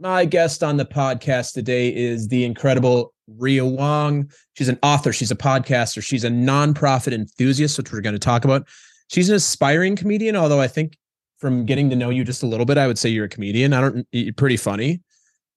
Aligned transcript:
My 0.00 0.24
guest 0.24 0.62
on 0.62 0.76
the 0.76 0.84
podcast 0.84 1.54
today 1.54 1.92
is 1.92 2.28
the 2.28 2.44
incredible 2.44 3.12
Rhea 3.26 3.64
Wong. 3.64 4.30
She's 4.54 4.68
an 4.68 4.78
author, 4.80 5.12
she's 5.12 5.32
a 5.32 5.36
podcaster, 5.36 6.00
she's 6.00 6.22
a 6.22 6.28
nonprofit 6.28 7.12
enthusiast, 7.12 7.76
which 7.76 7.90
we're 7.90 8.00
going 8.00 8.14
to 8.14 8.20
talk 8.20 8.44
about. 8.44 8.68
She's 9.08 9.28
an 9.28 9.34
aspiring 9.34 9.96
comedian, 9.96 10.36
although 10.36 10.60
I 10.60 10.68
think 10.68 10.96
from 11.38 11.66
getting 11.66 11.90
to 11.90 11.96
know 11.96 12.10
you 12.10 12.22
just 12.22 12.44
a 12.44 12.46
little 12.46 12.64
bit, 12.64 12.78
I 12.78 12.86
would 12.86 12.96
say 12.96 13.08
you're 13.08 13.24
a 13.24 13.28
comedian. 13.28 13.72
I 13.72 13.80
don't, 13.80 14.06
you're 14.12 14.32
pretty 14.34 14.56
funny. 14.56 15.00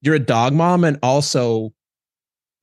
You're 0.02 0.16
a 0.16 0.20
dog 0.20 0.54
mom 0.54 0.86
and 0.86 0.98
also 1.04 1.72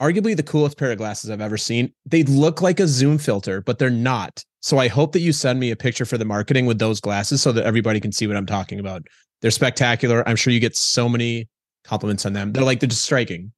arguably 0.02 0.36
the 0.36 0.42
coolest 0.42 0.78
pair 0.78 0.90
of 0.90 0.98
glasses 0.98 1.30
I've 1.30 1.40
ever 1.40 1.56
seen. 1.56 1.92
They 2.06 2.24
look 2.24 2.60
like 2.60 2.80
a 2.80 2.88
Zoom 2.88 3.18
filter, 3.18 3.60
but 3.60 3.78
they're 3.78 3.88
not. 3.88 4.44
So 4.62 4.78
I 4.78 4.88
hope 4.88 5.12
that 5.12 5.20
you 5.20 5.32
send 5.32 5.60
me 5.60 5.70
a 5.70 5.76
picture 5.76 6.04
for 6.04 6.18
the 6.18 6.24
marketing 6.24 6.66
with 6.66 6.80
those 6.80 7.00
glasses 7.00 7.40
so 7.40 7.52
that 7.52 7.64
everybody 7.64 8.00
can 8.00 8.10
see 8.10 8.26
what 8.26 8.36
I'm 8.36 8.46
talking 8.46 8.80
about. 8.80 9.06
They're 9.42 9.52
spectacular. 9.52 10.28
I'm 10.28 10.34
sure 10.34 10.52
you 10.52 10.58
get 10.58 10.74
so 10.74 11.08
many 11.08 11.48
compliments 11.88 12.26
on 12.26 12.34
them. 12.34 12.52
They're 12.52 12.64
like 12.64 12.80
they're 12.80 12.88
just 12.88 13.02
striking. 13.02 13.52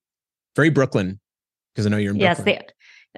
Very 0.57 0.71
Brooklyn, 0.71 1.21
because 1.75 1.87
I 1.87 1.91
know 1.91 1.97
you're 1.97 2.13
in 2.13 2.21
yes, 2.21 2.37
Brooklyn. 2.37 2.63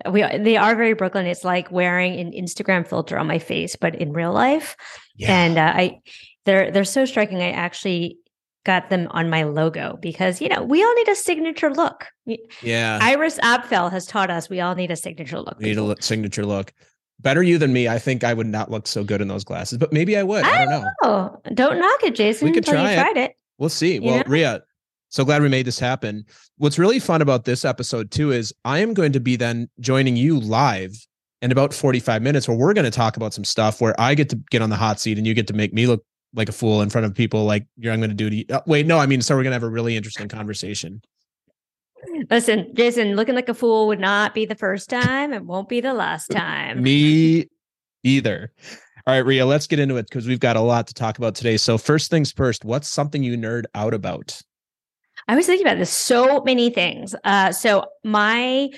they 0.05 0.11
we 0.11 0.39
they 0.39 0.57
are 0.57 0.75
very 0.75 0.95
Brooklyn. 0.95 1.27
It's 1.27 1.45
like 1.45 1.71
wearing 1.71 2.19
an 2.19 2.33
Instagram 2.33 2.87
filter 2.87 3.19
on 3.19 3.27
my 3.27 3.39
face, 3.39 3.77
but 3.77 3.95
in 3.95 4.13
real 4.13 4.33
life. 4.33 4.77
Yeah. 5.17 5.33
And 5.33 5.59
uh, 5.59 5.73
I 5.75 6.01
they're 6.47 6.71
they're 6.71 6.85
so 6.85 7.05
striking. 7.05 7.39
I 7.39 7.51
actually 7.51 8.19
got 8.65 8.91
them 8.91 9.09
on 9.11 9.29
my 9.29 9.43
logo 9.43 9.99
because 10.01 10.41
you 10.41 10.49
know 10.49 10.63
we 10.63 10.83
all 10.83 10.95
need 10.95 11.09
a 11.09 11.15
signature 11.15 11.73
look. 11.73 12.07
yeah. 12.63 12.99
Iris 13.03 13.39
Apfel 13.41 13.91
has 13.91 14.07
taught 14.07 14.31
us 14.31 14.49
we 14.49 14.61
all 14.61 14.75
need 14.75 14.91
a 14.91 14.97
signature 14.97 15.41
look. 15.41 15.59
We 15.59 15.67
need 15.67 15.79
a 15.79 15.83
look, 15.83 16.03
signature 16.03 16.47
look. 16.47 16.73
Better 17.21 17.43
you 17.43 17.57
than 17.59 17.73
me. 17.73 17.87
I 17.87 17.99
think 17.99 18.25
I 18.25 18.35
would 18.35 18.49
not 18.49 18.71
look 18.71 18.89
so 18.89 19.05
good 19.05 19.21
in 19.21 19.29
those 19.29 19.45
glasses, 19.45 19.79
but 19.79 19.93
maybe 19.93 20.17
I 20.17 20.25
would. 20.25 20.45
I, 20.45 20.65
don't 20.65 20.83
know. 20.83 20.91
Oh, 21.03 21.41
don't 21.55 21.79
knock 21.79 22.03
it, 22.03 22.17
Jason. 22.17 22.49
We 22.49 22.53
could 22.53 22.67
until 22.67 22.83
try 22.83 22.95
you 22.95 22.99
it. 22.99 23.03
tried 23.03 23.17
it. 23.17 23.37
We'll 23.59 23.69
see. 23.69 24.01
Well, 24.01 24.17
know? 24.17 24.23
Rhea, 24.27 24.63
so 25.13 25.27
glad 25.27 25.43
we 25.43 25.49
made 25.51 25.67
this 25.67 25.79
happen. 25.79 26.25
What's 26.57 26.79
really 26.79 26.99
fun 26.99 27.21
about 27.21 27.45
this 27.45 27.67
episode 27.67 28.11
too 28.11 28.33
is 28.33 28.53
I 28.65 28.79
am 28.79 28.95
going 28.95 29.13
to 29.13 29.21
be 29.21 29.37
then 29.37 29.69
joining 29.79 30.17
you 30.17 30.41
live 30.41 30.93
in 31.43 31.53
about 31.53 31.75
45 31.75 32.23
minutes 32.23 32.49
where 32.49 32.57
we're 32.57 32.73
going 32.73 32.87
to 32.87 32.91
talk 32.91 33.19
about 33.19 33.35
some 33.35 33.45
stuff 33.45 33.79
where 33.83 33.95
I 34.01 34.15
get 34.15 34.31
to 34.31 34.37
get 34.51 34.63
on 34.63 34.71
the 34.71 34.77
hot 34.77 35.01
seat 35.01 35.19
and 35.19 35.27
you 35.27 35.35
get 35.35 35.47
to 35.49 35.53
make 35.53 35.75
me 35.75 35.87
look 35.87 36.03
like 36.35 36.49
a 36.49 36.53
fool 36.53 36.81
in 36.81 36.89
front 36.89 37.05
of 37.05 37.15
people 37.15 37.45
like 37.45 37.67
you're 37.77 37.93
I'm 37.93 38.01
going 38.01 38.09
to 38.09 38.17
do 38.17 38.31
to 38.31 38.37
you. 38.37 38.45
Uh, 38.51 38.63
wait, 38.67 38.87
no, 38.87 38.99
I 38.99 39.05
mean, 39.05 39.21
so 39.21 39.35
we're 39.35 39.43
going 39.43 39.51
to 39.51 39.57
have 39.57 39.63
a 39.63 39.69
really 39.69 39.99
interesting 39.99 40.29
conversation. 40.29 41.03
Listen, 42.31 42.75
Jason, 42.75 43.15
looking 43.15 43.35
like 43.35 43.51
a 43.51 43.55
fool 43.55 43.89
would 43.89 44.01
not 44.01 44.35
be 44.35 44.47
the 44.47 44.55
first 44.55 44.89
time. 44.89 45.35
It 45.35 45.45
won't 45.45 45.69
be 45.69 45.83
the 45.83 45.93
last 45.93 46.29
time. 46.29 46.83
Me 46.83 47.49
either. 48.03 48.51
All 49.07 49.15
right, 49.15 49.27
Rhea, 49.27 49.45
let's 49.45 49.67
get 49.67 49.79
into 49.79 49.97
it 49.97 50.07
because 50.09 50.27
we've 50.27 50.41
got 50.41 50.57
a 50.57 50.61
lot 50.61 50.87
to 50.87 50.95
talk 50.95 51.19
about 51.19 51.35
today. 51.35 51.59
So, 51.59 51.77
first 51.77 52.11
things 52.11 52.33
first, 52.33 52.65
what's 52.65 52.89
something 52.89 53.23
you 53.23 53.37
nerd 53.37 53.65
out 53.75 53.93
about? 53.93 54.41
I 55.33 55.35
was 55.35 55.47
thinking 55.47 55.67
about 55.67 55.79
this 55.79 55.89
so 55.89 56.43
many 56.43 56.69
things. 56.69 57.15
Uh, 57.25 57.53
so 57.53 57.87
my 58.05 58.69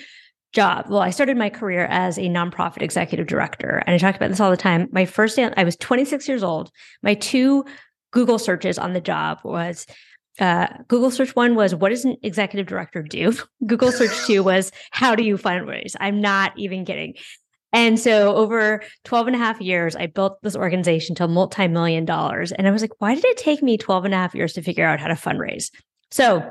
job, 0.53 0.85
well, 0.87 1.01
I 1.01 1.09
started 1.09 1.35
my 1.35 1.49
career 1.49 1.85
as 1.87 2.17
a 2.17 2.29
nonprofit 2.29 2.81
executive 2.81 3.27
director, 3.27 3.83
and 3.85 3.93
I 3.93 3.97
talk 3.97 4.15
about 4.15 4.29
this 4.29 4.39
all 4.39 4.51
the 4.51 4.55
time. 4.55 4.87
My 4.93 5.03
first 5.03 5.37
I 5.37 5.63
was 5.65 5.75
26 5.75 6.29
years 6.29 6.43
old. 6.43 6.71
My 7.03 7.13
two 7.13 7.65
Google 8.11 8.39
searches 8.39 8.79
on 8.79 8.93
the 8.93 9.01
job 9.01 9.39
was 9.43 9.85
uh, 10.39 10.67
Google 10.87 11.11
search 11.11 11.35
one 11.35 11.55
was 11.55 11.75
what 11.75 11.89
does 11.89 12.05
an 12.05 12.15
executive 12.23 12.67
director 12.67 13.03
do? 13.03 13.33
Google 13.65 13.91
search 13.91 14.15
two 14.25 14.41
was 14.41 14.71
how 14.91 15.13
do 15.13 15.25
you 15.25 15.37
fundraise? 15.37 15.97
I'm 15.99 16.21
not 16.21 16.57
even 16.57 16.85
kidding. 16.85 17.15
And 17.73 17.99
so 17.99 18.33
over 18.33 18.81
12 19.03 19.27
and 19.27 19.35
a 19.35 19.39
half 19.39 19.59
years, 19.59 19.97
I 19.97 20.05
built 20.05 20.41
this 20.41 20.55
organization 20.55 21.15
to 21.15 21.27
multi-million 21.27 22.05
dollars. 22.05 22.53
And 22.53 22.65
I 22.65 22.71
was 22.71 22.81
like, 22.81 22.93
why 22.99 23.13
did 23.13 23.25
it 23.25 23.35
take 23.35 23.61
me 23.61 23.77
12 23.77 24.05
and 24.05 24.13
a 24.13 24.17
half 24.17 24.33
years 24.33 24.53
to 24.53 24.61
figure 24.61 24.85
out 24.85 25.01
how 25.01 25.09
to 25.09 25.15
fundraise? 25.15 25.69
So 26.15 26.49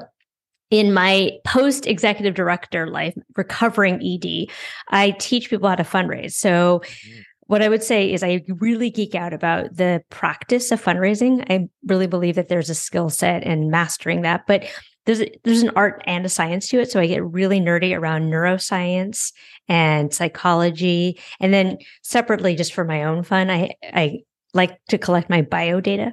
in 0.68 0.92
my 0.92 1.38
post 1.46 1.86
executive 1.86 2.34
director 2.34 2.86
life, 2.86 3.14
recovering 3.34 3.94
ED, 4.04 4.52
I 4.88 5.12
teach 5.12 5.48
people 5.48 5.70
how 5.70 5.76
to 5.76 5.84
fundraise. 5.84 6.32
So 6.32 6.82
mm. 6.84 7.22
what 7.46 7.62
I 7.62 7.70
would 7.70 7.82
say 7.82 8.12
is 8.12 8.22
I 8.22 8.44
really 8.46 8.90
geek 8.90 9.14
out 9.14 9.32
about 9.32 9.74
the 9.74 10.02
practice 10.10 10.70
of 10.70 10.84
fundraising. 10.84 11.50
I 11.50 11.70
really 11.86 12.06
believe 12.06 12.34
that 12.34 12.48
there's 12.48 12.68
a 12.68 12.74
skill 12.74 13.08
set 13.08 13.42
in 13.42 13.70
mastering 13.70 14.20
that, 14.20 14.46
but 14.46 14.66
there's 15.06 15.22
there's 15.44 15.62
an 15.62 15.70
art 15.76 16.02
and 16.06 16.26
a 16.26 16.28
science 16.28 16.68
to 16.68 16.80
it. 16.80 16.90
So 16.90 17.00
I 17.00 17.06
get 17.06 17.24
really 17.24 17.58
nerdy 17.58 17.98
around 17.98 18.30
neuroscience 18.30 19.32
and 19.66 20.12
psychology, 20.12 21.18
and 21.40 21.54
then 21.54 21.78
separately, 22.02 22.54
just 22.54 22.74
for 22.74 22.84
my 22.84 23.04
own 23.04 23.22
fun, 23.22 23.50
I 23.50 23.76
I 23.82 24.24
like 24.52 24.78
to 24.90 24.98
collect 24.98 25.30
my 25.30 25.40
bio 25.40 25.80
data. 25.80 26.12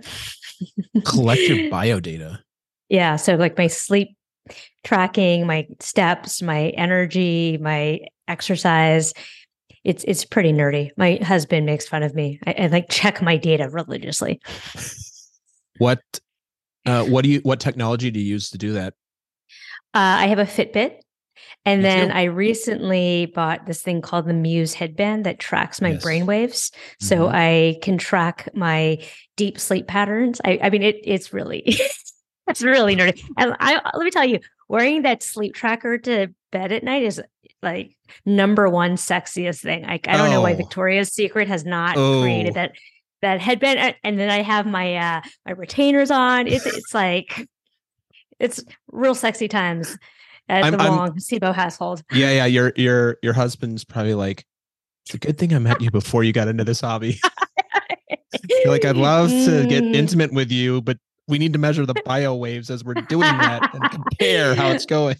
Collect 1.03 1.41
your 1.41 1.69
bio 1.69 1.99
data. 1.99 2.39
Yeah, 2.91 3.15
so 3.15 3.35
like 3.35 3.57
my 3.57 3.67
sleep 3.67 4.17
tracking, 4.83 5.47
my 5.47 5.65
steps, 5.79 6.41
my 6.41 6.69
energy, 6.71 7.57
my 7.61 8.01
exercise. 8.27 9.13
It's 9.85 10.03
it's 10.03 10.25
pretty 10.25 10.51
nerdy. 10.51 10.91
My 10.97 11.17
husband 11.23 11.65
makes 11.65 11.87
fun 11.87 12.03
of 12.03 12.13
me. 12.13 12.39
I, 12.45 12.55
I 12.59 12.67
like 12.67 12.87
check 12.91 13.21
my 13.21 13.37
data 13.37 13.69
religiously. 13.69 14.41
What 15.77 16.01
uh 16.85 17.03
what 17.05 17.23
do 17.23 17.29
you 17.29 17.39
what 17.43 17.61
technology 17.61 18.11
do 18.11 18.19
you 18.19 18.25
use 18.25 18.49
to 18.49 18.57
do 18.57 18.73
that? 18.73 18.93
Uh, 19.93 20.19
I 20.23 20.27
have 20.27 20.39
a 20.39 20.45
Fitbit, 20.45 20.97
and 21.63 21.81
Me 21.81 21.83
then 21.87 22.09
too. 22.09 22.13
I 22.13 22.23
recently 22.23 23.27
bought 23.33 23.67
this 23.67 23.81
thing 23.81 24.01
called 24.01 24.27
the 24.27 24.33
Muse 24.33 24.73
headband 24.73 25.25
that 25.25 25.39
tracks 25.39 25.79
my 25.79 25.91
Yes. 25.91 26.03
brain 26.03 26.25
waves, 26.25 26.71
so 26.99 27.27
Mhm. 27.27 27.33
I 27.33 27.79
can 27.81 27.97
track 27.97 28.49
my 28.53 28.99
deep 29.37 29.59
sleep 29.59 29.87
patterns. 29.87 30.41
I, 30.43 30.59
I 30.61 30.69
mean, 30.69 30.83
it, 30.83 30.97
it's 31.05 31.31
really, 31.31 31.79
it's 32.51 32.61
really 32.61 32.95
nerdy. 32.95 33.23
And 33.37 33.55
I 33.59 33.81
let 33.95 34.03
me 34.05 34.11
tell 34.11 34.25
you, 34.25 34.39
wearing 34.67 35.01
that 35.03 35.23
sleep 35.23 35.55
tracker 35.55 35.97
to 35.99 36.27
bed 36.51 36.71
at 36.71 36.83
night 36.83 37.03
is 37.03 37.21
like 37.63 37.95
number 38.25 38.69
one 38.69 38.91
sexiest 38.95 39.61
thing. 39.61 39.83
Like 39.83 40.07
I 40.07 40.17
don't 40.17 40.29
know 40.29 40.41
why 40.41 40.53
Oh. 40.53 40.57
Victoria's 40.57 41.09
Secret 41.13 41.47
has 41.47 41.65
not 41.65 41.97
Oh. 41.97 42.21
created 42.21 42.53
that 42.55 42.73
that 43.21 43.39
headband, 43.39 43.95
and- 44.03 44.19
then 44.19 44.29
I 44.29 44.41
have 44.41 44.65
my 44.65 44.95
uh 44.95 45.21
my 45.45 45.51
retainers 45.53 46.11
on. 46.11 46.47
It's 46.47 46.65
it's 46.65 46.93
like 46.93 47.47
it's 48.39 48.63
real 48.91 49.13
sexy 49.15 49.47
times 49.47 49.97
at 50.49 50.63
I'm- 50.63 50.73
the 50.73 50.79
I'm- 50.83 51.13
SIBO 51.17 51.53
household. 51.53 52.01
Yeah, 52.11 52.31
yeah. 52.31 52.45
Your 52.45 52.73
your 52.75 53.17
your 53.21 53.33
husband's 53.33 53.83
probably 53.85 54.15
like, 54.15 54.43
it's 55.05 55.13
a 55.13 55.19
good 55.19 55.37
thing 55.37 55.53
I 55.53 55.59
met 55.59 55.81
you 55.81 55.91
before 55.91 56.23
you 56.23 56.33
got 56.33 56.47
into 56.47 56.63
this 56.63 56.81
hobby. 56.81 57.19
Like, 58.65 58.85
I'd 58.85 58.95
love 58.97 59.29
to 59.29 59.65
get 59.67 59.83
Mm. 59.83 59.93
intimate 59.95 60.33
with 60.33 60.51
you, 60.51 60.81
but 60.81 60.97
we 61.31 61.39
need 61.39 61.53
to 61.53 61.59
measure 61.59 61.85
the 61.87 61.95
bio 62.05 62.35
waves 62.35 62.69
as 62.69 62.83
we're 62.83 62.93
doing 62.93 63.21
that 63.39 63.73
and 63.73 63.89
compare 63.89 64.53
how 64.53 64.69
it's 64.69 64.85
going. 64.85 65.15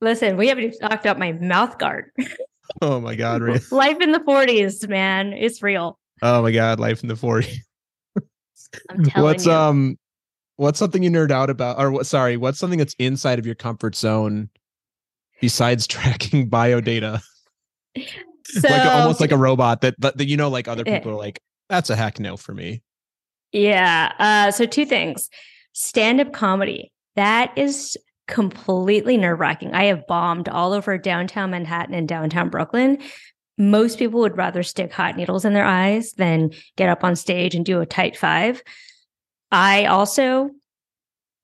Listen, 0.00 0.36
we 0.36 0.46
haven't 0.48 0.64
even 0.64 0.78
talked 0.78 1.04
about 1.04 1.18
my 1.18 1.32
mouth 1.32 1.76
guard. 1.78 2.10
Oh 2.80 3.00
my 3.00 3.16
god, 3.16 3.42
Rhea. 3.42 3.58
Life 3.72 4.00
in 4.00 4.12
the 4.12 4.20
40s, 4.20 4.88
man. 4.88 5.32
It's 5.32 5.60
real. 5.60 5.98
Oh 6.22 6.40
my 6.40 6.52
god, 6.52 6.78
life 6.78 7.02
in 7.02 7.08
the 7.08 7.16
40s. 7.16 7.52
I'm 8.88 9.02
telling 9.06 9.24
What's 9.24 9.44
you. 9.46 9.50
um 9.52 9.98
what's 10.54 10.78
something 10.78 11.02
you 11.02 11.10
nerd 11.10 11.32
out 11.32 11.50
about 11.50 11.80
or 11.80 11.90
what 11.90 12.06
sorry, 12.06 12.36
what's 12.36 12.60
something 12.60 12.78
that's 12.78 12.94
inside 13.00 13.40
of 13.40 13.44
your 13.46 13.56
comfort 13.56 13.96
zone 13.96 14.50
besides 15.40 15.88
tracking 15.88 16.48
bio 16.48 16.80
data? 16.80 17.20
so, 18.44 18.68
like 18.68 18.84
almost 18.86 19.20
like 19.20 19.32
a 19.32 19.36
robot 19.36 19.80
that, 19.80 19.96
that 19.98 20.16
that 20.18 20.28
you 20.28 20.36
know 20.36 20.48
like 20.48 20.68
other 20.68 20.84
Yeah. 20.86 20.98
people 20.98 21.10
are 21.10 21.16
like 21.16 21.40
that's 21.68 21.90
a 21.90 21.96
heck 21.96 22.20
no 22.20 22.36
for 22.36 22.54
me. 22.54 22.82
Yeah. 23.52 24.12
Uh, 24.18 24.50
so 24.50 24.66
two 24.66 24.86
things. 24.86 25.28
Stand-up 25.72 26.32
comedy. 26.32 26.92
That 27.16 27.52
is 27.56 27.96
completely 28.28 29.16
nerve-wracking. 29.16 29.74
I 29.74 29.84
have 29.84 30.06
bombed 30.06 30.48
all 30.48 30.72
over 30.72 30.96
downtown 30.98 31.50
Manhattan 31.50 31.94
and 31.94 32.08
downtown 32.08 32.48
Brooklyn. 32.48 32.98
Most 33.58 33.98
people 33.98 34.20
would 34.20 34.36
rather 34.36 34.62
stick 34.62 34.92
hot 34.92 35.16
needles 35.16 35.44
in 35.44 35.52
their 35.52 35.64
eyes 35.64 36.12
than 36.12 36.50
get 36.76 36.88
up 36.88 37.04
on 37.04 37.16
stage 37.16 37.54
and 37.54 37.64
do 37.64 37.80
a 37.80 37.86
tight 37.86 38.16
five. 38.16 38.62
I 39.50 39.86
also 39.86 40.50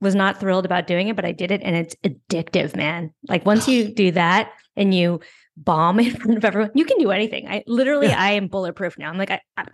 was 0.00 0.14
not 0.14 0.38
thrilled 0.38 0.64
about 0.64 0.86
doing 0.86 1.08
it, 1.08 1.16
but 1.16 1.24
I 1.24 1.32
did 1.32 1.50
it 1.50 1.62
and 1.62 1.74
it's 1.76 1.96
addictive, 2.04 2.76
man. 2.76 3.12
Like 3.28 3.44
once 3.44 3.68
you 3.68 3.92
do 3.92 4.12
that 4.12 4.52
and 4.76 4.94
you 4.94 5.20
bomb 5.56 5.98
in 6.00 6.14
front 6.14 6.36
of 6.36 6.44
everyone, 6.44 6.70
you 6.74 6.84
can 6.84 6.98
do 6.98 7.10
anything. 7.10 7.48
I 7.48 7.64
literally, 7.66 8.08
Yeah. 8.08 8.22
I 8.22 8.32
am 8.32 8.48
bulletproof 8.48 8.98
now. 8.98 9.10
I'm 9.10 9.18
like, 9.18 9.30
I, 9.30 9.40
I, 9.56 9.64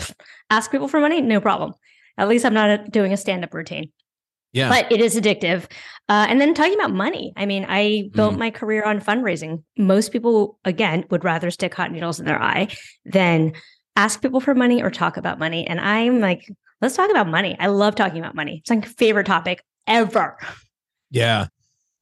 ask 0.51 0.71
people 0.71 0.89
for 0.89 1.01
money, 1.01 1.21
no 1.21 1.41
problem. 1.41 1.75
At 2.19 2.29
least 2.29 2.45
I'm 2.45 2.55
not 2.55 2.71
uh, 2.71 2.77
doing 2.91 3.13
a 3.13 3.17
stand 3.17 3.45
up 3.45 3.55
routine, 3.55 3.91
Yeah. 4.53 4.69
but 4.69 4.91
it 4.93 5.01
is 5.01 5.15
addictive. 5.19 5.65
Uh, 6.09 6.27
and 6.29 6.41
then 6.41 6.55
talking 6.55 6.75
about 6.75 6.93
money, 6.93 7.33
I 7.37 7.47
mean, 7.47 7.65
I 7.69 8.11
built 8.13 8.35
Mm. 8.35 8.39
my 8.39 8.51
career 8.51 8.83
on 8.85 9.01
fundraising. 9.01 9.63
Most 9.79 10.13
people, 10.13 10.59
again, 10.65 11.05
would 11.11 11.25
rather 11.25 11.51
stick 11.51 11.75
hot 11.75 11.91
needles 11.93 12.21
in 12.21 12.27
their 12.27 12.41
eye 12.43 12.69
than 13.05 13.53
ask 13.97 14.21
people 14.23 14.41
for 14.41 14.55
money 14.55 14.83
or 14.83 14.91
talk 14.91 15.17
about 15.17 15.39
money. 15.39 15.67
And 15.67 15.81
I'm 15.81 16.21
like, 16.21 16.51
let's 16.81 16.97
talk 16.97 17.11
about 17.11 17.29
money. 17.29 17.57
I 17.59 17.67
love 17.69 17.95
talking 17.95 18.19
about 18.19 18.35
money. 18.35 18.59
It's 18.59 18.71
my 18.71 18.81
favorite 18.81 19.27
topic 19.27 19.63
ever. 19.87 20.37
Yeah. 21.11 21.47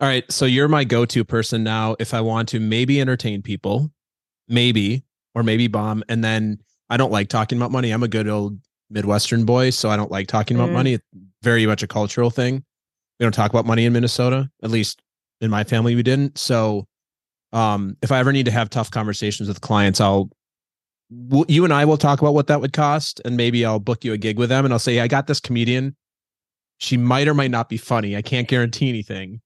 All 0.01 0.09
right. 0.09 0.31
So 0.33 0.45
you're 0.47 0.69
my 0.69 0.85
go 0.85 1.05
to 1.05 1.25
person 1.25 1.63
now 1.63 1.95
if 1.99 2.15
I 2.15 2.21
want 2.21 2.49
to 2.51 2.61
maybe 2.61 3.01
entertain 3.01 3.43
people, 3.43 3.91
maybe, 4.49 5.05
or 5.35 5.43
maybe 5.43 5.67
bomb. 5.69 6.03
And 6.09 6.25
then 6.25 6.59
I 6.89 6.97
don't 6.97 7.13
like 7.13 7.29
talking 7.29 7.59
about 7.59 7.71
money. 7.71 7.91
I'm 7.91 8.03
a 8.03 8.09
good 8.09 8.29
old 8.29 8.59
Midwestern 8.91 9.45
boy. 9.45 9.71
So 9.71 9.89
I 9.89 9.97
don't 9.97 10.11
like 10.11 10.27
talking 10.27 10.57
about 10.57 10.71
Mm. 10.71 10.75
money. 10.75 10.93
It's 10.95 11.05
very 11.43 11.67
much 11.67 11.83
a 11.83 11.87
cultural 11.87 12.31
thing. 12.31 12.65
we 13.19 13.25
don't 13.25 13.33
talk 13.33 13.51
about 13.51 13.67
money 13.67 13.85
in 13.85 13.93
Minnesota. 13.93 14.51
At 14.63 14.71
least 14.71 15.03
in 15.43 15.51
my 15.51 15.63
family, 15.63 15.95
we 15.95 16.03
didn't. 16.03 16.39
So, 16.39 16.87
um, 17.53 17.97
if 18.01 18.11
I 18.13 18.19
ever 18.19 18.33
need 18.33 18.47
to 18.47 18.51
have 18.51 18.71
tough 18.71 18.91
conversations 18.91 19.47
with 19.47 19.61
clients, 19.61 20.01
I'll 20.01 20.31
we'll, 21.11 21.45
you 21.49 21.65
and 21.65 21.73
I 21.73 21.85
will 21.85 21.99
talk 21.99 22.21
about 22.23 22.33
what 22.33 22.47
that 22.47 22.61
would 22.63 22.73
cost, 22.73 23.21
and 23.25 23.37
maybe 23.37 23.65
I'll 23.67 23.79
book 23.81 24.05
you 24.05 24.13
a 24.15 24.17
gig 24.17 24.39
with 24.39 24.49
them, 24.49 24.65
and 24.65 24.73
I'll 24.73 24.79
say, 24.79 25.01
I 25.01 25.09
got 25.09 25.27
this 25.27 25.39
comedian. 25.41 25.97
She 26.79 26.97
might 26.97 27.29
or 27.29 27.35
might 27.35 27.51
not 27.51 27.69
be 27.69 27.77
funny. 27.77 28.17
I 28.17 28.23
can't 28.23 28.49
guarantee 28.49 28.89
anything, 28.89 29.43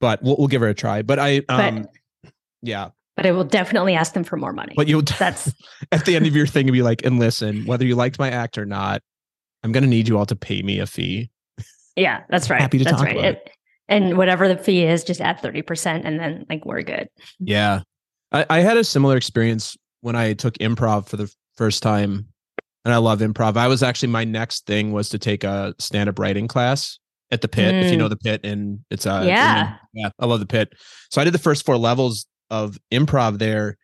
but 0.00 0.22
we'll, 0.22 0.36
we'll 0.36 0.48
give 0.48 0.60
her 0.60 0.68
a 0.68 0.74
try. 0.74 1.00
But 1.00 1.18
I, 1.18 1.38
um, 1.48 1.88
but, 2.22 2.32
yeah, 2.60 2.90
but 3.16 3.26
I 3.26 3.32
will 3.32 3.44
definitely 3.44 3.94
ask 3.94 4.12
them 4.12 4.24
for 4.24 4.36
more 4.36 4.52
money. 4.52 4.74
But 4.76 4.88
you'll 4.88 5.02
that's 5.02 5.52
at 5.92 6.04
the 6.04 6.16
end 6.16 6.26
of 6.26 6.36
your 6.36 6.46
thing, 6.46 6.70
be 6.70 6.82
like, 6.82 7.04
and 7.04 7.18
listen, 7.18 7.64
whether 7.66 7.84
you 7.84 7.94
liked 7.94 8.18
my 8.18 8.30
act 8.30 8.58
or 8.58 8.66
not, 8.66 9.02
I'm 9.62 9.72
gonna 9.72 9.86
need 9.86 10.08
you 10.08 10.18
all 10.18 10.26
to 10.26 10.36
pay 10.36 10.62
me 10.62 10.78
a 10.78 10.86
fee. 10.86 11.30
Yeah, 11.96 12.22
that's 12.28 12.50
right. 12.50 12.60
Happy 12.60 12.78
to 12.78 12.84
that's 12.84 12.96
talk 12.96 13.06
right. 13.06 13.16
about 13.16 13.24
it. 13.24 13.50
And 13.88 14.18
whatever 14.18 14.48
the 14.48 14.58
fee 14.58 14.84
is, 14.84 15.04
just 15.04 15.20
add 15.20 15.38
30% 15.38 16.02
and 16.04 16.18
then 16.18 16.44
like 16.50 16.64
we're 16.64 16.82
good. 16.82 17.08
Yeah. 17.38 17.82
I, 18.32 18.44
I 18.50 18.58
had 18.60 18.76
a 18.76 18.84
similar 18.84 19.16
experience 19.16 19.76
when 20.00 20.16
I 20.16 20.34
took 20.34 20.54
improv 20.58 21.08
for 21.08 21.16
the 21.16 21.32
first 21.56 21.82
time. 21.82 22.26
And 22.84 22.92
I 22.92 22.98
love 22.98 23.20
improv. 23.20 23.56
I 23.56 23.66
was 23.66 23.82
actually 23.82 24.08
my 24.08 24.24
next 24.24 24.66
thing 24.66 24.92
was 24.92 25.08
to 25.08 25.18
take 25.18 25.42
a 25.42 25.74
stand-up 25.78 26.18
writing 26.18 26.46
class 26.46 26.98
at 27.32 27.40
the 27.40 27.48
pit, 27.48 27.74
mm. 27.74 27.82
if 27.82 27.90
you 27.90 27.96
know 27.96 28.06
mm. 28.06 28.10
the 28.10 28.16
pit, 28.16 28.42
and 28.44 28.78
it's 28.90 29.06
uh 29.06 29.24
yeah, 29.26 29.74
yeah, 29.92 30.10
I 30.20 30.26
love 30.26 30.38
the 30.38 30.46
pit. 30.46 30.72
So 31.10 31.20
I 31.20 31.24
did 31.24 31.34
the 31.34 31.38
first 31.40 31.66
four 31.66 31.76
levels 31.76 32.26
of 32.50 32.78
improv 32.92 33.38
there, 33.38 33.76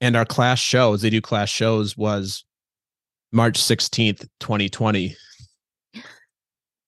and 0.00 0.16
our 0.16 0.24
class 0.24 0.58
shows, 0.58 1.02
they 1.02 1.10
do 1.10 1.20
class 1.20 1.48
shows, 1.48 1.96
was 1.96 2.44
March 3.32 3.58
16th, 3.60 4.26
2020. 4.40 5.16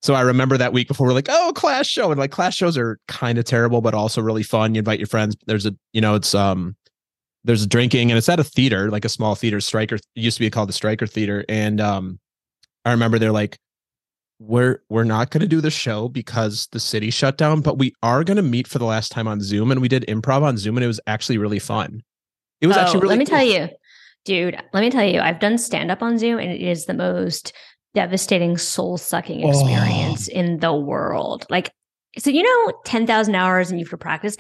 So 0.03 0.15
I 0.15 0.23
remember 0.23 0.59
that 0.59 0.73
week 0.73 0.89
before 0.89 1.07
we're 1.07 1.13
like, 1.13 1.29
oh, 1.31 1.53
class 1.55 1.87
show. 1.87 2.11
And 2.11 2.19
like 2.19 2.33
class 2.33 2.55
shows 2.55 2.77
are 2.77 2.99
kind 3.07 3.39
of 3.39 3.45
terrible, 3.45 3.81
but 3.81 3.95
also 3.95 4.21
really 4.21 4.43
fun. 4.43 4.75
You 4.75 4.81
invite 4.81 4.99
your 4.99 5.07
friends. 5.07 5.37
There's 5.47 5.65
a, 5.65 5.77
you 5.93 6.01
know, 6.01 6.17
it's 6.17 6.35
um 6.35 6.77
there's 7.45 7.67
drinking 7.67 8.11
and 8.11 8.19
it's 8.19 8.29
at 8.29 8.41
a 8.41 8.45
theater, 8.45 8.91
like 8.91 9.05
a 9.05 9.09
small 9.09 9.37
theater, 9.37 9.61
Striker 9.61 9.99
used 10.15 10.37
to 10.39 10.41
be 10.41 10.51
called 10.51 10.69
the 10.69 10.73
Striker 10.73 11.07
Theater. 11.07 11.45
And 11.49 11.81
um 11.81 12.19
I 12.85 12.91
remember 12.91 13.19
they're 13.21 13.31
like, 13.31 13.59
we're 14.47 14.83
we're 14.89 15.05
not 15.05 15.31
going 15.31 15.41
to 15.41 15.47
do 15.47 15.61
the 15.61 15.71
show 15.71 16.09
because 16.09 16.69
the 16.73 16.81
city 16.81 17.11
shut 17.11 17.39
down, 17.39 17.61
but 17.61 17.79
we 17.79 17.95
are 18.03 18.25
going 18.25 18.37
to 18.37 18.43
meet 18.43 18.67
for 18.67 18.79
the 18.79 18.85
last 18.85 19.13
time 19.13 19.29
on 19.29 19.41
Zoom, 19.41 19.71
and 19.71 19.81
we 19.81 19.89
did 19.89 20.05
improv 20.09 20.43
on 20.43 20.57
Zoom, 20.57 20.77
and 20.77 20.85
it 20.85 20.89
was 20.89 21.01
actually 21.07 21.39
really 21.39 21.59
fun. 21.59 22.03
It 22.61 22.67
was 22.67 22.77
oh, 22.77 22.81
actually 22.81 23.01
really. 23.01 23.17
Let 23.17 23.19
me 23.19 23.27
cool. 23.27 23.39
tell 23.39 23.47
you, 23.47 23.69
dude. 24.25 24.57
Let 24.73 24.81
me 24.81 24.91
tell 24.91 25.05
you, 25.05 25.21
I've 25.21 25.41
done 25.41 25.59
stand 25.59 25.91
up 25.91 26.03
on 26.03 26.19
Zoom, 26.19 26.39
and 26.39 26.51
it 26.51 26.61
is 26.61 26.87
the 26.87 26.95
most 26.95 27.53
devastating, 27.95 28.57
soul 28.59 28.99
sucking 28.99 29.45
oh. 29.45 29.49
experience 29.49 30.29
oh. 30.33 30.39
in 30.39 30.59
the 30.59 30.75
world. 30.75 31.47
Like, 31.49 31.71
so 32.19 32.31
you 32.31 32.43
know, 32.43 32.73
ten 32.85 33.07
thousand 33.07 33.35
hours, 33.35 33.71
and 33.71 33.79
you 33.79 33.87
have 33.87 33.91
to 33.91 33.99
practice 33.99 34.37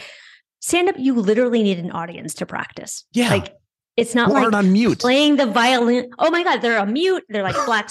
stand 0.60 0.88
up. 0.88 0.96
You 0.98 1.14
literally 1.14 1.62
need 1.62 1.78
an 1.78 1.90
audience 1.90 2.34
to 2.34 2.46
practice. 2.46 3.04
Yeah, 3.12 3.30
like 3.30 3.54
it's 3.96 4.14
not 4.14 4.30
like 4.30 4.52
on 4.52 4.72
mute 4.72 5.00
playing 5.00 5.36
the 5.36 5.46
violin. 5.46 6.10
Oh 6.18 6.30
my 6.30 6.42
god, 6.42 6.62
they're 6.62 6.78
on 6.78 6.92
mute. 6.92 7.24
They're 7.28 7.42
like 7.42 7.56
black 7.66 7.90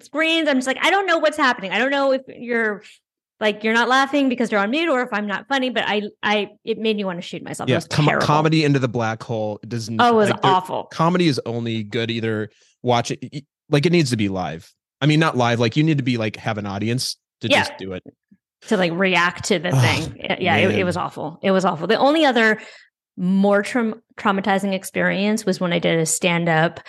screens. 0.00 0.48
I'm 0.48 0.56
just 0.56 0.66
like, 0.66 0.78
I 0.80 0.90
don't 0.90 1.06
know 1.06 1.18
what's 1.18 1.36
happening. 1.36 1.72
I 1.72 1.78
don't 1.78 1.90
know 1.90 2.12
if 2.12 2.22
you're 2.28 2.82
like 3.40 3.64
you're 3.64 3.74
not 3.74 3.88
laughing 3.88 4.28
because 4.28 4.50
you're 4.50 4.60
on 4.60 4.70
mute 4.70 4.88
or 4.88 5.02
if 5.02 5.10
I'm 5.12 5.26
not 5.26 5.48
funny. 5.48 5.70
But 5.70 5.84
I, 5.86 6.02
I, 6.22 6.50
it 6.64 6.78
made 6.78 6.96
me 6.96 7.04
want 7.04 7.18
to 7.18 7.22
shoot 7.22 7.42
myself. 7.42 7.68
Yeah, 7.68 7.80
com- 7.90 8.20
comedy 8.20 8.64
into 8.64 8.78
the 8.78 8.88
black 8.88 9.22
hole 9.22 9.60
doesn't. 9.66 10.00
Oh, 10.00 10.10
it 10.10 10.14
was 10.14 10.30
like, 10.30 10.40
awful. 10.42 10.84
Comedy 10.84 11.28
is 11.28 11.40
only 11.44 11.82
good 11.82 12.10
either 12.10 12.50
watch 12.82 13.10
it 13.10 13.44
like 13.68 13.84
it 13.84 13.92
needs 13.92 14.10
to 14.10 14.16
be 14.16 14.28
live. 14.28 14.72
I 15.00 15.06
mean, 15.06 15.20
not 15.20 15.36
live. 15.36 15.60
Like 15.60 15.76
you 15.76 15.82
need 15.82 15.98
to 15.98 16.04
be 16.04 16.16
like 16.16 16.36
have 16.36 16.58
an 16.58 16.66
audience 16.66 17.16
to 17.40 17.48
yeah. 17.48 17.64
just 17.64 17.76
do 17.78 17.92
it 17.92 18.04
to 18.68 18.76
like 18.76 18.92
react 18.92 19.44
to 19.46 19.58
the 19.58 19.72
thing. 19.72 20.16
yeah, 20.40 20.56
it, 20.56 20.78
it, 20.78 20.84
was 20.84 20.96
awful. 20.96 21.38
It 21.42 21.50
was 21.50 21.64
awful. 21.64 21.86
The 21.86 21.98
only 21.98 22.24
other 22.24 22.60
more 23.16 23.62
tra- 23.62 23.94
traumatizing 24.16 24.72
experience 24.72 25.44
was 25.44 25.60
when 25.60 25.72
I 25.72 25.78
did 25.78 25.98
a 25.98 26.06
stand 26.06 26.48
up 26.48 26.80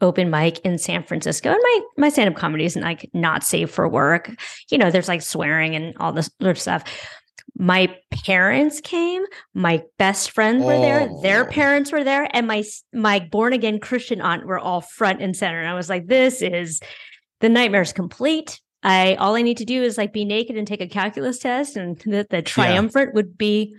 open 0.00 0.30
mic 0.30 0.58
in 0.60 0.78
San 0.78 1.02
Francisco. 1.02 1.50
And 1.50 1.60
my 1.62 1.80
my 1.98 2.08
stand 2.08 2.28
up 2.30 2.38
comedy 2.38 2.64
isn't 2.64 2.82
like 2.82 3.08
not 3.14 3.44
safe 3.44 3.70
for 3.70 3.88
work. 3.88 4.30
You 4.70 4.78
know, 4.78 4.90
there's 4.90 5.08
like 5.08 5.22
swearing 5.22 5.74
and 5.74 5.96
all 5.98 6.12
this 6.12 6.30
sort 6.40 6.56
of 6.56 6.60
stuff. 6.60 6.84
My 7.58 7.94
parents 8.10 8.82
came, 8.82 9.24
my 9.54 9.82
best 9.98 10.32
friends 10.32 10.62
were 10.62 10.78
there, 10.78 11.08
oh, 11.10 11.22
their 11.22 11.46
oh. 11.46 11.50
parents 11.50 11.90
were 11.90 12.04
there, 12.04 12.28
and 12.32 12.46
my 12.46 12.64
my 12.92 13.20
born 13.20 13.54
again 13.54 13.80
Christian 13.80 14.20
aunt 14.20 14.46
were 14.46 14.58
all 14.58 14.82
front 14.82 15.22
and 15.22 15.34
center. 15.34 15.60
And 15.60 15.68
I 15.68 15.74
was 15.74 15.88
like, 15.88 16.06
this 16.06 16.42
is 16.42 16.80
the 17.40 17.48
nightmare's 17.48 17.94
complete. 17.94 18.60
I 18.82 19.14
all 19.14 19.36
I 19.36 19.42
need 19.42 19.56
to 19.58 19.64
do 19.64 19.82
is 19.82 19.96
like 19.96 20.12
be 20.12 20.26
naked 20.26 20.56
and 20.56 20.66
take 20.66 20.82
a 20.82 20.88
calculus 20.88 21.38
test, 21.38 21.76
and 21.76 21.98
the, 22.00 22.26
the 22.28 22.42
triumvirate 22.42 23.10
yeah. 23.10 23.14
would 23.14 23.38
be 23.38 23.74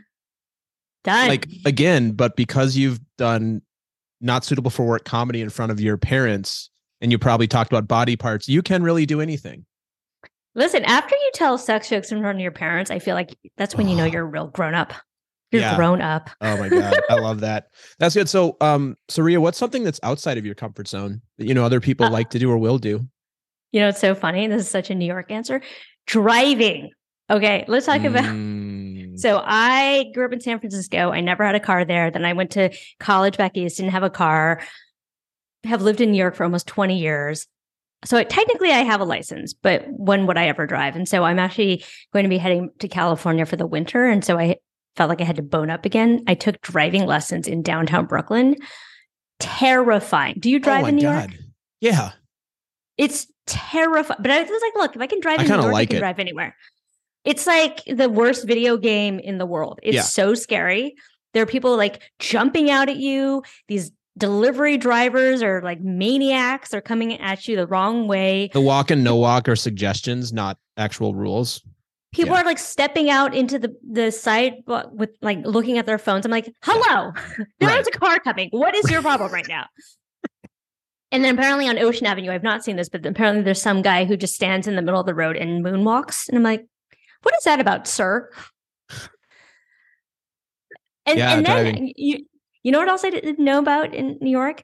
done. 1.07 1.27
Like 1.29 1.47
again, 1.65 2.11
but 2.11 2.35
because 2.35 2.75
you've 2.75 2.99
done 3.17 3.61
not 4.19 4.43
suitable 4.43 4.69
for 4.69 4.85
work 4.85 5.05
comedy 5.05 5.41
in 5.41 5.49
front 5.49 5.71
of 5.71 5.79
your 5.79 5.97
parents 5.97 6.69
and 7.01 7.11
you 7.11 7.17
probably 7.17 7.47
talked 7.47 7.71
about 7.71 7.87
body 7.87 8.15
parts, 8.15 8.47
you 8.49 8.61
can 8.61 8.83
really 8.83 9.05
do 9.05 9.21
anything. 9.21 9.65
Listen, 10.53 10.83
after 10.85 11.15
you 11.15 11.31
tell 11.33 11.57
sex 11.57 11.89
jokes 11.89 12.11
in 12.11 12.19
front 12.19 12.37
of 12.37 12.41
your 12.41 12.51
parents, 12.51 12.91
I 12.91 12.99
feel 12.99 13.15
like 13.15 13.37
that's 13.57 13.75
when 13.75 13.87
you 13.87 13.95
know 13.95 14.05
you're 14.05 14.25
real 14.25 14.47
grown 14.47 14.75
up. 14.75 14.93
You're 15.51 15.61
yeah. 15.61 15.77
grown 15.77 16.01
up. 16.01 16.29
oh 16.41 16.57
my 16.57 16.67
god, 16.67 16.99
I 17.09 17.15
love 17.19 17.39
that. 17.39 17.67
That's 17.99 18.15
good. 18.15 18.27
So, 18.27 18.57
um, 18.59 18.97
Saria, 19.07 19.39
what's 19.39 19.57
something 19.57 19.83
that's 19.83 19.99
outside 20.03 20.37
of 20.37 20.45
your 20.45 20.55
comfort 20.55 20.89
zone 20.89 21.21
that 21.37 21.47
you 21.47 21.53
know 21.53 21.63
other 21.63 21.79
people 21.79 22.07
uh, 22.07 22.09
like 22.09 22.31
to 22.31 22.39
do 22.39 22.51
or 22.51 22.57
will 22.57 22.79
do? 22.79 23.07
You 23.71 23.81
know, 23.81 23.89
it's 23.89 24.01
so 24.01 24.13
funny. 24.13 24.47
This 24.47 24.63
is 24.63 24.69
such 24.69 24.89
a 24.89 24.95
New 24.95 25.05
York 25.05 25.31
answer. 25.31 25.61
Driving. 26.05 26.91
Okay, 27.29 27.63
let's 27.67 27.85
talk 27.85 28.03
about. 28.03 28.25
Mm. 29.17 29.19
So 29.19 29.41
I 29.43 30.11
grew 30.13 30.25
up 30.25 30.33
in 30.33 30.41
San 30.41 30.59
Francisco. 30.59 31.11
I 31.11 31.21
never 31.21 31.45
had 31.45 31.55
a 31.55 31.59
car 31.59 31.85
there. 31.85 32.11
Then 32.11 32.25
I 32.25 32.33
went 32.33 32.51
to 32.51 32.75
college 32.99 33.37
back 33.37 33.57
east, 33.57 33.77
didn't 33.77 33.91
have 33.91 34.03
a 34.03 34.09
car. 34.09 34.61
Have 35.63 35.81
lived 35.81 36.01
in 36.01 36.11
New 36.11 36.17
York 36.17 36.35
for 36.35 36.43
almost 36.43 36.67
20 36.67 36.97
years. 36.97 37.47
So 38.05 38.23
technically 38.23 38.69
I 38.69 38.83
have 38.83 39.01
a 39.01 39.05
license, 39.05 39.53
but 39.53 39.85
when 39.89 40.27
would 40.27 40.37
I 40.37 40.47
ever 40.47 40.67
drive? 40.67 40.95
And 40.95 41.09
so 41.09 41.23
I'm 41.23 41.39
actually 41.39 41.83
going 42.13 42.23
to 42.23 42.29
be 42.29 42.37
heading 42.37 42.69
to 42.79 42.87
California 42.87 43.45
for 43.45 43.55
the 43.55 43.65
winter. 43.65 44.05
And 44.05 44.23
so 44.23 44.37
I 44.37 44.57
felt 44.95 45.09
like 45.09 45.19
I 45.19 45.23
had 45.23 45.35
to 45.37 45.41
bone 45.41 45.69
up 45.69 45.83
again. 45.83 46.23
I 46.27 46.35
took 46.35 46.61
driving 46.61 47.05
lessons 47.05 47.47
in 47.47 47.63
downtown 47.63 48.05
Brooklyn. 48.05 48.55
Terrifying. 49.39 50.35
Do 50.39 50.49
you 50.49 50.59
drive 50.59 50.85
oh 50.85 50.87
in 50.87 50.95
New 50.95 51.01
God. 51.01 51.31
York? 51.31 51.41
Yeah. 51.81 52.11
It's 52.97 53.27
terrifying. 53.47 54.19
But 54.21 54.31
I 54.31 54.43
was 54.43 54.61
like, 54.61 54.75
look, 54.75 54.95
if 54.95 55.01
I 55.01 55.07
can 55.07 55.19
drive 55.19 55.39
in 55.39 55.47
New 55.47 55.53
York, 55.53 55.73
like 55.73 55.81
I 55.81 55.85
can 55.85 55.97
it. 55.97 55.99
drive 55.99 56.19
anywhere. 56.19 56.55
It's 57.27 57.45
like 57.45 57.83
the 57.85 58.07
worst 58.07 58.47
video 58.47 58.77
game 58.77 59.19
in 59.19 59.37
the 59.37 59.45
world. 59.45 59.81
It's 59.83 59.95
yeah. 59.95 60.01
so 60.01 60.33
scary. 60.33 60.95
There 61.33 61.43
are 61.43 61.47
people 61.47 61.75
like 61.75 62.01
jumping 62.19 62.69
out 62.69 62.87
at 62.87 62.95
you. 62.95 63.43
These 63.67 63.91
delivery 64.17 64.77
drivers 64.77 65.43
are 65.43 65.61
like 65.61 65.81
maniacs. 65.81 66.69
They're 66.69 66.79
coming 66.79 67.19
at 67.19 67.45
you 67.45 67.57
the 67.57 67.67
wrong 67.67 68.07
way. 68.07 68.49
The 68.53 68.61
walk 68.61 68.91
and 68.91 69.03
no 69.03 69.17
walk 69.17 69.49
are 69.49 69.57
suggestions, 69.57 70.31
not 70.31 70.57
actual 70.77 71.15
rules. 71.15 71.61
People 72.13 72.33
yeah. 72.33 72.43
are 72.43 72.45
like 72.45 72.59
stepping 72.59 73.09
out 73.09 73.35
into 73.35 73.59
the 73.59 73.75
the 73.85 74.09
side 74.09 74.63
with 74.65 75.09
like 75.21 75.39
looking 75.43 75.77
at 75.77 75.85
their 75.85 75.97
phones. 75.97 76.25
I'm 76.25 76.31
like, 76.31 76.49
hello, 76.63 77.11
there's 77.59 77.73
right. 77.73 77.87
a 77.87 77.99
car 77.99 78.19
coming. 78.19 78.47
What 78.51 78.73
is 78.73 78.89
your 78.89 79.01
problem 79.01 79.33
right 79.33 79.47
now? 79.49 79.65
And 81.09 81.23
then 81.23 81.35
apparently 81.35 81.69
on 81.69 81.79
Ocean 81.79 82.05
Avenue, 82.05 82.31
I've 82.31 82.43
not 82.43 82.65
seen 82.65 82.75
this, 82.75 82.89
but 82.89 83.05
apparently 83.05 83.41
there's 83.41 83.61
some 83.61 83.81
guy 83.81 84.03
who 84.03 84.17
just 84.17 84.35
stands 84.35 84.67
in 84.67 84.75
the 84.75 84.81
middle 84.81 84.99
of 84.99 85.05
the 85.05 85.15
road 85.15 85.37
and 85.37 85.63
moonwalks. 85.63 86.27
And 86.27 86.37
I'm 86.37 86.43
like, 86.43 86.67
what 87.23 87.35
is 87.37 87.43
that 87.43 87.59
about, 87.59 87.87
sir? 87.87 88.29
And, 91.05 91.17
yeah, 91.17 91.37
and 91.37 91.45
then 91.45 91.91
you, 91.95 92.25
you 92.63 92.71
know 92.71 92.79
what 92.79 92.89
else 92.89 93.05
I 93.05 93.09
didn't 93.09 93.39
know 93.39 93.59
about 93.59 93.93
in 93.93 94.17
New 94.19 94.29
York? 94.29 94.61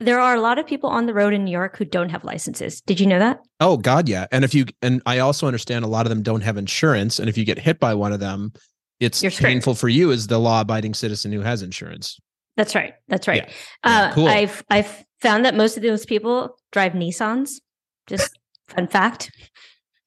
There 0.00 0.20
are 0.20 0.34
a 0.34 0.40
lot 0.40 0.58
of 0.58 0.66
people 0.66 0.90
on 0.90 1.06
the 1.06 1.14
road 1.14 1.32
in 1.32 1.44
New 1.44 1.52
York 1.52 1.78
who 1.78 1.84
don't 1.84 2.10
have 2.10 2.24
licenses. 2.24 2.80
Did 2.80 3.00
you 3.00 3.06
know 3.06 3.18
that? 3.18 3.38
Oh 3.60 3.76
God, 3.76 4.08
yeah. 4.08 4.26
And 4.32 4.44
if 4.44 4.52
you 4.52 4.66
and 4.82 5.00
I 5.06 5.20
also 5.20 5.46
understand 5.46 5.84
a 5.84 5.88
lot 5.88 6.04
of 6.04 6.10
them 6.10 6.22
don't 6.22 6.42
have 6.42 6.56
insurance, 6.56 7.18
and 7.18 7.28
if 7.28 7.38
you 7.38 7.44
get 7.44 7.58
hit 7.58 7.78
by 7.78 7.94
one 7.94 8.12
of 8.12 8.20
them, 8.20 8.52
it's 9.00 9.22
painful 9.38 9.74
for 9.74 9.88
you 9.88 10.10
as 10.12 10.26
the 10.26 10.38
law-abiding 10.38 10.94
citizen 10.94 11.32
who 11.32 11.40
has 11.40 11.62
insurance. 11.62 12.18
That's 12.56 12.74
right. 12.74 12.94
That's 13.08 13.28
right. 13.28 13.44
Yeah. 13.46 14.08
Uh, 14.08 14.12
cool. 14.12 14.28
I've 14.28 14.64
I've 14.68 15.04
found 15.20 15.44
that 15.44 15.54
most 15.54 15.76
of 15.76 15.82
those 15.82 16.04
people 16.04 16.58
drive 16.72 16.92
Nissans. 16.92 17.60
Just 18.06 18.38
fun 18.68 18.88
fact. 18.88 19.30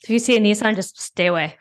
If 0.04 0.10
you 0.10 0.20
see 0.20 0.36
a 0.36 0.40
Nissan, 0.40 0.76
just 0.76 1.00
stay 1.00 1.28
away. 1.28 1.58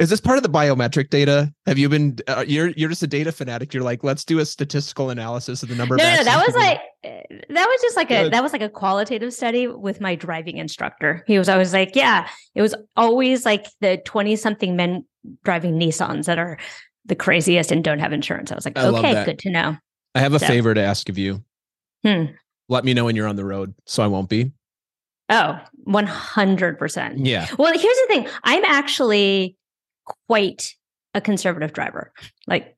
Is 0.00 0.08
this 0.08 0.20
part 0.20 0.38
of 0.38 0.42
the 0.42 0.48
biometric 0.48 1.10
data? 1.10 1.52
Have 1.66 1.76
you 1.76 1.86
been? 1.90 2.16
Uh, 2.26 2.42
you're 2.48 2.68
you're 2.68 2.88
just 2.88 3.02
a 3.02 3.06
data 3.06 3.30
fanatic. 3.30 3.74
You're 3.74 3.82
like, 3.82 4.02
let's 4.02 4.24
do 4.24 4.38
a 4.38 4.46
statistical 4.46 5.10
analysis 5.10 5.62
of 5.62 5.68
the 5.68 5.74
number. 5.74 5.94
No, 5.96 6.10
of 6.10 6.16
no, 6.16 6.24
that 6.24 6.46
was 6.46 6.56
like 6.56 6.80
that 7.02 7.68
was 7.68 7.82
just 7.82 7.96
like 7.96 8.10
a 8.10 8.30
that 8.30 8.42
was 8.42 8.52
like 8.52 8.62
a 8.62 8.70
qualitative 8.70 9.34
study 9.34 9.66
with 9.66 10.00
my 10.00 10.14
driving 10.14 10.56
instructor. 10.56 11.22
He 11.26 11.38
was 11.38 11.50
always 11.50 11.74
like, 11.74 11.94
yeah, 11.94 12.28
it 12.54 12.62
was 12.62 12.74
always 12.96 13.44
like 13.44 13.66
the 13.82 13.98
twenty 13.98 14.36
something 14.36 14.74
men 14.74 15.04
driving 15.44 15.78
Nissans 15.78 16.24
that 16.24 16.38
are 16.38 16.56
the 17.04 17.14
craziest 17.14 17.70
and 17.70 17.84
don't 17.84 17.98
have 17.98 18.14
insurance. 18.14 18.50
I 18.50 18.54
was 18.54 18.64
like, 18.64 18.78
I 18.78 18.86
okay, 18.86 19.24
good 19.26 19.38
to 19.40 19.50
know. 19.50 19.76
I 20.14 20.20
have 20.20 20.32
a 20.32 20.38
so. 20.38 20.46
favor 20.46 20.72
to 20.72 20.80
ask 20.80 21.10
of 21.10 21.18
you. 21.18 21.44
Hmm. 22.06 22.24
Let 22.70 22.86
me 22.86 22.94
know 22.94 23.04
when 23.04 23.16
you're 23.16 23.28
on 23.28 23.36
the 23.36 23.44
road, 23.44 23.74
so 23.84 24.02
I 24.02 24.06
won't 24.06 24.30
be. 24.30 24.52
Oh, 25.28 25.60
100%. 25.86 27.14
Yeah. 27.18 27.46
Well, 27.58 27.72
here's 27.72 27.82
the 27.82 28.06
thing. 28.08 28.28
I'm 28.42 28.64
actually 28.64 29.56
quite 30.28 30.74
a 31.14 31.20
conservative 31.20 31.72
driver. 31.72 32.12
Like 32.46 32.76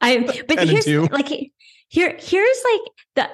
I 0.00 0.42
but 0.48 0.68
here's 0.68 0.86
like 1.10 1.28
here 1.88 2.16
here's 2.18 2.62
like 2.64 2.80
the 3.16 3.30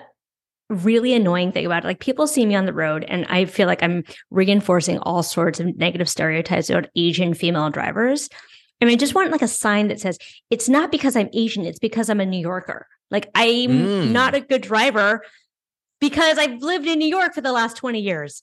really 0.71 1.15
annoying 1.15 1.53
thing 1.53 1.67
about 1.67 1.85
it. 1.85 1.87
Like 1.87 2.01
people 2.01 2.27
see 2.27 2.45
me 2.45 2.55
on 2.55 2.67
the 2.67 2.73
road 2.73 3.05
and 3.09 3.25
I 3.27 3.47
feel 3.47 3.67
like 3.67 3.83
I'm 3.83 4.05
reinforcing 4.31 4.99
all 4.99 5.23
sorts 5.23 5.61
of 5.61 5.77
negative 5.77 6.09
stereotypes 6.09 6.69
about 6.69 6.91
Asian 6.95 7.35
female 7.35 7.71
drivers. 7.71 8.29
I 8.81 8.85
mean, 8.85 8.95
I 8.95 8.97
just 8.99 9.15
want 9.15 9.33
like 9.33 9.43
a 9.43 9.49
sign 9.49 9.89
that 9.89 10.01
says 10.01 10.19
it's 10.51 10.69
not 10.69 10.93
because 10.93 11.17
I'm 11.17 11.31
Asian, 11.33 11.65
it's 11.65 11.79
because 11.79 12.11
I'm 12.11 12.21
a 12.21 12.27
New 12.27 12.41
Yorker. 12.41 12.87
Like 13.11 13.31
I'm 13.35 13.71
mm. 13.71 14.11
not 14.13 14.35
a 14.35 14.41
good 14.41 14.63
driver 14.63 15.25
because 16.01 16.39
I've 16.39 16.63
lived 16.63 16.87
in 16.87 16.99
New 16.99 17.09
York 17.09 17.35
for 17.35 17.41
the 17.41 17.53
last 17.53 17.77
20 17.77 18.01
years. 18.01 18.43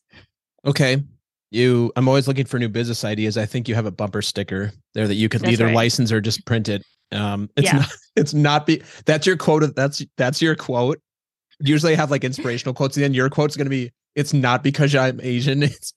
Okay. 0.65 1.03
You 1.51 1.91
I'm 1.95 2.07
always 2.07 2.27
looking 2.27 2.45
for 2.45 2.59
new 2.59 2.69
business 2.69 3.05
ideas. 3.05 3.37
I 3.37 3.45
think 3.45 3.67
you 3.67 3.75
have 3.75 3.85
a 3.85 3.91
bumper 3.91 4.21
sticker 4.21 4.71
there 4.93 5.07
that 5.07 5.15
you 5.15 5.29
could 5.29 5.41
that's 5.41 5.53
either 5.53 5.65
right. 5.65 5.75
license 5.75 6.11
or 6.11 6.21
just 6.21 6.45
print 6.45 6.69
it. 6.69 6.83
Um 7.11 7.49
it's 7.55 7.65
yeah. 7.65 7.79
not 7.79 7.89
it's 8.15 8.33
not 8.33 8.65
be 8.65 8.81
that's 9.05 9.25
your 9.27 9.37
quote 9.37 9.75
that's 9.75 10.03
that's 10.17 10.41
your 10.41 10.55
quote. 10.55 10.99
Usually 11.59 11.93
I 11.93 11.95
have 11.95 12.11
like 12.11 12.23
inspirational 12.23 12.73
quotes 12.73 12.97
and 12.97 13.03
then 13.03 13.13
your 13.13 13.29
quote's 13.29 13.55
going 13.55 13.67
to 13.67 13.69
be 13.69 13.91
it's 14.15 14.33
not 14.33 14.63
because 14.63 14.95
I'm 14.95 15.19
Asian, 15.21 15.63
it's 15.63 15.93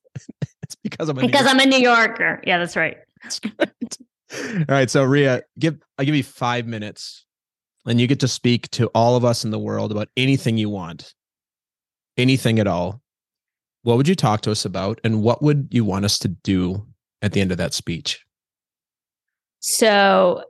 it's 0.63 0.75
because 0.83 1.09
I'm 1.09 1.19
a 1.19 1.23
because 1.23 1.47
I'm 1.47 1.61
a 1.61 1.67
New 1.67 1.79
Yorker. 1.79 2.43
Yeah, 2.47 2.59
that's 2.59 2.77
right. 2.77 2.99
All 4.33 4.65
right, 4.69 4.91
so 4.91 5.05
Rhea, 5.05 5.43
give 5.59 5.79
I'll 5.97 6.05
give 6.05 6.15
you 6.15 6.23
five 6.23 6.67
minutes, 6.67 7.25
and 7.87 8.01
you 8.01 8.07
get 8.07 8.21
to 8.21 8.29
speak 8.29 8.69
to 8.73 8.89
all 8.89 9.17
of 9.17 9.25
us 9.25 9.45
in 9.45 9.51
the 9.51 9.59
world 9.59 9.91
about 9.91 10.09
anything 10.17 10.59
you 10.59 10.69
want, 10.69 11.15
anything 12.19 12.59
at 12.59 12.67
all. 12.67 13.01
What 13.83 13.97
would 13.97 14.09
you 14.09 14.15
talk 14.15 14.41
to 14.43 14.51
us 14.51 14.65
about, 14.65 15.01
and 15.05 15.23
what 15.23 15.43
would 15.43 15.69
you 15.71 15.85
want 15.85 16.05
us 16.05 16.19
to 16.21 16.29
do 16.29 16.87
at 17.23 17.33
the 17.33 17.41
end 17.41 17.53
of 17.53 17.59
that 17.59 17.75
speech? 17.75 18.25
So, 19.61 20.45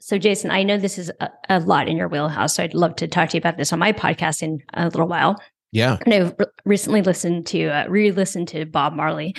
so 0.00 0.18
Jason, 0.18 0.50
I 0.50 0.62
know 0.62 0.76
this 0.76 0.98
is 0.98 1.10
a, 1.20 1.30
a 1.48 1.60
lot 1.60 1.88
in 1.88 1.96
your 1.96 2.08
wheelhouse, 2.08 2.54
so 2.54 2.62
I'd 2.62 2.74
love 2.74 2.96
to 2.96 3.08
talk 3.08 3.30
to 3.30 3.36
you 3.36 3.40
about 3.40 3.56
this 3.56 3.72
on 3.72 3.78
my 3.78 3.92
podcast 3.92 4.42
in 4.42 4.60
a 4.74 4.84
little 4.84 5.08
while. 5.08 5.40
Yeah, 5.72 5.98
and 6.04 6.12
I've 6.12 6.34
recently 6.64 7.02
listened 7.02 7.46
to 7.48 7.68
uh, 7.68 7.86
re-listened 7.88 8.48
to 8.48 8.66
Bob 8.66 8.94
Marley, 8.94 9.34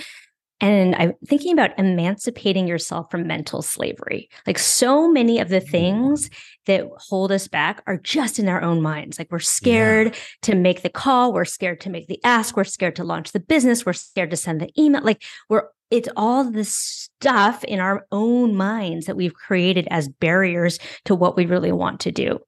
and 0.62 0.94
I'm 0.94 1.14
thinking 1.26 1.52
about 1.52 1.76
emancipating 1.76 2.68
yourself 2.68 3.10
from 3.10 3.26
mental 3.26 3.62
slavery. 3.62 4.30
Like 4.46 4.60
so 4.60 5.10
many 5.10 5.40
of 5.40 5.48
the 5.48 5.60
mm. 5.60 5.68
things 5.68 6.30
that 6.66 6.86
hold 7.08 7.32
us 7.32 7.48
back 7.48 7.82
are 7.88 7.96
just 7.96 8.38
in 8.38 8.48
our 8.48 8.62
own 8.62 8.80
minds. 8.80 9.18
Like 9.18 9.32
we're 9.32 9.40
scared 9.40 10.14
yeah. 10.14 10.20
to 10.42 10.54
make 10.54 10.82
the 10.82 10.88
call, 10.88 11.32
we're 11.32 11.44
scared 11.44 11.80
to 11.80 11.90
make 11.90 12.06
the 12.06 12.20
ask, 12.22 12.56
we're 12.56 12.62
scared 12.62 12.94
to 12.96 13.04
launch 13.04 13.32
the 13.32 13.40
business, 13.40 13.84
we're 13.84 13.92
scared 13.92 14.30
to 14.30 14.36
send 14.36 14.60
the 14.60 14.70
email. 14.80 15.02
Like 15.02 15.24
we're 15.50 15.64
it's 15.90 16.08
all 16.16 16.48
this 16.50 16.72
stuff 16.74 17.64
in 17.64 17.80
our 17.80 18.06
own 18.12 18.54
minds 18.54 19.06
that 19.06 19.16
we've 19.16 19.34
created 19.34 19.86
as 19.90 20.08
barriers 20.08 20.78
to 21.04 21.14
what 21.14 21.36
we 21.36 21.44
really 21.44 21.72
want 21.72 22.00
to 22.00 22.12
do. 22.12 22.38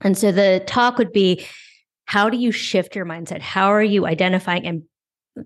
And 0.00 0.16
so 0.16 0.32
the 0.32 0.64
talk 0.66 0.96
would 0.98 1.12
be 1.12 1.46
how 2.06 2.30
do 2.30 2.38
you 2.38 2.50
shift 2.50 2.96
your 2.96 3.04
mindset? 3.04 3.40
How 3.40 3.68
are 3.68 3.82
you 3.82 4.06
identifying 4.06 4.66
and 4.66 4.82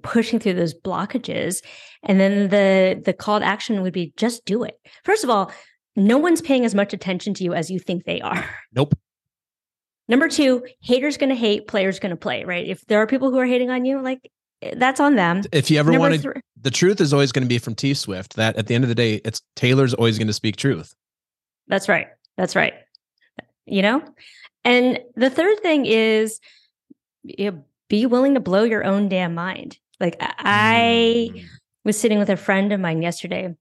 pushing 0.03 0.39
through 0.39 0.55
those 0.55 0.75
blockages. 0.75 1.63
And 2.03 2.21
then 2.21 2.49
the 2.49 3.01
the 3.05 3.13
call 3.13 3.41
to 3.41 3.47
action 3.47 3.83
would 3.83 3.93
be 3.93 4.13
just 4.17 4.45
do 4.45 4.63
it. 4.63 4.79
First 5.05 5.25
of 5.25 5.31
all 5.31 5.53
no 5.97 6.19
one's 6.19 6.41
paying 6.41 6.65
as 6.65 6.75
much 6.75 6.93
attention 6.93 7.35
to 7.35 7.45
you 7.45 7.53
as 7.53 7.71
you 7.71 7.79
think 7.79 8.05
they 8.05 8.21
are. 8.21 8.49
Nope. 8.73 8.95
Number 10.09 10.29
two 10.29 10.65
haters 10.81 11.17
gonna 11.17 11.35
hate 11.35 11.67
players 11.67 11.99
gonna 11.99 12.17
play 12.17 12.45
right? 12.45 12.67
If 12.67 12.85
there 12.87 13.01
are 13.01 13.07
people 13.07 13.31
who 13.31 13.39
are 13.39 13.47
hating 13.47 13.71
on 13.71 13.85
you 13.85 14.01
like 14.01 14.31
eh, 14.63 14.75
that's 14.77 15.01
on 15.01 15.17
them. 15.17 15.43
If 15.53 15.71
you 15.71 15.79
ever 15.79 15.99
want 15.99 16.21
to 16.23 16.35
the 16.61 16.71
truth 16.71 17.01
is 17.01 17.13
always 17.13 17.33
going 17.33 17.45
to 17.45 17.49
be 17.49 17.59
from 17.59 17.75
t 17.75 17.95
swift 17.95 18.37
that 18.37 18.57
at 18.57 18.67
the 18.67 18.75
end 18.75 18.85
of 18.85 18.89
the 18.89 18.95
day 18.95 19.21
it's 19.25 19.43
taylor's 19.57 19.95
always 19.95 20.19
going 20.19 20.29
to 20.29 20.33
speak 20.33 20.57
truth. 20.57 20.95
That's 21.69 21.89
right. 21.89 22.09
That's 22.37 22.57
right. 22.57 22.75
You 23.67 23.83
know? 23.83 24.03
And 24.65 25.01
the 25.17 25.31
third 25.31 25.61
thing 25.61 25.87
is 25.87 26.41
you 27.23 27.51
know, 27.51 27.65
be 27.91 28.07
willing 28.07 28.35
to 28.35 28.41
blow 28.41 28.63
your 28.63 28.85
own 28.85 29.11
damn 29.11 29.35
mind. 29.35 29.77
Like 29.99 30.17
I 30.21 31.31
mm. 31.35 31.45
was 31.85 32.01
sitting 32.01 32.19
with 32.19 32.31
a 32.31 32.37
friend 32.39 32.73
of 32.73 32.81
mine 32.81 33.03
yesterday, 33.03 33.55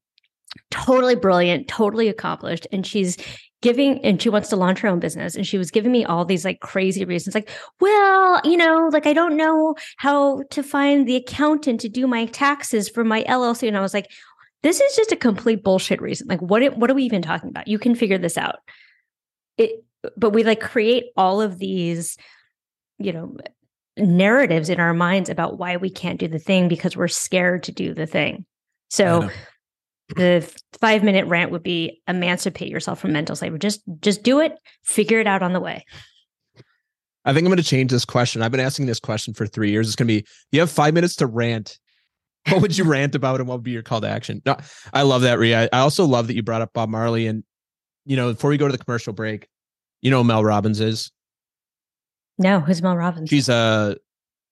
totally 0.72 1.16
brilliant, 1.16 1.68
totally 1.68 2.08
accomplished, 2.08 2.66
and 2.72 2.88
she's 2.88 3.18
giving 3.62 4.04
and 4.06 4.22
she 4.22 4.30
wants 4.30 4.48
to 4.50 4.56
launch 4.56 4.80
her 4.80 4.88
own 4.88 5.00
business 5.02 5.36
and 5.36 5.46
she 5.46 5.58
was 5.58 5.70
giving 5.70 5.92
me 5.92 6.06
all 6.06 6.24
these 6.24 6.46
like 6.46 6.62
crazy 6.62 7.04
reasons 7.04 7.36
like 7.36 7.50
well 7.82 8.40
you 8.46 8.56
know 8.56 8.90
like 8.94 9.06
i 9.06 9.12
don't 9.12 9.36
know 9.36 9.76
how 9.98 10.42
to 10.50 10.64
find 10.64 11.06
the 11.06 11.18
accountant 11.18 11.82
to 11.82 11.90
do 11.90 12.08
my 12.08 12.26
taxes 12.28 12.88
for 12.88 13.04
my 13.04 13.22
llc 13.26 13.68
and 13.68 13.76
i 13.76 13.82
was 13.82 13.94
like 13.94 14.10
this 14.64 14.80
is 14.80 14.96
just 14.96 15.12
a 15.12 15.18
complete 15.18 15.62
bullshit 15.62 16.02
reason 16.02 16.26
like 16.30 16.42
what 16.42 16.64
what 16.78 16.90
are 16.90 16.94
we 16.94 17.04
even 17.04 17.22
talking 17.22 17.50
about 17.50 17.68
you 17.68 17.78
can 17.78 17.96
figure 17.96 18.18
this 18.18 18.38
out 18.38 18.60
it 19.58 19.84
but 20.16 20.30
we 20.30 20.46
like 20.46 20.62
create 20.62 21.08
all 21.18 21.42
of 21.42 21.60
these 21.60 22.16
you 22.98 23.12
know 23.12 23.36
narratives 24.00 24.70
in 24.70 24.80
our 24.80 24.94
minds 24.94 25.30
about 25.30 25.58
why 25.58 25.78
we 25.78 25.90
can't 25.90 26.20
do 26.20 26.28
the 26.28 26.40
thing 26.40 26.68
because 26.68 26.98
we're 26.98 27.08
scared 27.08 27.64
to 27.64 27.72
do 27.72 27.94
the 27.94 28.06
thing. 28.06 28.46
So 28.90 29.30
the 30.16 30.52
five 30.80 31.04
minute 31.04 31.28
rant 31.28 31.52
would 31.52 31.64
be 31.64 32.02
emancipate 32.08 32.70
yourself 32.70 33.00
from 33.00 33.14
mental 33.14 33.36
slavery. 33.36 33.60
Just 33.60 33.82
just 34.02 34.24
do 34.24 34.40
it, 34.40 34.54
figure 34.84 35.20
it 35.20 35.28
out 35.28 35.44
on 35.44 35.54
the 35.54 35.60
way. 35.60 35.86
I 37.26 37.34
think 37.34 37.46
I'm 37.46 37.50
going 37.50 37.58
to 37.58 37.64
change 37.64 37.92
this 37.92 38.06
question. 38.06 38.42
I've 38.42 38.52
been 38.52 38.60
asking 38.60 38.88
this 38.88 39.00
question 39.00 39.34
for 39.34 39.46
three 39.46 39.72
years. 39.72 39.88
It's 39.88 39.96
going 39.96 40.08
to 40.08 40.22
be: 40.22 40.26
You 40.52 40.62
have 40.62 40.72
five 40.72 40.94
minutes 40.94 41.16
to 41.18 41.28
rant. 41.28 41.78
What 42.48 42.62
would 42.62 42.78
you 42.78 42.84
rant 42.86 43.14
about, 43.14 43.40
and 43.40 43.48
what 43.48 43.58
would 43.58 43.64
be 43.64 43.72
your 43.72 43.84
call 43.84 44.02
to 44.02 44.10
action? 44.10 44.42
No, 44.46 44.58
I 44.94 45.04
love 45.04 45.22
that, 45.22 45.38
Rhea. 45.38 45.70
I 45.72 45.80
also 45.80 46.06
love 46.06 46.28
that 46.28 46.36
you 46.36 46.42
brought 46.42 46.62
up 46.62 46.74
Bob 46.74 46.90
Marley. 46.90 47.28
And 47.28 47.44
you 48.06 48.16
know, 48.16 48.34
before 48.34 48.50
we 48.50 48.58
go 48.58 48.68
to 48.68 48.76
the 48.76 48.84
commercial 48.84 49.14
break, 49.14 49.48
you 50.02 50.10
know, 50.10 50.24
Mel 50.24 50.44
Robbins 50.44 50.80
is. 50.80 51.12
No, 52.40 52.62
who's 52.62 52.82
Mel 52.82 52.96
Robbins? 52.96 53.30
She's 53.30 53.50
a 53.50 53.98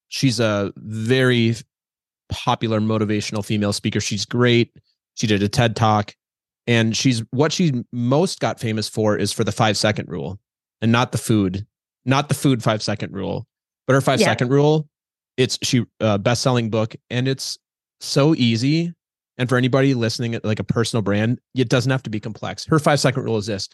she's 0.09 0.39
a 0.39 0.73
very 0.75 1.55
popular 2.29 2.79
motivational 2.79 3.43
female 3.43 3.73
speaker. 3.73 3.99
She's 3.99 4.25
great. 4.25 4.71
She 5.15 5.25
did 5.25 5.41
a 5.41 5.49
TED 5.49 5.75
talk 5.75 6.13
and 6.67 6.95
she's 6.95 7.23
what 7.31 7.51
she 7.51 7.83
most 7.91 8.39
got 8.39 8.59
famous 8.59 8.87
for 8.89 9.17
is 9.17 9.31
for 9.31 9.43
the 9.43 9.51
5 9.51 9.77
second 9.77 10.09
rule 10.09 10.37
and 10.81 10.91
not 10.91 11.11
the 11.11 11.17
food, 11.17 11.65
not 12.05 12.27
the 12.27 12.35
food 12.35 12.61
5 12.61 12.83
second 12.83 13.13
rule, 13.13 13.47
but 13.87 13.93
her 13.93 14.01
5 14.01 14.19
yeah. 14.19 14.25
second 14.27 14.49
rule. 14.49 14.87
It's 15.37 15.57
she 15.63 15.85
uh, 16.01 16.17
best 16.17 16.41
selling 16.41 16.69
book 16.69 16.95
and 17.09 17.27
it's 17.27 17.57
so 17.99 18.35
easy 18.35 18.93
and 19.37 19.47
for 19.47 19.57
anybody 19.57 19.93
listening 19.93 20.35
at 20.35 20.43
like 20.43 20.59
a 20.59 20.63
personal 20.63 21.01
brand, 21.01 21.39
it 21.55 21.69
doesn't 21.69 21.91
have 21.91 22.03
to 22.03 22.09
be 22.09 22.19
complex. 22.19 22.65
Her 22.65 22.79
5 22.79 22.99
second 22.99 23.23
rule 23.23 23.37
is 23.37 23.45
this. 23.45 23.69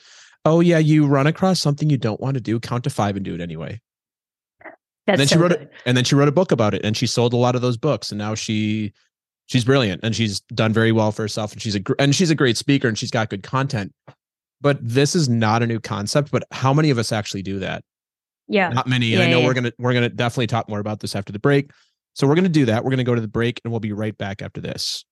Oh 0.45 0.59
yeah, 0.59 0.77
you 0.77 1.07
run 1.07 1.25
across 1.25 1.59
something 1.59 1.89
you 1.89 1.97
don't 1.97 2.21
want 2.21 2.35
to 2.35 2.41
do, 2.41 2.59
count 2.59 2.83
to 2.83 2.89
5 2.89 3.15
and 3.15 3.25
do 3.25 3.33
it 3.33 3.41
anyway. 3.41 3.81
That's 5.05 5.15
and 5.15 5.19
then 5.19 5.27
so 5.27 5.35
she 5.35 5.41
wrote 5.41 5.51
good. 5.51 5.61
it, 5.63 5.71
and 5.85 5.97
then 5.97 6.03
she 6.03 6.15
wrote 6.15 6.27
a 6.27 6.33
book 6.33 6.51
about 6.51 6.73
it, 6.73 6.85
and 6.85 6.95
she 6.95 7.07
sold 7.07 7.33
a 7.33 7.37
lot 7.37 7.55
of 7.55 7.61
those 7.61 7.77
books, 7.77 8.11
and 8.11 8.17
now 8.17 8.35
she 8.35 8.93
she's 9.47 9.65
brilliant, 9.65 10.01
and 10.03 10.15
she's 10.15 10.39
done 10.41 10.71
very 10.71 10.91
well 10.91 11.11
for 11.11 11.23
herself, 11.23 11.51
and 11.51 11.61
she's 11.61 11.75
a 11.75 11.81
and 11.99 12.15
she's 12.15 12.29
a 12.29 12.35
great 12.35 12.57
speaker, 12.57 12.87
and 12.87 12.97
she's 12.97 13.11
got 13.11 13.29
good 13.29 13.43
content. 13.43 13.93
But 14.61 14.77
this 14.81 15.13
is 15.15 15.27
not 15.27 15.61
a 15.61 15.67
new 15.67 15.79
concept. 15.79 16.31
But 16.31 16.45
how 16.51 16.73
many 16.73 16.89
of 16.89 16.97
us 16.97 17.11
actually 17.11 17.43
do 17.43 17.59
that? 17.59 17.83
Yeah, 18.47 18.69
not 18.69 18.87
many. 18.87 19.07
Yeah, 19.07 19.19
and 19.19 19.23
I 19.23 19.31
know 19.31 19.39
yeah. 19.39 19.47
we're 19.47 19.53
gonna 19.53 19.73
we're 19.77 19.93
gonna 19.93 20.09
definitely 20.09 20.47
talk 20.47 20.69
more 20.69 20.79
about 20.79 21.01
this 21.01 21.15
after 21.15 21.33
the 21.33 21.39
break. 21.39 21.71
So 22.13 22.27
we're 22.27 22.35
gonna 22.35 22.49
do 22.49 22.65
that. 22.65 22.83
We're 22.83 22.91
gonna 22.91 23.03
go 23.03 23.15
to 23.15 23.21
the 23.21 23.27
break, 23.27 23.59
and 23.63 23.71
we'll 23.71 23.81
be 23.81 23.93
right 23.93 24.17
back 24.17 24.41
after 24.41 24.61
this. 24.61 25.03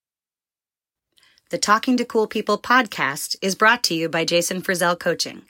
The 1.49 1.57
Talking 1.57 1.97
to 1.97 2.05
Cool 2.05 2.27
People 2.27 2.57
podcast 2.57 3.35
is 3.41 3.55
brought 3.55 3.83
to 3.83 3.93
you 3.93 4.07
by 4.07 4.23
Jason 4.23 4.61
Frizzell 4.61 4.97
Coaching. 4.97 5.41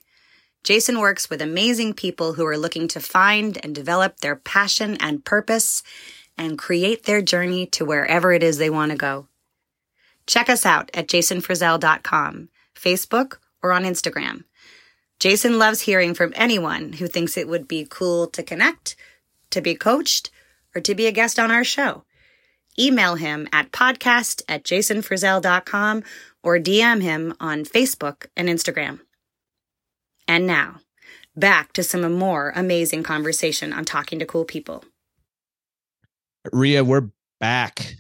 Jason 0.64 1.00
works 1.00 1.30
with 1.30 1.42
amazing 1.42 1.94
people 1.94 2.34
who 2.34 2.46
are 2.46 2.58
looking 2.58 2.88
to 2.90 3.00
find 3.00 3.58
and 3.64 3.74
develop 3.74 4.18
their 4.18 4.36
passion 4.36 4.96
and 5.00 5.26
purpose 5.26 5.82
and 6.38 6.58
create 6.58 7.04
their 7.04 7.22
journey 7.22 7.66
to 7.66 7.86
wherever 7.86 8.32
it 8.32 8.44
is 8.44 8.58
they 8.58 8.70
want 8.70 8.92
to 8.92 8.98
go. 8.98 9.28
Check 10.28 10.50
us 10.50 10.66
out 10.66 10.92
at 10.94 11.08
jasonfrizzell.com, 11.08 12.50
Facebook, 12.76 13.38
or 13.64 13.72
on 13.72 13.84
Instagram. 13.84 14.44
Jason 15.20 15.60
loves 15.60 15.82
hearing 15.82 16.14
from 16.14 16.34
anyone 16.36 16.94
who 16.94 17.08
thinks 17.08 17.38
it 17.38 17.48
would 17.48 17.68
be 17.68 17.86
cool 17.90 18.28
to 18.28 18.44
connect, 18.44 18.96
to 19.50 19.62
be 19.62 19.76
coached, 19.76 20.32
or 20.76 20.82
to 20.82 20.96
be 20.96 21.06
a 21.06 21.12
guest 21.12 21.40
on 21.40 21.52
our 21.52 21.64
show. 21.64 22.04
Email 22.80 23.16
him 23.16 23.48
at 23.52 23.72
podcast 23.72 24.42
at 24.48 24.64
jasonfrizzell.com 24.64 26.04
or 26.44 26.58
DM 26.58 27.02
him 27.02 27.34
on 27.40 27.66
Facebook 27.66 28.28
and 28.38 28.48
Instagram. 28.48 29.00
And 30.32 30.48
now, 30.48 30.78
back 31.36 31.74
to 31.74 31.84
some 31.84 32.10
more 32.14 32.54
amazing 32.56 33.04
conversation 33.04 33.74
on 33.74 33.84
talking 33.84 34.18
to 34.20 34.26
cool 34.26 34.46
people. 34.46 34.86
Rhea, 36.54 36.86
we're 36.86 37.10
back. 37.42 37.96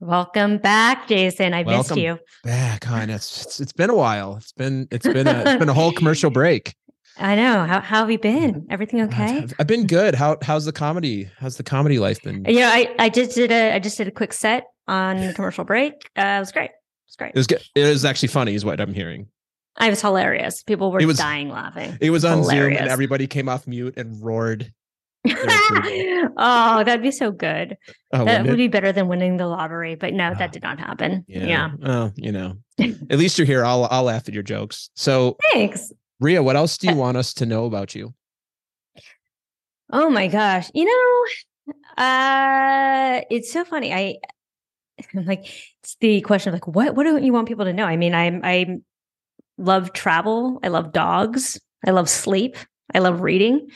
Welcome 0.00 0.58
back, 0.58 1.06
Jason. 1.06 1.54
I 1.54 1.62
Welcome 1.62 1.94
missed 1.94 1.96
you. 1.96 2.18
Back, 2.42 2.82
hon. 2.82 3.08
It's, 3.08 3.46
it's 3.46 3.60
it's 3.60 3.72
been 3.72 3.88
a 3.88 3.94
while. 3.94 4.34
It's 4.38 4.50
been 4.50 4.88
it's 4.90 5.06
been 5.06 5.28
a 5.28 5.44
it's 5.46 5.58
been 5.60 5.68
a 5.68 5.74
whole 5.74 5.92
commercial 5.92 6.28
break. 6.40 6.74
I 7.16 7.36
know. 7.36 7.66
How 7.66 7.80
how 7.80 8.00
have 8.00 8.10
you 8.10 8.18
been? 8.18 8.66
Everything 8.68 9.02
okay? 9.02 9.42
I've, 9.42 9.54
I've 9.60 9.68
been 9.68 9.86
good. 9.86 10.16
How 10.16 10.38
how's 10.42 10.64
the 10.64 10.72
comedy? 10.72 11.30
How's 11.38 11.56
the 11.56 11.62
comedy 11.62 12.00
life 12.00 12.20
been? 12.22 12.44
Yeah, 12.48 12.68
I 12.72 12.96
I 12.98 13.08
just 13.08 13.36
did 13.36 13.52
a 13.52 13.76
I 13.76 13.78
just 13.78 13.96
did 13.96 14.08
a 14.08 14.10
quick 14.10 14.32
set 14.32 14.64
on 14.88 15.34
commercial 15.34 15.62
break. 15.62 15.92
Uh, 16.18 16.22
it 16.22 16.40
was 16.40 16.50
great. 16.50 16.72
It's 17.06 17.14
great. 17.14 17.28
It 17.28 17.36
was 17.36 17.46
good. 17.46 17.62
It 17.76 17.84
was 17.84 18.04
actually 18.04 18.30
funny, 18.30 18.56
is 18.56 18.64
what 18.64 18.80
I'm 18.80 18.92
hearing. 18.92 19.28
I 19.76 19.88
was 19.90 20.00
hilarious. 20.00 20.62
People 20.62 20.92
were 20.92 21.04
was- 21.06 21.18
dying 21.18 21.48
laughing. 21.48 21.96
It 22.00 22.10
was 22.10 22.24
on 22.24 22.44
Zoom 22.44 22.72
and 22.72 22.88
everybody 22.88 23.26
came 23.26 23.48
off 23.48 23.66
mute 23.66 23.94
and 23.96 24.22
roared. 24.22 24.72
oh, 25.28 26.82
that'd 26.84 27.00
be 27.02 27.10
so 27.12 27.30
good. 27.30 27.76
Oh, 28.12 28.24
that 28.24 28.40
wouldn't 28.42 28.54
it? 28.54 28.56
be 28.56 28.68
better 28.68 28.90
than 28.92 29.06
winning 29.08 29.36
the 29.36 29.46
lottery. 29.46 29.94
But 29.94 30.14
no, 30.14 30.30
Ah. 30.32 30.34
that 30.34 30.52
did 30.52 30.62
not 30.62 30.78
happen. 30.80 31.24
yeah. 31.28 31.44
yeah. 31.46 31.70
Oh, 31.84 32.12
you 32.16 32.32
know, 32.32 32.56
at 32.80 33.18
least 33.18 33.38
you're 33.38 33.46
here. 33.46 33.64
I'll 33.64 33.86
I'll 33.90 34.02
laugh 34.04 34.26
at 34.28 34.34
your 34.34 34.42
jokes. 34.42 34.90
So, 34.94 35.36
Thanks. 35.52 35.92
Rhea, 36.20 36.42
what 36.42 36.56
else 36.56 36.76
do 36.76 36.88
you 36.88 36.96
want 36.96 37.16
us 37.16 37.34
to 37.34 37.46
know 37.46 37.64
about 37.66 37.94
you? 37.94 38.14
Oh 39.90 40.10
my 40.10 40.26
gosh. 40.26 40.70
You 40.74 40.84
know, 40.86 41.72
uh 42.02 43.20
it's 43.30 43.52
so 43.52 43.64
funny. 43.64 43.92
I 43.94 44.16
I'm 45.14 45.24
like 45.26 45.46
it's 45.82 45.96
the 46.00 46.20
question 46.22 46.50
of 46.50 46.54
like 46.54 46.66
what 46.66 46.94
what 46.96 47.04
do 47.04 47.18
you 47.24 47.32
want 47.32 47.46
people 47.48 47.64
to 47.64 47.72
know? 47.72 47.84
I 47.84 47.96
mean, 47.96 48.14
I'm 48.14 48.40
I 48.42 48.78
love 49.58 49.92
travel. 49.92 50.58
I 50.62 50.68
love 50.68 50.92
dogs. 50.92 51.60
I 51.86 51.90
love 51.90 52.08
sleep. 52.08 52.56
I 52.94 52.98
love 53.00 53.20
reading. 53.20 53.68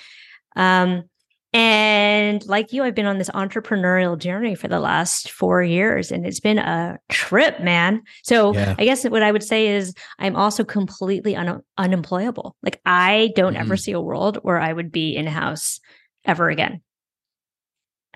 Um 0.57 1.05
and 1.53 2.45
like 2.47 2.73
you, 2.75 2.83
I've 2.83 2.95
been 2.95 3.07
on 3.07 3.17
this 3.17 3.31
entrepreneurial 3.31 4.19
journey 4.19 4.55
for 4.55 4.69
the 4.69 4.81
last 4.81 5.31
four 5.31 5.63
years, 5.63 6.13
and 6.13 6.27
it's 6.27 6.41
been 6.41 6.59
a 6.59 6.99
trip, 7.09 7.61
man. 7.61 8.03
So 8.25 8.53
Yeah. 8.53 8.75
I 8.79 8.85
guess 8.85 9.05
what 9.05 9.23
I 9.23 9.33
would 9.33 9.45
say 9.45 9.69
is 9.69 9.95
I'm 10.19 10.37
also 10.37 10.65
completely 10.65 11.35
un- 11.35 11.63
unemployable. 11.79 12.57
Like 12.63 12.81
I 12.85 13.33
don't 13.37 13.57
ever 13.57 13.75
Mhm. 13.75 13.81
see 13.81 13.93
a 13.93 14.01
world 14.01 14.37
where 14.43 14.59
I 14.61 14.71
would 14.73 14.93
be 14.93 15.17
in 15.17 15.27
house 15.27 15.81
ever 16.27 16.51
again. 16.51 16.83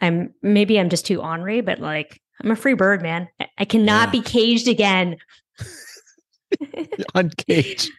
I'm 0.03 0.35
maybe 0.43 0.79
I'm 0.79 0.89
just 0.91 1.07
too 1.07 1.23
ornery, 1.23 1.61
but 1.63 1.79
like 1.81 2.21
I'm 2.43 2.51
a 2.51 2.57
free 2.57 2.75
bird, 2.75 3.01
man. 3.03 3.29
I, 3.41 3.47
I 3.59 3.65
cannot 3.65 4.09
Yeah. 4.09 4.21
be 4.21 4.23
caged 4.23 4.69
again. 4.69 5.17
Uncaged. 7.15 7.91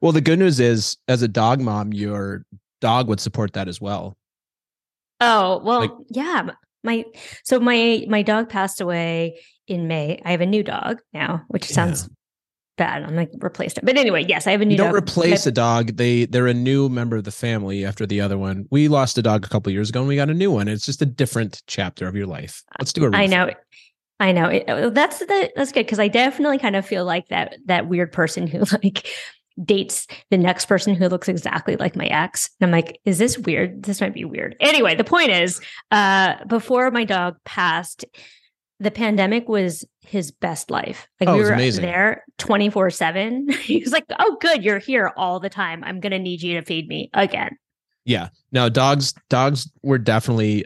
Well, 0.00 0.12
the 0.12 0.20
good 0.20 0.38
news 0.38 0.60
is, 0.60 0.96
as 1.08 1.22
a 1.22 1.28
dog 1.28 1.60
mom, 1.60 1.92
your 1.92 2.44
dog 2.80 3.08
would 3.08 3.20
support 3.20 3.54
that 3.54 3.68
as 3.68 3.80
well. 3.80 4.16
Oh, 5.20 5.60
well, 5.64 5.80
Like- 5.80 5.90
yeah. 6.10 6.50
My 6.84 7.04
so 7.42 7.58
my 7.58 8.04
my 8.08 8.22
dog 8.22 8.48
passed 8.48 8.80
away 8.80 9.40
in 9.66 9.88
May. 9.88 10.20
I 10.24 10.30
have 10.30 10.40
a 10.40 10.46
new 10.46 10.62
dog 10.62 10.98
now, 11.12 11.42
which 11.48 11.68
Yeah. 11.68 11.74
sounds 11.74 12.08
bad. 12.76 13.02
I'm 13.02 13.16
like 13.16 13.30
replaced 13.40 13.78
it. 13.78 13.84
But 13.84 13.96
anyway, 13.96 14.24
yes, 14.28 14.46
I 14.46 14.52
have 14.52 14.60
a 14.60 14.64
new 14.64 14.72
You 14.72 14.76
don't 14.76 14.92
dog. 14.92 15.02
replace 15.02 15.46
My- 15.46 15.50
a 15.50 15.52
dog. 15.52 15.96
They 15.96 16.26
they're 16.26 16.46
a 16.46 16.54
new 16.54 16.88
member 16.88 17.16
of 17.16 17.24
the 17.24 17.32
family 17.32 17.84
after 17.84 18.06
the 18.06 18.20
other 18.20 18.38
one. 18.38 18.66
We 18.70 18.86
lost 18.86 19.18
a 19.18 19.22
dog 19.22 19.44
a 19.44 19.48
couple 19.48 19.72
years 19.72 19.88
ago, 19.88 19.98
and 20.00 20.08
we 20.08 20.14
got 20.14 20.30
a 20.30 20.34
new 20.34 20.52
one. 20.52 20.68
It's 20.68 20.86
just 20.86 21.02
a 21.02 21.06
different 21.06 21.60
chapter 21.66 22.06
of 22.06 22.14
your 22.14 22.26
life. 22.26 22.62
Uh, 22.70 22.76
Let's 22.80 22.92
do 22.92 23.04
a 23.04 23.10
a. 23.10 23.16
I 23.16 23.26
know. 23.26 23.50
I 24.18 24.32
know. 24.32 24.46
It, 24.46 24.68
uh, 24.68 24.90
that's 24.90 25.18
the, 25.18 25.50
that's 25.56 25.72
good 25.72 25.84
because 25.84 25.98
I 25.98 26.08
definitely 26.08 26.58
kind 26.58 26.76
of 26.76 26.86
feel 26.86 27.04
like 27.04 27.28
that 27.28 27.56
that 27.66 27.88
weird 27.88 28.12
person 28.12 28.46
who 28.46 28.60
like 28.82 29.06
dates 29.62 30.06
the 30.30 30.38
next 30.38 30.66
person 30.66 30.94
who 30.94 31.08
looks 31.08 31.28
exactly 31.28 31.76
like 31.76 31.96
my 31.96 32.06
ex. 32.06 32.50
And 32.60 32.68
I'm 32.68 32.72
like, 32.72 33.00
is 33.04 33.18
this 33.18 33.38
weird? 33.38 33.82
This 33.82 34.00
might 34.00 34.14
be 34.14 34.24
weird. 34.24 34.56
Anyway, 34.60 34.94
the 34.94 35.04
point 35.04 35.30
is, 35.30 35.60
uh, 35.90 36.44
before 36.46 36.90
my 36.90 37.04
dog 37.04 37.36
passed, 37.44 38.04
the 38.80 38.90
pandemic 38.90 39.48
was 39.48 39.84
his 40.02 40.30
best 40.30 40.70
life. 40.70 41.08
Like 41.20 41.30
Oh, 41.30 41.36
we 41.36 41.42
were 41.42 41.52
amazing. 41.52 41.82
there 41.82 42.24
24 42.38 42.90
seven. 42.90 43.48
He 43.52 43.80
was 43.80 43.92
like, 43.92 44.04
oh, 44.18 44.36
good. 44.40 44.62
You're 44.62 44.78
here 44.78 45.12
all 45.16 45.40
the 45.40 45.48
time. 45.48 45.82
I'm 45.84 46.00
going 46.00 46.10
to 46.12 46.18
need 46.18 46.42
you 46.42 46.54
to 46.54 46.62
feed 46.62 46.86
me 46.88 47.10
again. 47.14 47.56
Yeah. 48.04 48.28
No, 48.52 48.68
dogs 48.68 49.14
dogs 49.30 49.70
were 49.82 49.98
definitely 49.98 50.64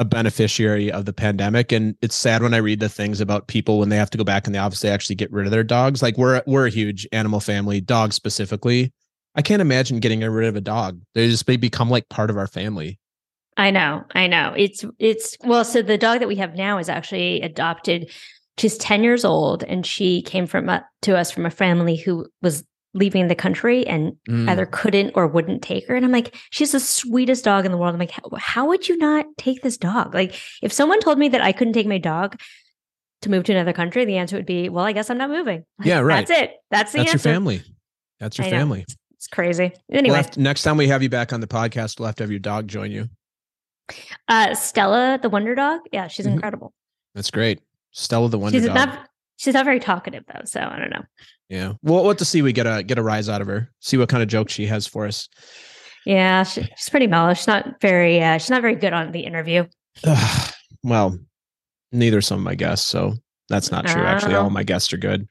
a 0.00 0.04
beneficiary 0.04 0.90
of 0.90 1.04
the 1.04 1.12
pandemic. 1.12 1.70
And 1.70 1.94
it's 2.00 2.16
sad 2.16 2.42
when 2.42 2.54
I 2.54 2.56
read 2.56 2.80
the 2.80 2.88
things 2.88 3.20
about 3.20 3.48
people 3.48 3.78
when 3.78 3.90
they 3.90 3.96
have 3.96 4.08
to 4.10 4.18
go 4.18 4.24
back 4.24 4.46
in 4.46 4.52
the 4.54 4.58
office, 4.58 4.80
they 4.80 4.88
actually 4.88 5.14
get 5.14 5.30
rid 5.30 5.44
of 5.44 5.52
their 5.52 5.62
dogs. 5.62 6.02
Like 6.02 6.16
we're 6.16 6.42
we're 6.46 6.66
a 6.66 6.70
huge 6.70 7.06
animal 7.12 7.38
family, 7.38 7.80
dogs 7.80 8.16
specifically. 8.16 8.92
I 9.36 9.42
can't 9.42 9.62
imagine 9.62 10.00
getting 10.00 10.20
rid 10.20 10.48
of 10.48 10.56
a 10.56 10.60
dog. 10.60 11.00
They 11.14 11.28
just 11.28 11.46
they 11.46 11.58
become 11.58 11.90
like 11.90 12.08
part 12.08 12.30
of 12.30 12.38
our 12.38 12.46
family. 12.46 12.98
I 13.58 13.70
know, 13.70 14.04
I 14.12 14.26
know. 14.26 14.54
It's 14.56 14.86
it's 14.98 15.36
well, 15.44 15.64
so 15.64 15.82
the 15.82 15.98
dog 15.98 16.20
that 16.20 16.28
we 16.28 16.36
have 16.36 16.54
now 16.56 16.78
is 16.78 16.88
actually 16.88 17.42
adopted. 17.42 18.10
She's 18.56 18.78
10 18.78 19.04
years 19.04 19.24
old 19.24 19.64
and 19.64 19.86
she 19.86 20.22
came 20.22 20.46
from 20.46 20.68
uh, 20.68 20.80
to 21.02 21.16
us 21.16 21.30
from 21.30 21.46
a 21.46 21.50
family 21.50 21.96
who 21.96 22.26
was 22.42 22.64
leaving 22.94 23.28
the 23.28 23.34
country 23.34 23.86
and 23.86 24.16
Mm. 24.28 24.48
either 24.50 24.66
couldn't 24.66 25.12
or 25.14 25.26
wouldn't 25.28 25.62
take 25.62 25.86
her. 25.88 25.94
And 25.94 26.04
I'm 26.04 26.10
like, 26.12 26.34
she's 26.50 26.72
the 26.72 26.80
sweetest 26.80 27.44
dog 27.44 27.64
in 27.64 27.70
the 27.72 27.78
world. 27.78 27.94
I'm 27.94 28.00
like, 28.00 28.12
how, 28.40 28.66
would 28.68 28.88
you 28.88 28.96
not 28.98 29.26
take 29.38 29.62
this 29.62 29.76
dog? 29.76 30.14
Like, 30.14 30.34
if 30.62 30.72
someone 30.72 30.98
told 31.00 31.18
me 31.18 31.28
that 31.28 31.40
I 31.40 31.52
couldn't 31.52 31.74
take 31.74 31.86
my 31.86 31.98
dog 31.98 32.40
to 33.22 33.30
move 33.30 33.44
to 33.44 33.52
another 33.52 33.72
country, 33.72 34.04
the 34.04 34.16
answer 34.16 34.36
would 34.36 34.46
be, 34.46 34.68
well, 34.68 34.84
I 34.84 34.92
guess 34.92 35.08
I'm 35.10 35.18
not 35.18 35.30
moving. 35.30 35.64
Yeah, 35.84 36.00
right. 36.00 36.26
That's 36.26 36.40
it. 36.42 36.54
That's 36.70 36.92
the 36.92 36.98
That's 36.98 37.12
your 37.12 37.18
family. 37.20 37.62
That's 38.18 38.38
your 38.38 38.48
family. 38.48 38.84
It's 39.12 39.28
crazy. 39.28 39.72
We'll 39.88 39.98
Anyway, 39.98 40.22
to- 40.22 40.40
next 40.40 40.62
time 40.62 40.76
we 40.76 40.88
have 40.88 41.02
you 41.02 41.10
back 41.10 41.32
on 41.32 41.40
the 41.40 41.46
podcast, 41.46 42.00
we'll 42.00 42.06
have 42.06 42.16
to 42.16 42.22
have 42.24 42.30
your 42.30 42.40
dog 42.40 42.66
join 42.68 42.90
you. 42.90 43.08
uh, 44.28 44.54
Stella, 44.54 45.18
the 45.20 45.28
wonder 45.28 45.54
dog. 45.54 45.80
Yeah, 45.92 46.08
she's 46.08 46.26
Mhm. 46.26 46.32
incredible. 46.34 46.72
That's 47.14 47.30
great. 47.30 47.60
Stella 47.92 48.28
the 48.28 48.38
Wonder 48.38 48.58
She's 48.58 48.66
Dog. 48.66 48.74
not, 48.76 49.08
she's 49.36 49.54
not 49.54 49.64
very 49.64 49.80
talkative 49.80 50.24
though. 50.32 50.42
So 50.44 50.60
I 50.60 50.78
don't 50.78 50.90
know. 50.90 51.02
Yeah. 51.50 51.74
We'll, 51.82 51.96
we'll 51.96 52.08
have 52.08 52.16
to 52.18 52.24
see 52.24 52.40
we 52.42 52.52
get 52.54 52.66
a 52.66 52.82
get 52.82 52.96
a 52.98 53.02
rise 53.02 53.28
out 53.28 53.40
of 53.42 53.46
her. 53.48 53.68
See 53.80 53.96
what 53.98 54.08
kind 54.08 54.22
of 54.22 54.28
joke 54.28 54.48
she 54.48 54.64
has 54.66 54.86
for 54.86 55.04
us. 55.06 55.28
Yeah, 56.06 56.44
she, 56.44 56.62
she's 56.62 56.88
pretty 56.88 57.06
mellow. 57.08 57.34
She's 57.34 57.46
not 57.46 57.80
very. 57.80 58.22
Uh, 58.22 58.38
she's 58.38 58.48
not 58.50 58.62
very 58.62 58.76
good 58.76 58.92
on 58.94 59.12
the 59.12 59.20
interview. 59.20 59.66
well, 60.82 61.18
neither 61.92 62.22
some 62.22 62.38
of 62.38 62.44
my 62.44 62.54
guests, 62.54 62.86
so 62.86 63.14
that's 63.48 63.70
not 63.70 63.84
true. 63.86 64.02
Actually, 64.02 64.36
all 64.36 64.46
Oh. 64.46 64.50
my 64.50 64.62
guests 64.62 64.92
are 64.92 64.96
good. 64.96 65.28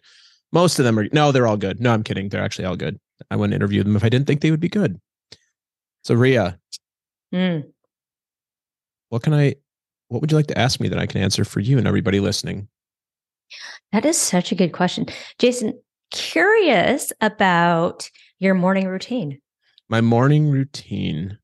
Most 0.51 0.77
of 0.77 0.85
them 0.85 0.99
are 0.99 1.07
no, 1.13 1.31
they're 1.31 1.47
all 1.47 1.57
good. 1.57 1.79
No, 1.79 1.93
I'm 1.93 2.03
kidding. 2.03 2.29
They're 2.29 2.43
actually 2.43 2.65
all 2.65 2.75
good. 2.75 2.99
I 3.31 3.35
wouldn't 3.35 3.55
interview 3.55 3.81
them 3.83 3.95
if 3.95 4.03
I 4.03 4.09
didn't 4.09 4.27
think 4.27 4.41
they 4.41 4.51
would 4.51 4.59
be 4.59 4.69
good. 4.69 4.99
So 6.03 6.13
Rhea, 6.15 6.59
Mm. 7.33 7.65
what 9.09 9.21
can 9.23 9.33
I 9.33 9.55
what 10.07 10.21
would 10.21 10.31
you 10.31 10.37
like 10.37 10.47
to 10.47 10.57
ask 10.57 10.79
me 10.79 10.89
that 10.89 10.97
I 10.99 11.05
can 11.05 11.21
answer 11.21 11.45
for 11.45 11.59
you 11.59 11.77
and 11.77 11.87
everybody 11.87 12.19
listening? 12.19 12.67
That 13.91 14.05
is 14.05 14.17
such 14.17 14.51
a 14.51 14.55
good 14.55 14.71
question, 14.73 15.05
Jason. 15.37 15.79
Curious 16.11 17.11
about 17.21 18.09
your 18.39 18.53
morning 18.53 18.87
routine. 18.87 19.39
My 19.89 20.01
morning 20.01 20.49
routine. 20.49 21.37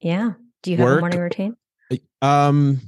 Yeah. 0.00 0.32
Do 0.62 0.70
you 0.70 0.76
have 0.78 0.88
a 0.88 1.00
morning 1.00 1.20
routine? 1.20 1.56
Um 2.20 2.80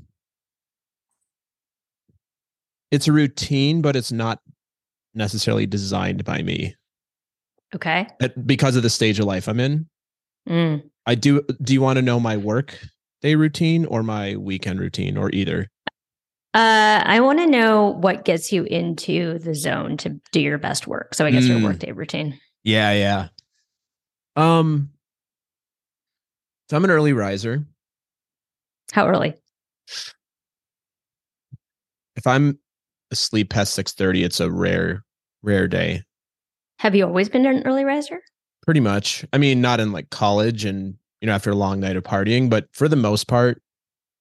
it's 2.90 3.08
a 3.08 3.12
routine, 3.12 3.82
but 3.82 3.96
it's 3.96 4.12
not 4.12 4.40
necessarily 5.14 5.66
designed 5.66 6.24
by 6.24 6.42
me 6.42 6.76
Okay. 7.74 8.06
Because 8.46 8.76
of 8.76 8.82
the 8.82 8.90
stage 8.90 9.18
of 9.18 9.26
life 9.26 9.48
I'm 9.48 9.60
in. 9.60 9.87
Mm. 10.48 10.82
I 11.06 11.14
do. 11.14 11.42
Do 11.62 11.72
you 11.72 11.80
want 11.80 11.96
to 11.96 12.02
know 12.02 12.20
my 12.20 12.37
work 12.37 12.78
day 13.20 13.34
routine 13.34 13.84
or 13.87 14.02
my 14.02 14.37
weekend 14.37 14.78
routine 14.78 15.16
or 15.16 15.30
either? 15.32 15.70
Uh, 16.54 17.02
I 17.04 17.18
want 17.20 17.40
to 17.40 17.46
know 17.46 17.88
what 17.88 18.24
gets 18.24 18.52
you 18.52 18.62
into 18.64 19.38
the 19.40 19.54
zone 19.56 19.96
to 19.98 20.20
do 20.30 20.40
your 20.40 20.56
best 20.58 20.86
work. 20.86 21.12
So 21.14 21.26
I 21.26 21.32
guess 21.32 21.48
your 21.48 21.58
Mm. 21.58 21.64
workday 21.64 21.90
routine. 21.90 22.38
Yeah, 22.62 22.92
yeah. 22.92 23.28
Um, 24.36 24.90
so 26.70 26.76
I'm 26.76 26.84
an 26.84 26.90
early 26.90 27.12
riser. 27.12 27.66
How 28.92 29.08
early? 29.08 29.34
If 32.16 32.26
I'm 32.26 32.58
asleep 33.10 33.50
past 33.50 33.74
six 33.74 33.92
thirty, 33.92 34.22
it's 34.22 34.38
a 34.38 34.50
rare, 34.50 35.04
rare 35.42 35.66
day. 35.66 36.02
Have 36.78 36.94
you 36.94 37.04
always 37.06 37.28
been 37.28 37.46
an 37.46 37.66
early 37.66 37.84
riser? 37.84 38.20
Pretty 38.62 38.80
much. 38.80 39.24
I 39.32 39.38
mean, 39.38 39.60
not 39.60 39.80
in 39.80 39.90
like 39.92 40.10
college 40.10 40.64
and 40.64 40.94
you 41.20 41.26
know 41.26 41.32
after 41.34 41.50
a 41.50 41.54
long 41.56 41.80
night 41.80 41.96
of 41.96 42.04
partying, 42.04 42.48
but 42.48 42.66
for 42.72 42.86
the 42.88 42.96
most 42.96 43.26
part, 43.26 43.60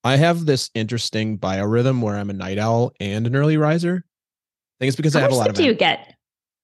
I 0.03 0.17
have 0.17 0.45
this 0.45 0.69
interesting 0.75 1.37
biorhythm 1.37 2.01
where 2.01 2.15
I'm 2.15 2.29
a 2.29 2.33
night 2.33 2.57
owl 2.59 2.91
and 2.99 3.25
an 3.25 3.35
early 3.35 3.57
riser. 3.57 4.03
I 4.05 4.75
think 4.79 4.87
it's 4.89 4.97
because 4.97 5.15
I 5.15 5.21
have 5.21 5.31
a 5.31 5.35
lot 5.35 5.43
sleep 5.45 5.51
of 5.51 5.55
do 5.57 5.63
you 5.63 5.73
get? 5.73 6.15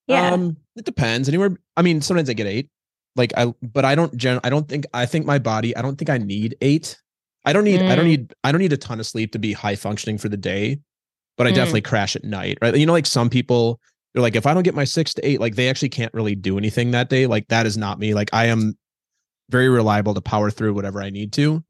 Yeah. 0.07 0.31
Um, 0.31 0.57
it 0.75 0.85
depends. 0.85 1.29
Anywhere. 1.29 1.51
I 1.77 1.81
mean, 1.81 2.01
sometimes 2.01 2.29
I 2.29 2.33
get 2.33 2.47
eight. 2.47 2.69
Like 3.15 3.31
I, 3.37 3.53
but 3.61 3.85
I 3.85 3.95
don't. 3.95 4.15
Gen, 4.17 4.39
I 4.43 4.49
don't 4.49 4.67
think. 4.67 4.85
I 4.93 5.05
think 5.05 5.25
my 5.25 5.39
body. 5.39 5.75
I 5.75 5.81
don't 5.81 5.97
think 5.97 6.09
I 6.09 6.17
need 6.17 6.55
eight. 6.61 6.97
I 7.45 7.53
don't 7.53 7.63
need. 7.63 7.81
I 7.81 7.95
don't 7.95 8.05
Mm. 8.05 8.09
need. 8.09 8.33
I 8.43 8.51
don't 8.51 8.59
need 8.61 8.73
a 8.73 8.77
ton 8.77 8.99
of 8.99 9.05
sleep 9.05 9.31
to 9.33 9.39
be 9.39 9.53
high 9.53 9.75
functioning 9.75 10.17
for 10.17 10.29
the 10.29 10.37
day. 10.37 10.79
But 11.37 11.47
I 11.47 11.51
Mm. 11.51 11.55
definitely 11.55 11.81
crash 11.81 12.15
at 12.15 12.23
night. 12.23 12.57
Right. 12.61 12.75
You 12.75 12.85
know, 12.85 12.93
like 12.93 13.05
some 13.05 13.29
people. 13.29 13.79
They're 14.13 14.23
like, 14.23 14.35
if 14.35 14.47
I 14.47 14.55
don't 14.55 14.63
get 14.63 14.73
my 14.73 14.85
six 14.85 15.13
to 15.13 15.27
eight, 15.27 15.39
like 15.39 15.55
they 15.55 15.69
actually 15.69 15.89
can't 15.89 16.11
really 16.15 16.33
do 16.33 16.57
anything 16.57 16.91
that 16.91 17.09
day. 17.09 17.27
Like 17.27 17.47
that 17.49 17.67
is 17.67 17.77
not 17.77 17.99
me. 17.99 18.15
Like 18.15 18.29
I 18.33 18.45
am 18.45 18.75
very 19.51 19.69
reliable 19.69 20.15
to 20.15 20.21
power 20.21 20.49
through 20.49 20.73
whatever 20.73 21.01
I 21.01 21.11
need 21.11 21.31
to. 21.33 21.63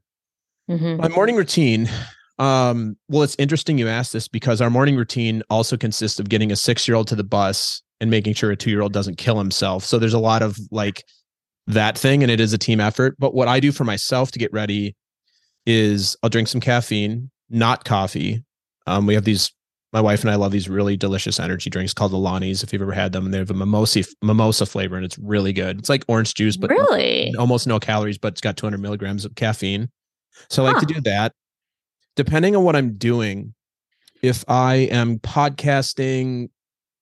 Mhm. 0.69 0.97
My 0.99 1.07
morning 1.07 1.35
routine. 1.35 1.89
Um, 2.37 2.95
well, 3.09 3.23
it's 3.23 3.35
interesting 3.37 3.77
you 3.77 3.87
asked 3.87 4.13
this 4.13 4.27
because 4.27 4.61
our 4.61 4.69
morning 4.69 4.95
routine 4.95 5.43
also 5.49 5.75
consists 5.75 6.19
of 6.19 6.29
getting 6.29 6.51
a 6.51 6.55
six 6.55 6.87
year 6.87 6.95
old 6.95 7.07
to 7.07 7.15
the 7.15 7.23
bus 7.23 7.81
and 7.99 8.09
making 8.09 8.33
sure 8.33 8.51
a 8.51 8.55
two 8.55 8.69
year 8.69 8.81
old 8.81 8.93
doesn't 8.93 9.17
kill 9.17 9.37
himself. 9.37 9.83
So 9.83 9.99
there's 9.99 10.13
a 10.13 10.19
lot 10.19 10.41
of 10.41 10.57
like 10.71 11.03
that 11.67 11.97
thing, 11.97 12.23
and 12.23 12.31
it 12.31 12.39
is 12.39 12.53
a 12.53 12.57
team 12.57 12.79
effort. 12.79 13.15
But 13.19 13.33
what 13.33 13.47
I 13.47 13.59
do 13.59 13.71
for 13.71 13.83
myself 13.83 14.31
to 14.31 14.39
get 14.39 14.53
ready 14.53 14.95
is 15.65 16.15
I'll 16.23 16.29
drink 16.29 16.47
some 16.47 16.61
caffeine, 16.61 17.29
not 17.49 17.83
coffee. 17.83 18.43
Um, 18.87 19.05
we 19.05 19.15
have 19.15 19.25
these 19.25 19.51
my 19.91 20.01
wife 20.01 20.21
and 20.21 20.29
I 20.29 20.35
love 20.35 20.51
these 20.51 20.69
really 20.69 20.95
delicious 20.95 21.39
energy 21.39 21.69
drinks 21.69 21.93
called 21.93 22.11
Alani's. 22.11 22.61
If 22.63 22.71
you've 22.71 22.81
ever 22.81 22.91
had 22.91 23.11
them, 23.11 23.31
they 23.31 23.39
have 23.39 23.49
a 23.49 23.55
mimosa 23.55 24.03
mimosa 24.21 24.65
flavor 24.67 24.95
and 24.95 25.03
it's 25.03 25.17
really 25.17 25.51
good. 25.51 25.79
It's 25.79 25.89
like 25.89 26.05
orange 26.07 26.35
juice, 26.35 26.57
but 26.57 26.69
really 26.69 27.33
almost 27.39 27.65
no 27.65 27.79
calories, 27.79 28.17
but 28.19 28.33
it's 28.33 28.41
got 28.41 28.55
200 28.55 28.79
milligrams 28.79 29.25
of 29.25 29.33
caffeine. 29.35 29.89
So 30.49 30.65
I 30.65 30.71
like 30.71 30.87
to 30.87 30.93
do 30.93 31.01
that. 31.01 31.33
Depending 32.15 32.55
on 32.55 32.63
what 32.63 32.75
I'm 32.75 32.97
doing, 32.97 33.53
if 34.21 34.43
I 34.47 34.75
am 34.91 35.19
podcasting, 35.19 36.49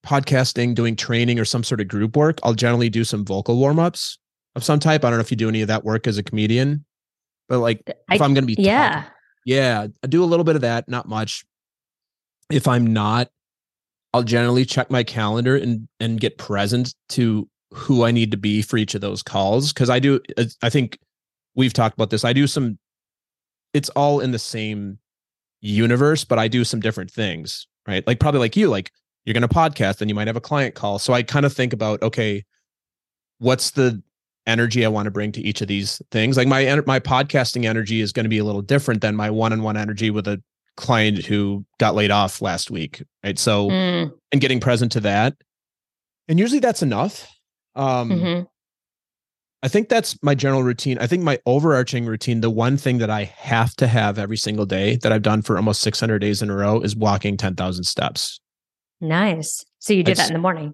podcasting, 0.06 0.76
doing 0.76 0.96
training 0.96 1.40
or 1.40 1.46
some 1.46 1.64
sort 1.64 1.82
of 1.82 1.88
group 1.88 2.16
work, 2.16 2.40
I'll 2.44 2.54
generally 2.54 2.90
do 2.90 3.04
some 3.04 3.26
vocal 3.26 3.58
warm 3.58 3.80
ups 3.80 4.20
of 4.56 4.64
some 4.64 4.80
type. 4.80 5.04
I 5.04 5.10
don't 5.10 5.18
know 5.18 5.22
if 5.22 5.32
you 5.32 5.38
do 5.38 5.50
any 5.50 5.62
of 5.62 5.68
that 5.70 5.84
work 5.84 6.08
as 6.08 6.18
a 6.18 6.24
comedian, 6.24 6.86
but 7.50 7.60
like 7.60 7.82
I, 8.10 8.16
if 8.16 8.22
I'm 8.22 8.34
going 8.34 8.48
to 8.48 8.56
be 8.56 8.62
yeah. 8.62 8.94
talking, 8.94 9.12
yeah, 9.46 9.88
I 10.04 10.08
do 10.08 10.24
a 10.24 10.26
little 10.26 10.44
bit 10.44 10.56
of 10.56 10.62
that, 10.62 10.90
not 10.90 11.08
much. 11.08 11.46
If 12.52 12.68
I'm 12.68 12.86
not, 12.86 13.30
I'll 14.14 14.24
generally 14.24 14.66
check 14.66 14.90
my 14.90 15.04
calendar 15.04 15.56
and 15.56 15.88
and 16.00 16.20
get 16.20 16.38
present 16.38 16.94
to 17.10 17.48
who 17.72 18.04
I 18.04 18.12
need 18.12 18.32
to 18.32 18.38
be 18.38 18.62
for 18.62 18.78
each 18.78 18.96
of 18.96 19.02
those 19.02 19.22
calls 19.22 19.74
because 19.74 19.90
I 19.90 20.00
do. 20.00 20.20
I 20.62 20.70
think 20.70 20.98
we've 21.56 21.74
talked 21.74 21.96
about 21.96 22.10
this. 22.10 22.26
I 22.26 22.34
do 22.34 22.48
some. 22.48 22.78
It's 23.78 23.90
all 23.90 24.20
in 24.20 24.32
the 24.32 24.40
same 24.40 24.98
universe, 25.62 26.24
but 26.26 26.40
I 26.40 26.48
do 26.48 26.64
some 26.64 26.80
different 26.80 27.12
things, 27.12 27.68
right? 27.88 28.06
Like 28.08 28.20
probably 28.20 28.40
like 28.40 28.58
you, 28.58 28.70
like 28.70 28.92
you're 29.24 29.34
going 29.34 29.48
to 29.48 29.48
podcast 29.48 30.02
and 30.02 30.10
you 30.10 30.16
might 30.16 30.28
have 30.28 30.36
a 30.36 30.42
client 30.42 30.74
call. 30.76 31.00
So 31.00 31.14
I 31.14 31.22
kind 31.24 31.46
of 31.46 31.54
think 31.54 31.74
about 31.74 32.02
okay, 32.02 32.44
what's 33.40 33.72
the 33.72 34.02
energy 34.48 34.86
I 34.86 34.88
want 34.88 35.06
to 35.06 35.12
bring 35.12 35.32
to 35.34 35.42
each 35.42 35.62
of 35.62 35.68
these 35.68 36.02
things. 36.10 36.38
Like 36.38 36.48
my 36.48 36.82
my 36.88 37.00
podcasting 37.00 37.66
energy 37.66 38.02
is 38.02 38.12
going 38.12 38.24
to 38.24 38.30
be 38.30 38.40
a 38.40 38.44
little 38.44 38.62
different 38.62 39.02
than 39.02 39.16
my 39.16 39.30
one-on-one 39.30 39.78
energy 39.78 40.10
with 40.10 40.28
a 40.28 40.42
client 40.78 41.26
who 41.26 41.66
got 41.80 41.96
laid 41.96 42.12
off 42.12 42.42
last 42.42 42.72
week, 42.72 43.04
right? 43.24 43.38
So 43.38 43.70
Mm, 43.70 44.14
and 44.32 44.42
getting 44.42 44.60
present 44.60 44.92
to 44.94 45.02
that. 45.02 45.36
And 46.28 46.40
usually 46.40 46.60
that's 46.60 46.82
enough. 46.82 47.28
Um 47.76 48.10
mhm. 48.12 48.48
I 49.64 49.68
think 49.68 49.90
that's 49.90 50.22
my 50.22 50.36
general 50.36 50.62
routine. 50.64 50.98
I 51.00 51.08
think 51.08 51.24
my 51.24 51.40
overarching 51.46 52.06
routine, 52.06 52.42
the 52.42 52.50
one 52.50 52.78
thing 52.78 53.00
that 53.00 53.10
I 53.10 53.24
have 53.24 53.76
to 53.78 53.88
have 53.88 54.20
every 54.20 54.38
single 54.38 54.66
day 54.68 54.98
that 54.98 55.12
I've 55.12 55.24
done 55.24 55.42
for 55.42 55.58
almost 55.58 55.82
600 55.82 56.20
days 56.20 56.42
in 56.42 56.50
a 56.50 56.56
row 56.56 56.80
is 56.80 56.96
walking 56.96 57.38
10,000 57.38 57.84
steps. 57.84 58.40
Nice. 59.02 59.66
So 59.80 59.94
you 59.94 60.04
do 60.04 60.12
It's- 60.12 60.28
that 60.28 60.32
in 60.32 60.34
the 60.40 60.42
morning. 60.42 60.74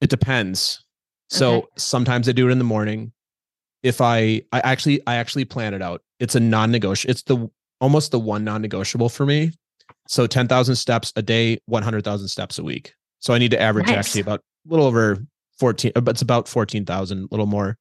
It 0.00 0.10
depends. 0.10 0.84
So 1.28 1.54
Okay. 1.56 1.66
sometimes 1.76 2.28
I 2.28 2.32
do 2.32 2.48
it 2.48 2.52
in 2.52 2.58
the 2.58 2.64
morning. 2.64 3.12
If 3.82 4.00
I 4.00 4.42
I 4.52 4.60
actually 4.60 5.00
I 5.06 5.16
actually 5.16 5.44
plan 5.44 5.74
it 5.74 5.82
out. 5.82 6.02
It's 6.20 6.34
a 6.34 6.40
non-negotiable. 6.40 7.10
It's 7.10 7.22
the 7.22 7.48
almost 7.80 8.12
the 8.12 8.20
one 8.20 8.44
non-negotiable 8.44 9.08
for 9.08 9.26
me. 9.26 9.52
So 10.08 10.26
10,000 10.26 10.76
steps 10.76 11.12
a 11.16 11.22
day, 11.22 11.58
100,000 11.66 12.28
steps 12.28 12.58
a 12.58 12.62
week. 12.64 12.94
So 13.20 13.34
I 13.34 13.38
need 13.38 13.50
to 13.50 13.60
average 13.60 13.86
Nice. 13.86 13.96
actually 13.96 14.20
about 14.22 14.40
a 14.40 14.70
little 14.70 14.86
over 14.86 15.18
14 15.58 15.92
uh, 15.96 16.00
but 16.00 16.12
it's 16.12 16.22
about 16.22 16.48
14,000, 16.48 17.24
a 17.24 17.26
little 17.30 17.46
more. 17.46 17.76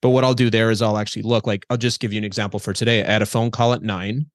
But 0.00 0.10
what 0.10 0.24
I'll 0.24 0.34
do 0.34 0.50
there 0.50 0.70
is 0.70 0.80
I'll 0.80 0.98
actually 0.98 1.22
look 1.22 1.46
like 1.46 1.66
I'll 1.70 1.76
just 1.76 2.00
give 2.00 2.12
you 2.12 2.18
an 2.18 2.24
example 2.24 2.60
for 2.60 2.72
today. 2.72 3.02
I 3.02 3.10
had 3.10 3.22
a 3.22 3.26
phone 3.26 3.50
call 3.50 3.72
at 3.72 3.82
9 3.82 4.26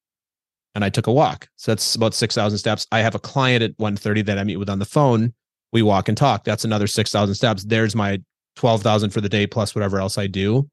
and 0.75 0.83
I 0.83 0.89
took 0.89 1.07
a 1.07 1.11
walk. 1.11 1.47
So 1.55 1.71
that's 1.71 1.95
about 1.95 2.13
6,000 2.13 2.57
steps. 2.57 2.85
I 2.91 2.99
have 2.99 3.15
a 3.15 3.19
client 3.19 3.63
at 3.63 3.77
1:30 3.77 4.25
that 4.25 4.37
I 4.37 4.43
meet 4.43 4.57
with 4.57 4.69
on 4.69 4.79
the 4.79 4.85
phone. 4.85 5.33
We 5.71 5.81
walk 5.81 6.07
and 6.09 6.17
talk. 6.17 6.43
That's 6.43 6.65
another 6.65 6.87
6,000 6.87 7.33
steps. 7.35 7.63
There's 7.63 7.95
my 7.95 8.21
12,000 8.55 9.09
for 9.11 9.21
the 9.21 9.29
day 9.29 9.47
plus 9.47 9.73
whatever 9.73 9.99
else 9.99 10.17
I 10.17 10.27
do. 10.27 10.69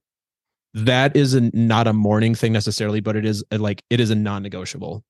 That 0.75 1.17
is 1.17 1.35
a, 1.35 1.41
not 1.57 1.87
a 1.87 1.93
morning 1.93 2.35
thing 2.35 2.53
necessarily, 2.53 3.01
but 3.01 3.17
it 3.17 3.25
is 3.25 3.43
a, 3.51 3.59
like 3.59 3.83
it 3.91 4.01
is 4.01 4.11
a 4.11 4.15
non-negotiable. 4.15 5.05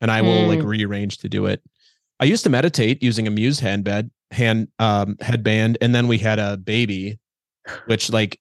And 0.00 0.10
I 0.10 0.22
will 0.22 0.46
like 0.46 0.60
Mm. 0.60 0.66
rearrange 0.66 1.18
to 1.18 1.28
do 1.28 1.46
it. 1.46 1.62
I 2.20 2.24
used 2.26 2.44
to 2.44 2.50
meditate 2.50 3.02
using 3.02 3.26
a 3.26 3.30
Muse 3.30 3.60
handbed, 3.60 4.10
hand 4.30 4.68
um 4.78 5.16
headband 5.20 5.78
and 5.80 5.94
then 5.94 6.08
we 6.08 6.18
had 6.18 6.38
a 6.38 6.56
baby 6.56 7.18
which 7.86 8.10
like 8.10 8.38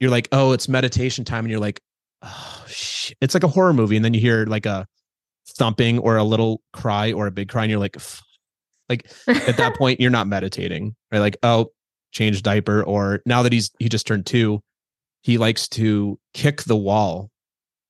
you're 0.00 0.10
like, 0.10 0.28
"Oh, 0.32 0.52
it's 0.52 0.68
meditation 0.68 1.24
time." 1.24 1.44
And 1.44 1.50
you're 1.50 1.60
like, 1.60 1.80
"Oh, 2.22 2.64
shit. 2.66 3.16
It's 3.20 3.34
like 3.34 3.44
a 3.44 3.48
horror 3.48 3.72
movie 3.72 3.96
and 3.96 4.04
then 4.04 4.14
you 4.14 4.20
hear 4.20 4.46
like 4.46 4.66
a 4.66 4.86
thumping 5.56 5.98
or 5.98 6.16
a 6.16 6.24
little 6.24 6.62
cry 6.72 7.12
or 7.12 7.26
a 7.26 7.30
big 7.30 7.48
cry 7.48 7.62
and 7.64 7.70
you're 7.70 7.80
like 7.80 7.96
"F-" 7.96 8.22
like 8.88 9.10
at 9.26 9.56
that 9.56 9.74
point 9.78 10.00
you're 10.00 10.10
not 10.10 10.26
meditating 10.26 10.94
right 11.12 11.18
like 11.20 11.36
oh 11.42 11.70
change 12.12 12.42
diaper 12.42 12.82
or 12.82 13.20
now 13.26 13.42
that 13.42 13.52
he's 13.52 13.70
he 13.78 13.88
just 13.88 14.06
turned 14.06 14.26
two 14.26 14.60
he 15.22 15.38
likes 15.38 15.68
to 15.68 16.18
kick 16.34 16.62
the 16.62 16.76
wall 16.76 17.30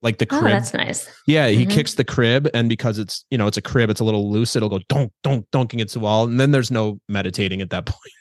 like 0.02 0.18
the 0.18 0.26
oh, 0.30 0.38
crib 0.38 0.52
that's 0.52 0.72
nice. 0.74 1.08
yeah 1.26 1.48
he 1.48 1.64
Mhm. 1.66 1.70
kicks 1.70 1.94
the 1.94 2.04
crib 2.04 2.48
and 2.54 2.68
because 2.68 2.98
it's 2.98 3.24
you 3.30 3.36
know 3.38 3.46
it's 3.46 3.56
a 3.58 3.62
crib 3.62 3.88
it's 3.90 4.00
a 4.00 4.04
little 4.04 4.30
loose 4.30 4.56
it'll 4.56 4.68
go 4.68 4.80
donk 4.88 5.12
donk 5.22 5.46
donk 5.52 5.72
against 5.74 5.94
the 5.94 6.00
wall 6.00 6.24
and 6.24 6.40
then 6.40 6.50
there's 6.50 6.70
no 6.70 6.98
meditating 7.08 7.60
at 7.60 7.70
that 7.70 7.84
point 7.86 8.14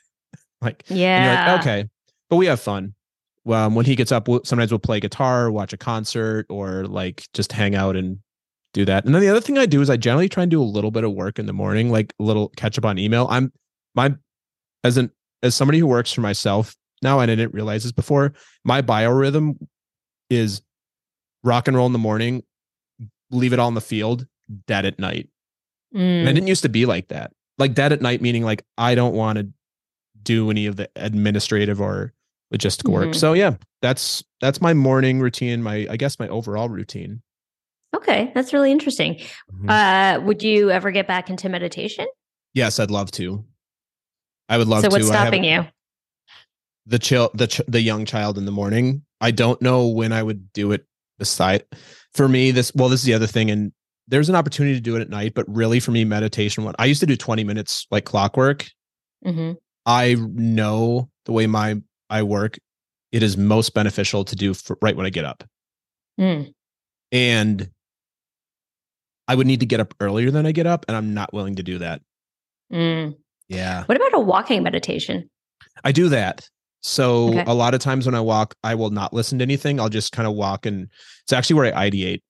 like 0.62 0.84
Yeah. 0.90 1.46
you're 1.48 1.54
like 1.56 1.62
okay 1.62 1.90
but 2.30 2.36
we 2.38 2.46
have 2.48 2.60
fun 2.60 2.94
um, 3.52 3.76
when 3.76 3.86
he 3.86 3.96
gets 3.96 4.12
up 4.12 4.28
we'll, 4.28 4.42
sometimes 4.44 4.72
we'll 4.72 4.80
play 4.80 5.00
guitar 5.00 5.52
watch 5.52 5.74
a 5.74 5.78
concert 5.78 6.46
or 6.50 6.86
like 6.86 7.28
just 7.34 7.52
hang 7.52 7.76
out 7.76 7.96
and 7.96 8.20
do 8.74 8.86
that. 8.86 9.06
And 9.06 9.16
then 9.16 9.22
the 9.22 9.30
other 9.30 9.42
thing 9.42 9.58
i 9.58 9.66
do 9.66 9.82
is 9.82 9.90
i 9.90 9.98
generally 9.98 10.30
try 10.30 10.44
and 10.44 10.52
do 10.52 10.62
a 10.62 10.64
little 10.64 10.92
bit 10.92 11.04
of 11.04 11.14
work 11.14 11.40
in 11.40 11.46
the 11.46 11.54
morning 11.54 11.92
like 11.92 12.14
a 12.20 12.24
little 12.24 12.50
catch 12.50 12.78
up 12.78 12.86
on 12.86 12.98
email. 13.00 13.28
I'm 13.30 13.52
my 13.96 14.16
as 14.84 14.98
an 14.98 15.12
as 15.44 15.56
somebody 15.56 15.80
who 15.80 15.88
works 15.88 16.12
for 16.12 16.22
myself 16.22 16.76
now 17.02 17.20
and 17.20 17.32
i 17.32 17.36
didn't 17.36 17.54
realize 17.54 17.84
this 17.84 17.92
before 17.92 18.34
my 18.64 18.82
biorhythm 18.82 19.58
is 20.30 20.62
rock 21.44 21.68
and 21.68 21.76
roll 21.76 21.88
in 21.88 21.94
the 21.94 22.00
morning 22.00 22.44
leave 23.32 23.54
it 23.54 23.60
all 23.60 23.68
in 23.68 23.74
the 23.74 23.82
field 23.82 24.26
dead 24.68 24.86
at 24.86 25.00
night. 25.00 25.30
And 25.94 26.28
I 26.28 26.32
Mm, 26.32 26.36
didn't 26.36 26.48
used 26.48 26.64
to 26.64 26.70
be 26.70 26.86
like 26.86 27.08
that. 27.10 27.32
Like 27.58 27.74
dead 27.74 27.92
at 27.92 28.02
night, 28.02 28.22
meaning 28.22 28.44
like 28.44 28.64
I 28.78 28.96
don't 28.96 29.14
want 29.14 29.38
to 29.40 29.50
do 30.22 30.50
any 30.50 30.66
of 30.66 30.76
the 30.76 30.90
administrative 30.96 31.82
or 31.82 32.14
logistical 32.54 32.92
work. 32.94 33.10
Mhm. 33.10 33.16
So 33.16 33.34
yeah, 33.34 33.56
that's 33.82 34.24
that's 34.42 34.62
my 34.62 34.74
morning 34.74 35.20
routine. 35.20 35.62
My 35.64 35.88
I 35.90 35.98
guess 35.98 36.20
my 36.20 36.28
overall 36.28 36.70
routine. 36.70 37.22
okay, 37.96 38.32
that's 38.36 38.54
really 38.54 38.72
interesting. 38.72 39.20
Mhm. 39.54 39.70
Uh, 39.70 40.22
would 40.22 40.44
you 40.44 40.70
ever 40.72 40.92
get 40.92 41.08
back 41.08 41.30
into 41.30 41.50
meditation? 41.50 42.06
yes, 42.54 42.80
I'd 42.80 42.92
love 42.92 43.12
to. 43.12 43.46
I 44.50 44.58
would 44.58 44.68
love 44.68 44.82
so 44.82 44.90
to. 44.90 44.94
what's 44.96 45.08
have 45.10 45.22
stopping 45.28 45.44
you? 45.44 45.66
the 46.86 46.98
chill 47.00 47.30
the 47.36 47.48
ch- 47.48 47.62
the 47.68 47.82
young 47.82 48.06
child 48.06 48.38
in 48.38 48.46
the 48.46 48.52
morning. 48.52 49.04
I 49.22 49.32
don't 49.32 49.62
know 49.62 49.88
when 49.88 50.12
I 50.12 50.24
would 50.24 50.52
do 50.54 50.72
it. 50.72 50.86
Beside 51.20 51.66
for 52.14 52.30
me, 52.30 52.52
this 52.52 52.72
well, 52.74 52.88
this 52.88 53.02
is 53.02 53.06
the 53.06 53.14
other 53.14 53.28
thing, 53.28 53.52
and 53.52 53.74
there's 54.08 54.30
an 54.30 54.36
opportunity 54.36 54.74
to 54.76 54.82
do 54.82 54.96
it 54.96 55.02
at 55.02 55.10
night, 55.10 55.34
but 55.36 55.46
really 55.50 55.82
for 55.82 55.92
me, 55.92 56.06
meditation. 56.06 56.64
What 56.64 56.76
I 56.80 56.86
used 56.86 57.02
to 57.02 57.06
do 57.06 57.18
20 57.18 57.44
minutes 57.44 57.86
like 57.92 58.06
clockwork. 58.06 58.66
hmm 59.24 59.52
I 59.86 60.16
know 60.16 61.10
the 61.26 61.32
way 61.34 61.46
my 61.46 61.82
I 62.10 62.24
work, 62.24 62.58
it 63.12 63.24
is 63.24 63.38
most 63.38 63.74
beneficial 63.74 64.24
to 64.26 64.36
do 64.36 64.54
for, 64.54 64.78
right 64.82 64.96
when 64.96 65.06
I 65.06 65.10
get 65.10 65.26
up. 65.26 65.44
Mm. 66.20 66.54
And 67.12 67.70
I 69.28 69.36
would 69.36 69.48
need 69.48 69.60
to 69.60 69.66
get 69.66 69.80
up 69.80 69.94
earlier 70.00 70.32
than 70.32 70.46
I 70.46 70.52
get 70.52 70.68
up, 70.68 70.86
and 70.88 70.98
I'm 70.98 71.14
not 71.14 71.34
willing 71.34 71.56
to 71.56 71.64
do 71.64 71.78
that. 71.80 72.02
Mm. 72.74 73.16
Yeah. 73.48 73.84
What 73.86 73.96
about 73.96 74.14
a 74.16 74.20
walking 74.20 74.64
meditation? 74.64 75.30
I 75.84 75.92
do 75.92 76.10
that. 76.10 76.48
So 76.82 77.30
Okay. 77.30 77.44
a 77.46 77.54
lot 77.54 77.74
of 77.74 77.82
times 77.82 78.06
when 78.06 78.16
I 78.16 78.22
walk, 78.22 78.56
I 78.64 78.76
will 78.76 78.90
not 78.90 79.14
listen 79.14 79.40
to 79.40 79.44
anything. 79.44 79.80
I'll 79.80 79.90
just 79.90 80.12
kind 80.12 80.28
of 80.28 80.34
walk 80.34 80.66
and 80.66 80.88
it's 81.24 81.34
actually 81.34 81.56
where 81.56 81.76
I 81.76 81.90
ideate. 81.90 82.22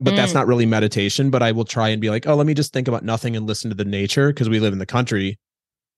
But 0.00 0.16
that's 0.16 0.32
Mm. 0.32 0.36
not 0.36 0.46
really 0.46 0.66
meditation, 0.66 1.30
but 1.30 1.42
I 1.42 1.52
will 1.52 1.64
try 1.64 1.88
and 1.88 2.00
be 2.00 2.10
like, 2.10 2.26
oh, 2.26 2.34
let 2.34 2.46
me 2.46 2.54
just 2.54 2.72
think 2.72 2.88
about 2.88 3.04
nothing 3.04 3.36
and 3.36 3.46
listen 3.46 3.70
to 3.70 3.76
the 3.76 3.84
nature 3.84 4.28
because 4.28 4.48
we 4.48 4.58
live 4.58 4.72
in 4.72 4.78
the 4.78 4.86
country. 4.86 5.38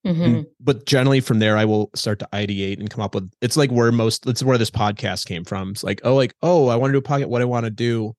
Mhm. 0.06 0.24
And, 0.24 0.46
but 0.60 0.86
generally 0.86 1.20
from 1.20 1.40
there, 1.40 1.56
I 1.56 1.64
will 1.64 1.90
start 1.94 2.20
to 2.20 2.28
ideate 2.32 2.78
and 2.78 2.88
come 2.88 3.02
up 3.02 3.14
with 3.14 3.28
it's 3.42 3.56
like 3.56 3.70
where 3.70 3.90
most 3.90 4.26
it's 4.26 4.42
where 4.42 4.56
this 4.58 4.70
podcast 4.70 5.26
came 5.26 5.44
from. 5.44 5.70
It's 5.70 5.82
like, 5.82 6.00
oh, 6.04 6.14
like, 6.14 6.34
oh, 6.42 6.68
I 6.68 6.76
want 6.76 6.92
to 6.92 7.00
do 7.00 7.04
a 7.04 7.08
podcast, 7.08 7.26
what 7.26 7.42
I 7.42 7.46
want 7.46 7.64
to 7.64 7.70
do. 7.70 8.14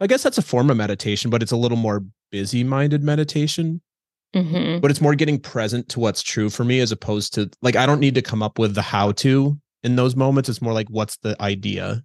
I 0.00 0.06
guess 0.06 0.22
that's 0.22 0.38
a 0.38 0.42
form 0.42 0.70
of 0.70 0.76
meditation, 0.76 1.30
but 1.30 1.42
it's 1.42 1.52
a 1.52 1.56
little 1.56 1.76
more 1.78 2.04
busy 2.30 2.62
minded 2.64 3.02
meditation. 3.02 3.80
Mhm. 4.36 4.80
But 4.80 4.90
it's 4.90 5.00
more 5.00 5.14
getting 5.14 5.38
present 5.38 5.88
to 5.90 6.00
what's 6.00 6.22
true 6.22 6.48
for 6.48 6.64
me 6.64 6.80
as 6.80 6.92
opposed 6.92 7.34
to 7.34 7.50
like 7.60 7.76
I 7.76 7.86
don't 7.86 8.00
need 8.00 8.14
to 8.14 8.22
come 8.22 8.42
up 8.42 8.58
with 8.58 8.74
the 8.74 8.82
how 8.82 9.12
to 9.12 9.58
in 9.82 9.96
those 9.96 10.14
moments. 10.16 10.48
It's 10.48 10.62
more 10.62 10.72
like 10.72 10.88
what's 10.90 11.16
the 11.18 11.36
idea. 11.42 12.02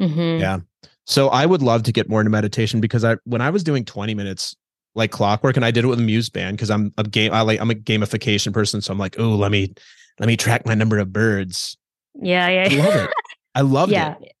Mhm. 0.00 0.40
Yeah. 0.40 0.60
So 1.06 1.28
I 1.28 1.44
would 1.44 1.60
love 1.62 1.82
to 1.84 1.92
get 1.92 2.08
more 2.08 2.20
into 2.20 2.30
meditation 2.30 2.80
because 2.80 3.04
I 3.04 3.16
when 3.24 3.40
I 3.42 3.50
was 3.50 3.62
doing 3.64 3.84
20 3.84 4.14
minutes 4.14 4.56
like 4.94 5.10
clockwork 5.10 5.56
and 5.56 5.64
I 5.64 5.70
did 5.70 5.84
it 5.84 5.88
with 5.88 5.98
a 5.98 6.02
muse 6.02 6.30
band 6.30 6.56
because 6.56 6.70
I'm 6.70 6.92
a 6.98 7.04
game 7.04 7.32
I 7.32 7.40
like 7.42 7.60
I'm 7.60 7.70
a 7.70 7.74
gamification 7.74 8.52
person. 8.52 8.80
So 8.80 8.92
I'm 8.92 8.98
like, 8.98 9.16
oh, 9.18 9.30
let 9.34 9.50
me 9.50 9.74
let 10.20 10.26
me 10.26 10.36
track 10.36 10.64
my 10.66 10.74
number 10.74 10.98
of 10.98 11.12
birds. 11.12 11.76
Yeah, 12.14 12.48
yeah. 12.48 12.68
I 12.70 12.76
love 12.76 12.94
it. 12.96 13.10
I 13.56 13.60
loved 13.62 13.92
yeah. 13.92 14.14
it. 14.20 14.32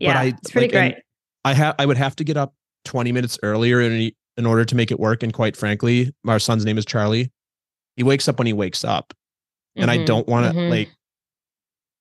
Yeah. 0.00 0.20
I- 0.20 0.24
it's 0.24 0.50
pretty 0.50 0.74
like, 0.74 0.92
great. 0.94 1.02
I 1.44 1.54
have 1.54 1.74
I 1.78 1.86
would 1.86 1.96
have 1.96 2.16
to 2.16 2.24
get 2.24 2.36
up 2.36 2.54
20 2.84 3.12
minutes 3.12 3.38
earlier 3.42 3.80
in 3.80 4.12
in 4.36 4.46
order 4.46 4.64
to 4.64 4.74
make 4.74 4.90
it 4.90 4.98
work. 5.00 5.22
And 5.22 5.32
quite 5.32 5.56
frankly, 5.56 6.12
our 6.26 6.38
son's 6.38 6.64
name 6.64 6.76
is 6.78 6.84
Charlie. 6.84 7.30
He 7.96 8.02
wakes 8.02 8.28
up 8.28 8.38
when 8.38 8.46
he 8.46 8.52
wakes 8.52 8.84
up. 8.84 9.14
And 9.76 9.90
I 9.90 9.98
Mhm, 9.98 10.06
don't 10.06 10.28
want 10.28 10.52
to 10.52 10.58
mhm. 10.58 10.70
like 10.70 10.90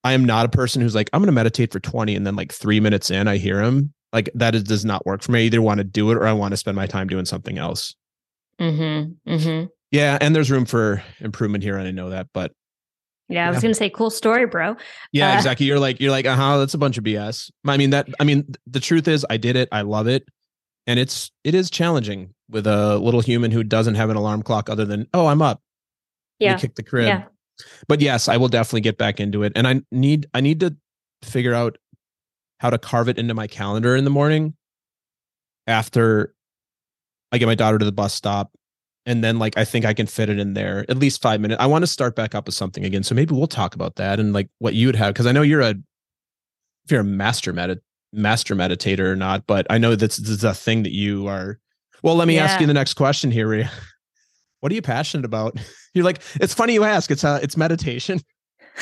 I 0.04 0.14
am 0.14 0.26
not 0.26 0.46
a 0.46 0.50
person 0.50 0.82
who's 0.82 0.96
like, 0.96 1.10
I'm 1.14 1.22
gonna 1.22 1.32
meditate 1.32 1.72
for 1.72 1.80
20 1.80 2.16
and 2.16 2.28
then 2.28 2.36
like 2.36 2.52
three 2.52 2.80
minutes 2.82 3.10
in, 3.10 3.28
I 3.28 3.38
hear 3.38 3.62
him. 3.62 3.94
Like 4.14 4.30
that 4.36 4.54
is, 4.56 4.64
does 4.64 4.86
not 4.86 5.06
work 5.06 5.24
for 5.24 5.32
me. 5.32 5.40
I 5.40 5.44
either 5.44 5.62
want 5.62 5.80
to 5.80 5.84
do 5.84 6.12
it 6.12 6.16
or 6.18 6.26
I 6.28 6.34
want 6.34 6.52
to 6.52 6.58
spend 6.58 6.76
my 6.76 6.86
time 6.86 7.08
doing 7.08 7.26
something 7.26 7.58
else. 7.58 7.96
Mhm, 8.62 9.16
mhm. 9.28 9.70
Yeah, 9.92 10.18
and 10.22 10.36
there's 10.36 10.52
room 10.52 10.66
for 10.66 11.04
improvement 11.20 11.64
here, 11.64 11.78
and 11.78 11.88
I 11.88 11.92
know 11.92 12.12
that, 12.12 12.28
but 12.34 12.52
Yeah, 13.30 13.48
I 13.48 13.50
was 13.50 13.58
Yeah. 13.58 13.62
gonna 13.64 13.74
say 13.74 13.90
cool 13.90 14.10
story, 14.12 14.46
bro. 14.46 14.76
yeah, 15.12 15.32
Uh, 15.34 15.36
exactly. 15.38 15.66
You're 15.66 15.80
like, 15.80 16.00
you're 16.00 16.12
like, 16.12 16.26
uh 16.28 16.36
huh, 16.36 16.58
that's 16.60 16.74
a 16.74 16.78
bunch 16.78 16.98
of 16.98 17.04
BS. 17.04 17.50
I 17.66 17.78
mean, 17.78 17.90
that, 17.92 18.08
I 18.20 18.24
mean, 18.26 18.54
the 18.68 18.80
truth 18.80 19.08
is, 19.08 19.26
I 19.30 19.38
did 19.38 19.56
it, 19.56 19.70
I 19.72 19.82
love 19.82 20.08
it, 20.08 20.28
and 20.86 21.00
it's, 21.00 21.32
it 21.44 21.56
is 21.56 21.72
challenging 21.72 22.34
with 22.50 22.68
a 22.68 22.98
little 22.98 23.22
human 23.22 23.50
who 23.50 23.64
doesn't 23.64 23.96
have 23.96 24.10
an 24.12 24.18
alarm 24.18 24.44
clock 24.44 24.70
other 24.70 24.86
than, 24.86 25.08
oh, 25.14 25.26
I'm 25.28 25.42
up. 25.42 25.62
Yeah. 26.40 26.58
kick 26.58 26.76
the 26.76 26.84
crib. 26.84 27.08
Yeah. 27.08 27.24
But 27.88 28.02
yes, 28.02 28.28
I 28.28 28.38
will 28.38 28.50
definitely 28.50 28.82
get 28.82 28.98
back 28.98 29.20
into 29.20 29.42
it, 29.44 29.54
and 29.56 29.68
I 29.68 29.82
need, 29.92 30.28
I 30.34 30.42
need 30.42 30.60
to 30.60 30.76
figure 31.24 31.54
out 31.54 31.78
how 32.64 32.70
to 32.70 32.78
carve 32.78 33.10
it 33.10 33.20
into 33.20 33.34
my 33.34 33.46
calendar 33.46 33.94
in 33.94 34.06
the 34.06 34.10
morning 34.10 34.56
after 35.68 36.34
I 37.34 37.38
get 37.38 37.46
my 37.46 37.56
daughter 37.56 37.78
to 37.78 37.84
the 37.84 37.92
bus 37.92 38.14
stop. 38.14 38.54
And 39.06 39.22
then, 39.22 39.38
like, 39.38 39.58
I 39.58 39.66
think 39.66 39.84
I 39.84 39.94
can 39.94 40.08
fit 40.08 40.30
it 40.30 40.40
in 40.40 40.54
there 40.54 40.86
at 40.88 40.98
least 40.98 41.22
five 41.22 41.42
minutes. 41.42 41.62
I 41.62 41.66
want 41.66 41.84
to 41.84 41.88
start 41.88 42.16
back 42.16 42.34
up 42.34 42.46
with 42.46 42.56
something 42.56 42.86
again. 42.86 43.04
So 43.04 43.14
maybe 43.16 43.36
we'll 43.36 43.48
talk 43.48 43.76
about 43.76 43.98
that 43.98 44.18
and 44.18 44.32
like 44.32 44.48
what 44.60 44.76
you 44.76 44.88
would 44.88 44.96
have. 44.96 45.14
Cause 45.14 45.26
I 45.26 45.34
know 45.34 45.42
you're 45.42 45.60
a, 45.60 45.72
if 45.72 46.92
you're 46.92 47.02
a 47.02 47.04
master 47.04 47.54
medit 47.54 47.82
master 48.14 48.56
meditator 48.56 49.00
or 49.00 49.18
not, 49.18 49.46
but 49.46 49.68
I 49.70 49.78
know 49.78 49.98
that's, 49.98 50.16
this 50.16 50.30
is 50.30 50.44
a 50.46 50.54
thing 50.54 50.84
that 50.84 50.94
you 50.94 51.28
are. 51.28 51.60
Well, 52.02 52.16
let 52.16 52.30
me 52.30 52.40
ask 52.40 52.62
you 52.62 52.68
the 52.68 52.74
next 52.74 52.94
question 52.94 53.30
here. 53.30 53.70
What 54.62 54.72
are 54.72 54.76
you 54.76 54.82
passionate 54.82 55.26
about? 55.26 55.58
You're 55.94 56.06
like, 56.06 56.22
it's 56.40 56.54
funny 56.54 56.74
you 56.74 56.86
ask. 56.86 57.12
It's 57.12 57.26
uh, 57.26 57.38
it's 57.44 57.58
meditation. 57.58 58.22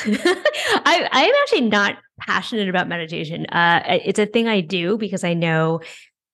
I 0.04 1.08
I 1.12 1.24
am 1.24 1.32
actually 1.42 1.62
not 1.68 1.98
passionate 2.20 2.68
about 2.68 2.88
meditation. 2.88 3.46
Uh, 3.46 3.82
it's 4.04 4.18
a 4.18 4.26
thing 4.26 4.48
I 4.48 4.60
do 4.60 4.96
because 4.96 5.24
I 5.24 5.34
know 5.34 5.80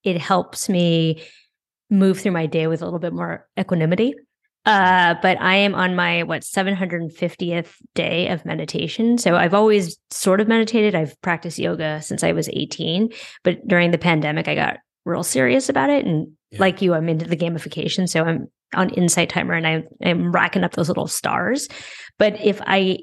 it 0.04 0.18
helps 0.18 0.68
me 0.68 1.22
move 1.90 2.20
through 2.20 2.32
my 2.32 2.46
day 2.46 2.66
with 2.66 2.82
a 2.82 2.84
little 2.84 2.98
bit 3.00 3.12
more 3.12 3.46
equanimity. 3.58 4.14
Uh, 4.66 5.14
but 5.22 5.40
I 5.40 5.54
am 5.56 5.74
on 5.74 5.96
my 5.96 6.24
what 6.24 6.42
750th 6.42 7.74
day 7.94 8.28
of 8.28 8.44
meditation. 8.44 9.16
So 9.16 9.34
I've 9.34 9.54
always 9.54 9.98
sort 10.10 10.40
of 10.40 10.48
meditated. 10.48 10.94
I've 10.94 11.18
practiced 11.22 11.58
yoga 11.58 12.02
since 12.02 12.22
I 12.22 12.32
was 12.32 12.48
18, 12.50 13.08
but 13.44 13.66
during 13.66 13.92
the 13.92 13.98
pandemic, 13.98 14.46
I 14.46 14.54
got 14.54 14.78
real 15.06 15.22
serious 15.22 15.68
about 15.70 15.88
it. 15.90 16.04
And 16.04 16.28
Yeah. 16.50 16.58
like 16.60 16.82
you, 16.82 16.92
I'm 16.92 17.08
into 17.08 17.26
the 17.26 17.36
gamification. 17.36 18.08
So 18.08 18.24
I'm 18.24 18.48
on 18.74 18.90
Insight 18.90 19.30
Timer 19.30 19.54
and 19.54 19.66
I, 19.66 19.84
I'm 20.04 20.32
racking 20.32 20.64
up 20.64 20.72
those 20.72 20.88
little 20.88 21.06
stars. 21.08 21.68
But 22.18 22.38
if 22.44 22.60
I 22.66 22.98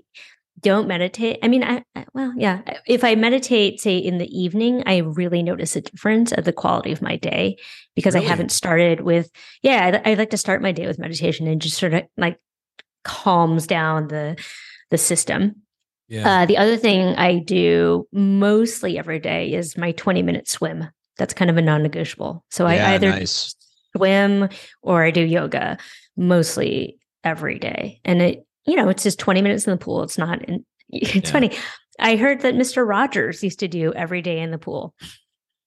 don't 0.59 0.87
meditate, 0.87 1.39
I 1.43 1.47
mean, 1.47 1.63
I, 1.63 1.83
I 1.95 2.05
well, 2.13 2.33
yeah. 2.37 2.61
If 2.87 3.03
I 3.03 3.15
meditate, 3.15 3.81
say 3.81 3.97
in 3.97 4.17
the 4.17 4.27
evening, 4.27 4.83
I 4.85 4.97
really 4.97 5.43
notice 5.43 5.75
a 5.75 5.81
difference 5.81 6.31
of 6.31 6.45
the 6.45 6.53
quality 6.53 6.91
of 6.91 7.01
my 7.01 7.17
day 7.17 7.57
because 7.95 8.15
Really? 8.15 8.25
I 8.25 8.29
haven't 8.29 8.51
started 8.51 9.01
with. 9.01 9.29
Yeah, 9.61 10.01
I, 10.05 10.11
I 10.11 10.13
like 10.15 10.29
to 10.31 10.37
start 10.37 10.61
my 10.61 10.71
day 10.71 10.87
with 10.87 10.99
meditation 10.99 11.47
and 11.47 11.61
just 11.61 11.77
sort 11.77 11.93
of 11.93 12.03
like 12.17 12.39
calms 13.03 13.67
down 13.67 14.07
the 14.07 14.41
the 14.91 14.97
system. 14.97 15.61
Yeah. 16.07 16.41
Uh, 16.41 16.45
the 16.45 16.57
other 16.57 16.77
thing 16.77 17.15
I 17.15 17.39
do 17.39 18.07
mostly 18.11 18.97
every 18.97 19.19
day 19.19 19.53
is 19.53 19.77
my 19.77 19.91
20 19.93 20.21
minute 20.21 20.47
swim. 20.47 20.87
That's 21.17 21.33
kind 21.33 21.49
of 21.49 21.57
a 21.57 21.61
non 21.61 21.83
negotiable. 21.83 22.43
So 22.51 22.65
I 22.65 22.93
either 22.93 23.09
nice. 23.09 23.55
swim 23.95 24.49
or 24.81 25.03
I 25.03 25.11
do 25.11 25.21
yoga 25.21 25.77
mostly 26.15 26.99
every 27.23 27.57
day. 27.57 28.01
And 28.05 28.21
it, 28.21 28.44
you 28.65 28.75
know, 28.75 28.89
it's 28.89 29.03
just 29.03 29.19
20 29.19 29.41
minutes 29.41 29.65
in 29.67 29.71
the 29.71 29.77
pool. 29.77 30.03
It's 30.03 30.17
not, 30.17 30.41
in, 30.43 30.65
it's 30.89 31.15
Yeah. 31.15 31.31
funny. 31.31 31.51
I 31.99 32.15
heard 32.17 32.41
that 32.41 32.55
Mr. 32.55 32.87
Rogers 32.87 33.41
used 33.43 33.59
to 33.59 33.67
do 33.67 33.93
every 33.93 34.21
day 34.21 34.39
in 34.39 34.51
the 34.51 34.57
pool. 34.57 34.93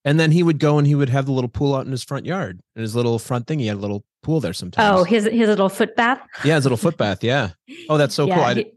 And 0.04 0.18
then 0.20 0.30
he 0.30 0.42
would 0.42 0.58
go 0.58 0.78
and 0.78 0.86
he 0.86 0.94
would 0.94 1.08
have 1.08 1.26
the 1.26 1.32
little 1.32 1.48
pool 1.48 1.74
out 1.74 1.84
in 1.86 1.90
his 1.90 2.04
front 2.04 2.24
yard. 2.26 2.60
In 2.76 2.82
his 2.82 2.94
little 2.94 3.18
front 3.18 3.46
thing, 3.46 3.58
he 3.58 3.66
had 3.66 3.76
a 3.76 3.80
little 3.80 4.04
pool 4.22 4.40
there 4.40 4.52
sometimes. 4.52 5.00
Oh, 5.00 5.04
his 5.04 5.24
his 5.24 5.48
little 5.48 5.68
foot 5.68 5.96
bath. 5.96 6.20
yeah, 6.44 6.54
his 6.54 6.64
little 6.64 6.76
foot 6.78 6.96
bath. 6.98 7.24
Yeah. 7.24 7.50
Oh, 7.88 7.98
that's 7.98 8.14
so 8.14 8.26
cool. 8.26 8.34
I, 8.40 8.54
he- 8.54 8.72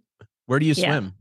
where 0.48 0.60
do 0.60 0.66
you 0.66 0.74
yeah. 0.76 0.92
swim? 0.92 1.14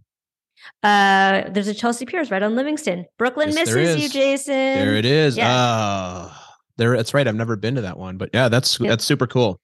uh, 0.83 1.51
there's 1.51 1.69
a 1.69 1.75
Chelsea 1.75 2.07
Piers 2.07 2.31
right 2.31 2.43
on 2.43 2.55
Livingston. 2.55 3.07
Brooklyn 3.19 3.49
Yes, 3.51 3.73
misses 3.75 4.03
you. 4.03 4.09
Jason. 4.09 4.55
There 4.55 4.95
it 4.97 5.05
is. 5.05 5.37
yeah. 5.37 6.29
Oh, 6.31 6.37
there. 6.77 6.97
That's 6.97 7.15
right. 7.15 7.27
I've 7.27 7.35
never 7.37 7.57
been 7.57 7.75
to 7.77 7.83
that 7.83 7.99
one, 7.99 8.17
but 8.17 8.31
yeah, 8.33 8.49
that's 8.49 8.81
Yep. 8.81 8.89
that's 8.89 9.05
super 9.05 9.27
cool. 9.27 9.61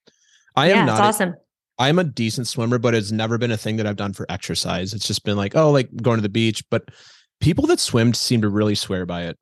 I 0.54 0.68
yeah, 0.68 0.74
am 0.82 0.88
it's 0.88 0.98
not. 0.98 1.00
a- 1.00 1.04
awesome. 1.08 1.34
I'm 1.78 1.98
a 1.98 2.04
decent 2.04 2.48
swimmer, 2.48 2.78
but 2.78 2.94
it's 2.94 3.12
never 3.12 3.38
been 3.38 3.50
a 3.50 3.56
thing 3.56 3.76
that 3.76 3.86
I've 3.86 3.96
done 3.96 4.12
for 4.12 4.26
exercise. 4.28 4.94
It's 4.94 5.06
just 5.06 5.24
been 5.24 5.36
like, 5.36 5.54
oh, 5.54 5.70
like 5.70 5.94
going 6.02 6.16
to 6.18 6.22
the 6.22 6.28
beach. 6.28 6.64
But 6.70 6.84
people 7.40 7.66
that 7.66 7.80
swim 7.80 8.14
seem 8.14 8.40
to 8.42 8.48
really 8.48 8.74
swear 8.74 9.04
by 9.04 9.24
it. 9.24 9.38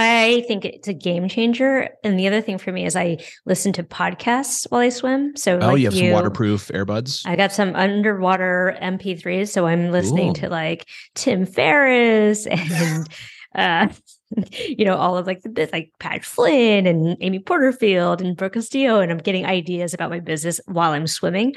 I 0.00 0.44
think 0.46 0.64
it's 0.64 0.86
a 0.86 0.94
game 0.94 1.28
changer. 1.28 1.88
And 2.04 2.16
the 2.16 2.28
other 2.28 2.40
thing 2.40 2.56
for 2.58 2.70
me 2.70 2.86
is 2.86 2.94
I 2.94 3.18
listen 3.46 3.72
to 3.72 3.82
podcasts 3.82 4.64
while 4.70 4.80
I 4.80 4.90
swim. 4.90 5.36
So 5.36 5.58
oh, 5.60 5.66
like 5.72 5.78
you 5.80 5.86
have 5.86 5.94
some 5.94 6.10
waterproof 6.10 6.68
earbuds. 6.68 7.26
I 7.26 7.34
got 7.34 7.50
some 7.50 7.74
underwater 7.74 8.78
MP3s, 8.80 9.48
so 9.48 9.66
I'm 9.66 9.90
listening 9.90 10.34
Cool. 10.34 10.34
to 10.34 10.48
like 10.50 10.86
Tim 11.16 11.44
Ferriss 11.44 12.46
and 12.50 13.08
uh 13.54 13.88
you 14.68 14.84
know 14.84 14.96
all 14.96 15.16
of 15.16 15.26
like 15.26 15.42
the 15.42 15.48
bit 15.48 15.72
like 15.72 15.90
Pat 15.98 16.24
Flynn 16.24 16.86
and 16.86 17.16
Amy 17.20 17.38
Porterfield 17.38 18.20
and 18.20 18.36
Brooke 18.36 18.54
Castillo, 18.54 19.00
and 19.00 19.10
I'm 19.10 19.18
getting 19.18 19.46
ideas 19.46 19.94
about 19.94 20.10
my 20.10 20.20
business 20.20 20.60
while 20.66 20.92
I'm 20.92 21.06
swimming. 21.06 21.54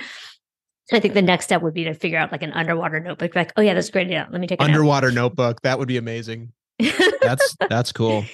So 0.92 0.98
I 0.98 1.00
think 1.00 1.14
the 1.14 1.22
next 1.22 1.46
step 1.46 1.62
would 1.62 1.74
be 1.74 1.86
to 1.86 1.94
figure 1.94 2.18
out 2.18 2.32
like 2.32 2.44
an 2.44 2.52
underwater 2.52 3.00
notebook. 3.00 3.36
Like, 3.36 3.54
oh 3.56 3.62
yeah, 3.62 3.74
that's 3.74 3.90
a 3.90 3.92
great. 3.94 4.08
idea. 4.08 4.28
Let 4.30 4.42
me 4.42 4.48
take 4.48 4.62
Underwater 4.62 5.10
notebook. 5.12 5.62
That 5.62 5.80
would 5.80 5.88
be 5.88 5.96
amazing. 5.98 6.52
That's 7.22 7.56
that's 7.70 7.92
cool. 7.92 8.26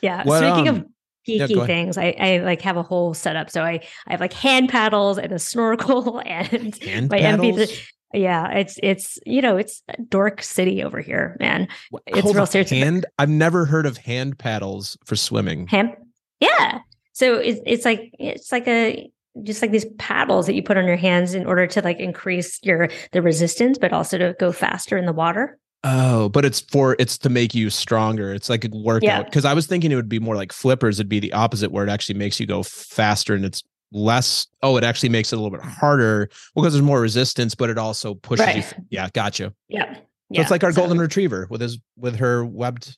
yeah. 0.00 0.22
What, 0.24 0.38
Speaking 0.38 0.68
um, 0.68 0.76
of 0.76 0.86
geeky 1.28 1.56
ahead. 1.56 1.66
things, 1.66 1.98
I, 1.98 2.14
I 2.18 2.38
like 2.38 2.62
have 2.62 2.76
a 2.76 2.82
whole 2.82 3.14
setup. 3.14 3.50
So 3.50 3.62
I 3.62 3.80
I 4.06 4.12
have 4.12 4.20
like 4.20 4.32
hand 4.32 4.70
paddles 4.70 5.18
and 5.18 5.32
a 5.32 5.38
snorkel 5.38 6.18
and 6.26 6.76
Hand 6.82 7.10
my 7.10 7.18
paddles? 7.18 7.58
MP3. 7.58 7.88
Yeah, 8.14 8.50
it's 8.50 8.78
it's 8.82 9.18
you 9.24 9.40
know 9.40 9.56
it's 9.56 9.82
dork 10.08 10.42
city 10.42 10.82
over 10.82 11.00
here, 11.00 11.36
man. 11.40 11.68
It's 12.06 12.20
hold 12.20 12.36
real 12.36 12.46
serious. 12.46 12.70
Hand. 12.70 13.06
I've 13.18 13.28
never 13.28 13.64
heard 13.64 13.86
of 13.86 13.96
hand 13.96 14.38
paddles 14.38 14.98
for 15.04 15.16
swimming. 15.16 15.66
Hand, 15.66 15.94
yeah. 16.40 16.80
So 17.12 17.36
it's 17.36 17.60
it's 17.66 17.84
like 17.84 18.14
it's 18.18 18.52
like 18.52 18.68
a 18.68 19.10
just 19.42 19.62
like 19.62 19.70
these 19.70 19.86
paddles 19.98 20.46
that 20.46 20.54
you 20.54 20.62
put 20.62 20.76
on 20.76 20.84
your 20.84 20.96
hands 20.96 21.34
in 21.34 21.46
order 21.46 21.66
to 21.66 21.80
like 21.82 21.98
increase 21.98 22.58
your 22.62 22.88
the 23.12 23.22
resistance, 23.22 23.78
but 23.78 23.92
also 23.92 24.18
to 24.18 24.36
go 24.38 24.52
faster 24.52 24.96
in 24.96 25.06
the 25.06 25.12
water. 25.12 25.58
Oh, 25.84 26.28
but 26.28 26.44
it's 26.44 26.60
for 26.60 26.94
it's 26.98 27.18
to 27.18 27.28
make 27.28 27.54
you 27.54 27.70
stronger. 27.70 28.32
It's 28.32 28.48
like 28.48 28.64
a 28.64 28.68
workout. 28.72 29.02
Yeah. 29.02 29.22
Because 29.22 29.44
I 29.44 29.54
was 29.54 29.66
thinking 29.66 29.90
it 29.90 29.96
would 29.96 30.08
be 30.08 30.20
more 30.20 30.36
like 30.36 30.52
flippers. 30.52 31.00
It'd 31.00 31.08
be 31.08 31.18
the 31.18 31.32
opposite, 31.32 31.72
where 31.72 31.84
it 31.84 31.90
actually 31.90 32.18
makes 32.18 32.38
you 32.38 32.46
go 32.46 32.62
faster 32.62 33.34
and 33.34 33.44
it's 33.44 33.62
less. 33.92 34.46
Oh, 34.62 34.76
it 34.76 34.84
actually 34.84 35.10
makes 35.10 35.32
it 35.32 35.36
a 35.36 35.40
little 35.40 35.56
bit 35.56 35.64
harder 35.64 36.28
because 36.54 36.72
there's 36.72 36.82
more 36.82 37.00
resistance, 37.00 37.54
but 37.54 37.70
it 37.70 37.78
also 37.78 38.14
pushes. 38.14 38.46
Right. 38.46 38.56
f- 38.58 38.74
Yeah, 38.90 39.08
gotcha. 39.12 39.52
Yeah, 39.68 39.94
So 39.94 40.00
yeah. 40.30 40.40
it's 40.42 40.50
like 40.50 40.64
our 40.64 40.72
So- 40.72 40.80
golden 40.82 40.98
retriever 40.98 41.46
with 41.50 41.60
his 41.60 41.78
with 41.96 42.16
her 42.16 42.44
webbed. 42.44 42.96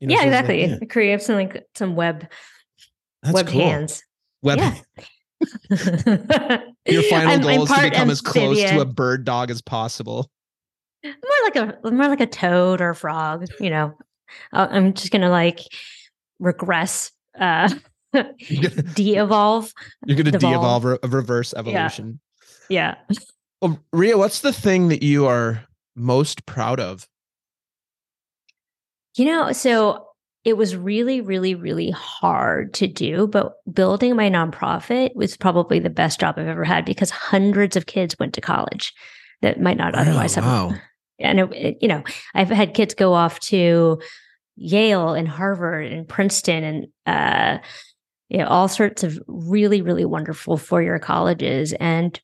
You 0.00 0.08
know, 0.08 0.12
yeah, 0.14 0.20
so 0.20 0.24
like- 0.26 0.28
exactly. 0.32 0.64
yeah, 0.66 0.78
Create 0.90 1.22
some 1.22 1.34
like 1.36 1.66
some 1.74 1.96
web 1.96 2.26
that's 3.22 3.34
web 3.34 3.46
cool. 3.48 3.60
hands. 3.60 4.02
Web. 4.42 4.58
Yeah. 4.58 4.74
Your 6.86 7.02
final 7.10 7.30
I'm- 7.30 7.40
goal 7.42 7.50
I'm 7.50 7.60
is 7.62 7.68
to 7.70 7.80
become 7.90 8.10
as 8.10 8.20
close 8.20 8.58
to 8.62 8.80
a 8.80 8.84
bird 8.84 9.24
dog 9.24 9.50
as 9.50 9.60
possible. 9.62 10.30
more 11.04 11.12
like 11.44 11.56
a 11.56 11.78
more 11.90 12.08
like 12.08 12.20
a 12.20 12.26
toad 12.26 12.80
or 12.80 12.90
a 12.90 12.94
frog. 12.94 13.46
You 13.60 13.70
know, 13.70 13.94
I'm 14.52 14.92
just 14.94 15.10
gonna 15.12 15.30
like 15.30 15.60
regress, 16.38 17.10
uh, 17.38 17.68
de-evolve. 18.94 19.72
you're 20.06 20.16
gonna 20.16 20.30
Devolve. 20.30 20.40
de-evolve 20.54 20.84
re- 20.84 20.98
a 21.02 21.08
reverse 21.08 21.54
evolution. 21.54 22.20
Yeah. 22.68 22.96
Well, 23.62 23.78
Rhea, 23.92 24.18
what's 24.18 24.40
the 24.40 24.52
thing 24.52 24.88
that 24.88 25.02
you 25.02 25.26
are 25.26 25.64
most 25.94 26.44
proud 26.46 26.80
of? 26.80 27.06
You 29.16 29.24
know, 29.24 29.52
so 29.52 30.06
it 30.44 30.56
was 30.56 30.76
really, 30.76 31.20
really, 31.20 31.54
really 31.54 31.90
hard 31.90 32.74
to 32.74 32.86
do, 32.86 33.26
but 33.26 33.54
building 33.72 34.14
my 34.14 34.28
nonprofit 34.30 35.14
was 35.16 35.36
probably 35.36 35.78
the 35.78 35.90
best 35.90 36.20
job 36.20 36.34
I've 36.38 36.46
ever 36.46 36.64
had 36.64 36.84
because 36.84 37.10
hundreds 37.10 37.76
of 37.76 37.86
kids 37.86 38.16
went 38.18 38.34
to 38.34 38.40
college 38.40 38.92
that 39.42 39.60
might 39.60 39.76
not 39.76 39.94
otherwise 39.94 40.34
have. 40.34 40.44
wow. 40.44 40.74
And 41.18 41.40
it, 41.40 41.52
it- 41.54 41.78
you 41.80 41.88
know, 41.88 42.02
I've 42.34 42.50
had 42.50 42.74
kids 42.74 42.94
go 42.94 43.14
off 43.14 43.40
to 43.40 44.00
Yale 44.56 45.14
and 45.14 45.26
Harvard 45.28 45.90
and 45.92 46.06
Princeton 46.08 46.62
and 46.64 46.86
uh, 47.06 47.58
you 48.28 48.38
know 48.38 48.46
all 48.46 48.68
sorts 48.68 49.04
of 49.04 49.18
really, 49.26 49.82
really 49.82 50.04
wonderful 50.04 50.56
four-year 50.56 50.98
colleges. 50.98 51.72
And 51.74 52.20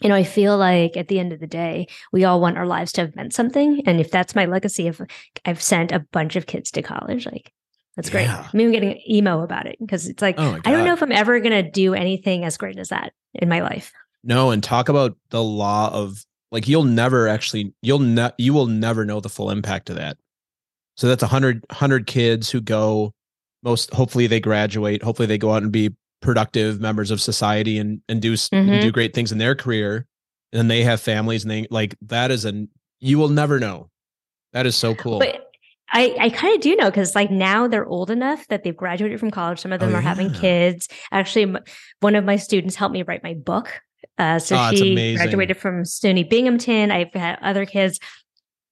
you 0.00 0.08
know, 0.08 0.14
I 0.14 0.24
feel 0.24 0.56
like 0.56 0.96
at 0.96 1.08
the 1.08 1.18
end 1.18 1.32
of 1.32 1.40
the 1.40 1.46
day, 1.46 1.86
we 2.10 2.24
all 2.24 2.40
want 2.40 2.56
our 2.56 2.66
lives 2.66 2.92
to 2.92 3.02
have 3.02 3.16
meant 3.16 3.34
something. 3.34 3.82
And 3.84 4.00
if 4.00 4.10
that's 4.10 4.34
my 4.34 4.46
legacy, 4.46 4.86
if 4.86 5.00
I've 5.44 5.62
sent 5.62 5.92
a 5.92 6.00
bunch 6.00 6.36
of 6.36 6.46
kids 6.46 6.70
to 6.70 6.82
college, 6.82 7.26
like 7.26 7.52
that's 7.96 8.08
great. 8.08 8.24
Yeah. 8.24 8.48
I 8.50 8.56
mean, 8.56 8.68
I'm 8.68 8.72
getting 8.72 9.00
emo 9.08 9.42
about 9.42 9.66
it 9.66 9.76
because 9.78 10.08
it's 10.08 10.22
like 10.22 10.36
Oh 10.38 10.58
I 10.64 10.70
don't 10.70 10.84
know 10.84 10.94
if 10.94 11.02
I'm 11.02 11.12
ever 11.12 11.38
going 11.40 11.64
to 11.64 11.70
do 11.70 11.94
anything 11.94 12.44
as 12.44 12.56
great 12.56 12.78
as 12.78 12.88
that 12.88 13.12
in 13.34 13.48
my 13.48 13.60
life. 13.60 13.92
No, 14.24 14.50
and 14.50 14.62
talk 14.62 14.88
about 14.88 15.16
the 15.30 15.42
law 15.42 15.92
of 15.92 16.24
like 16.50 16.68
you'll 16.68 16.84
never 16.84 17.28
actually 17.28 17.74
you'll 17.82 17.98
ne- 17.98 18.32
you 18.38 18.52
will 18.52 18.66
never 18.66 19.04
know 19.04 19.20
the 19.20 19.28
full 19.28 19.50
impact 19.50 19.90
of 19.90 19.96
that. 19.96 20.16
So 20.96 21.08
that's 21.08 21.22
a 21.22 21.26
hundred 21.26 21.64
hundred 21.70 22.06
kids 22.06 22.50
who 22.50 22.60
go 22.60 23.12
most 23.62 23.92
hopefully 23.94 24.26
they 24.26 24.40
graduate, 24.40 25.02
hopefully 25.02 25.26
they 25.26 25.38
go 25.38 25.52
out 25.52 25.62
and 25.62 25.72
be 25.72 25.94
productive 26.22 26.80
members 26.80 27.10
of 27.10 27.20
society 27.20 27.78
and 27.78 28.00
and 28.08 28.20
do 28.20 28.34
Mhm. 28.34 28.68
and 28.72 28.82
do 28.82 28.90
great 28.92 29.14
things 29.14 29.32
in 29.32 29.38
their 29.38 29.54
career 29.54 30.06
and 30.52 30.70
they 30.70 30.82
have 30.82 31.00
families 31.00 31.44
and 31.44 31.50
they 31.50 31.66
like 31.70 31.94
that 32.02 32.30
is 32.30 32.44
an 32.44 32.68
you 32.98 33.18
will 33.18 33.28
never 33.30 33.58
know 33.58 33.88
that 34.52 34.66
is 34.66 34.76
so 34.76 34.94
cool 34.94 35.18
But 35.18 35.46
I, 35.92 36.14
I 36.20 36.30
kind 36.30 36.54
of 36.54 36.60
do 36.60 36.76
know 36.76 36.90
because 36.90 37.14
like 37.14 37.30
now 37.30 37.66
they're 37.66 37.86
old 37.86 38.10
enough 38.10 38.46
that 38.48 38.62
they've 38.62 38.76
graduated 38.76 39.18
from 39.18 39.30
college. 39.32 39.58
Some 39.58 39.72
of 39.72 39.80
them 39.80 39.92
Oh, 39.92 39.96
are 39.98 40.00
having 40.00 40.30
kids. 40.32 40.86
Actually, 41.10 41.56
one 41.98 42.14
of 42.14 42.24
my 42.24 42.36
students 42.36 42.76
helped 42.76 42.92
me 42.92 43.02
write 43.02 43.24
my 43.24 43.34
book. 43.34 43.80
Uh, 44.16 44.38
so 44.38 44.56
Oh, 44.56 44.70
she 44.72 45.16
graduated 45.16 45.56
from 45.56 45.82
SUNY 45.82 46.28
Binghamton. 46.30 46.92
I've 46.92 47.12
had 47.12 47.40
other 47.42 47.66
kids. 47.66 47.98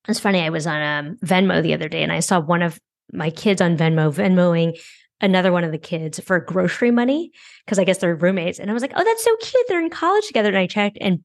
It's 0.06 0.20
funny. 0.20 0.40
I 0.42 0.50
was 0.50 0.64
on 0.68 0.80
um, 0.80 1.16
Venmo 1.24 1.60
the 1.60 1.74
other 1.74 1.88
day 1.88 2.04
and 2.04 2.12
I 2.12 2.20
saw 2.20 2.38
one 2.38 2.62
of 2.62 2.78
my 3.12 3.30
kids 3.30 3.60
on 3.60 3.76
Venmo 3.76 4.12
Venmoing 4.12 4.78
another 5.20 5.52
one 5.52 5.64
of 5.64 5.72
the 5.72 5.78
kids 5.78 6.20
for 6.20 6.38
grocery 6.38 6.90
money 6.90 7.32
because 7.64 7.78
I 7.78 7.84
guess 7.84 7.98
they're 7.98 8.14
roommates. 8.14 8.58
And 8.58 8.70
I 8.70 8.74
was 8.74 8.82
like, 8.82 8.92
oh, 8.94 9.04
that's 9.04 9.24
so 9.24 9.36
cute. 9.36 9.66
They're 9.68 9.80
in 9.80 9.90
college 9.90 10.26
together. 10.26 10.48
And 10.48 10.58
I 10.58 10.66
checked 10.66 10.98
and 11.00 11.24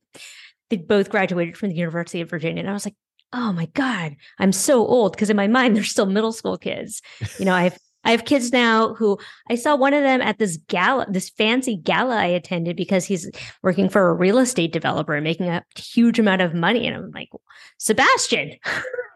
they 0.69 0.77
both 0.77 1.09
graduated 1.09 1.57
from 1.57 1.69
the 1.69 1.75
University 1.75 2.21
of 2.21 2.29
Virginia. 2.29 2.61
And 2.61 2.69
I 2.69 2.73
was 2.73 2.85
like, 2.85 2.95
oh 3.31 3.51
my 3.51 3.65
God, 3.73 4.15
I'm 4.39 4.51
so 4.51 4.85
old. 4.85 5.13
Because 5.13 5.29
in 5.29 5.37
my 5.37 5.47
mind, 5.47 5.75
they're 5.75 5.83
still 5.83 6.05
middle 6.05 6.31
school 6.31 6.57
kids. 6.57 7.01
You 7.37 7.45
know, 7.45 7.53
I 7.53 7.63
have 7.63 7.77
I 8.03 8.11
have 8.11 8.25
kids 8.25 8.51
now 8.51 8.93
who 8.95 9.17
I 9.49 9.55
saw 9.55 9.75
one 9.75 9.93
of 9.93 10.03
them 10.03 10.21
at 10.21 10.37
this 10.39 10.57
gala, 10.67 11.05
this 11.09 11.29
fancy 11.29 11.77
gala 11.77 12.15
I 12.17 12.25
attended 12.25 12.75
because 12.75 13.05
he's 13.05 13.29
working 13.61 13.87
for 13.89 14.09
a 14.09 14.13
real 14.13 14.39
estate 14.39 14.73
developer 14.73 15.13
and 15.15 15.23
making 15.23 15.47
a 15.47 15.63
huge 15.75 16.19
amount 16.19 16.41
of 16.41 16.53
money. 16.53 16.85
And 16.85 16.95
I'm 16.95 17.11
like, 17.11 17.29
Sebastian, 17.77 18.53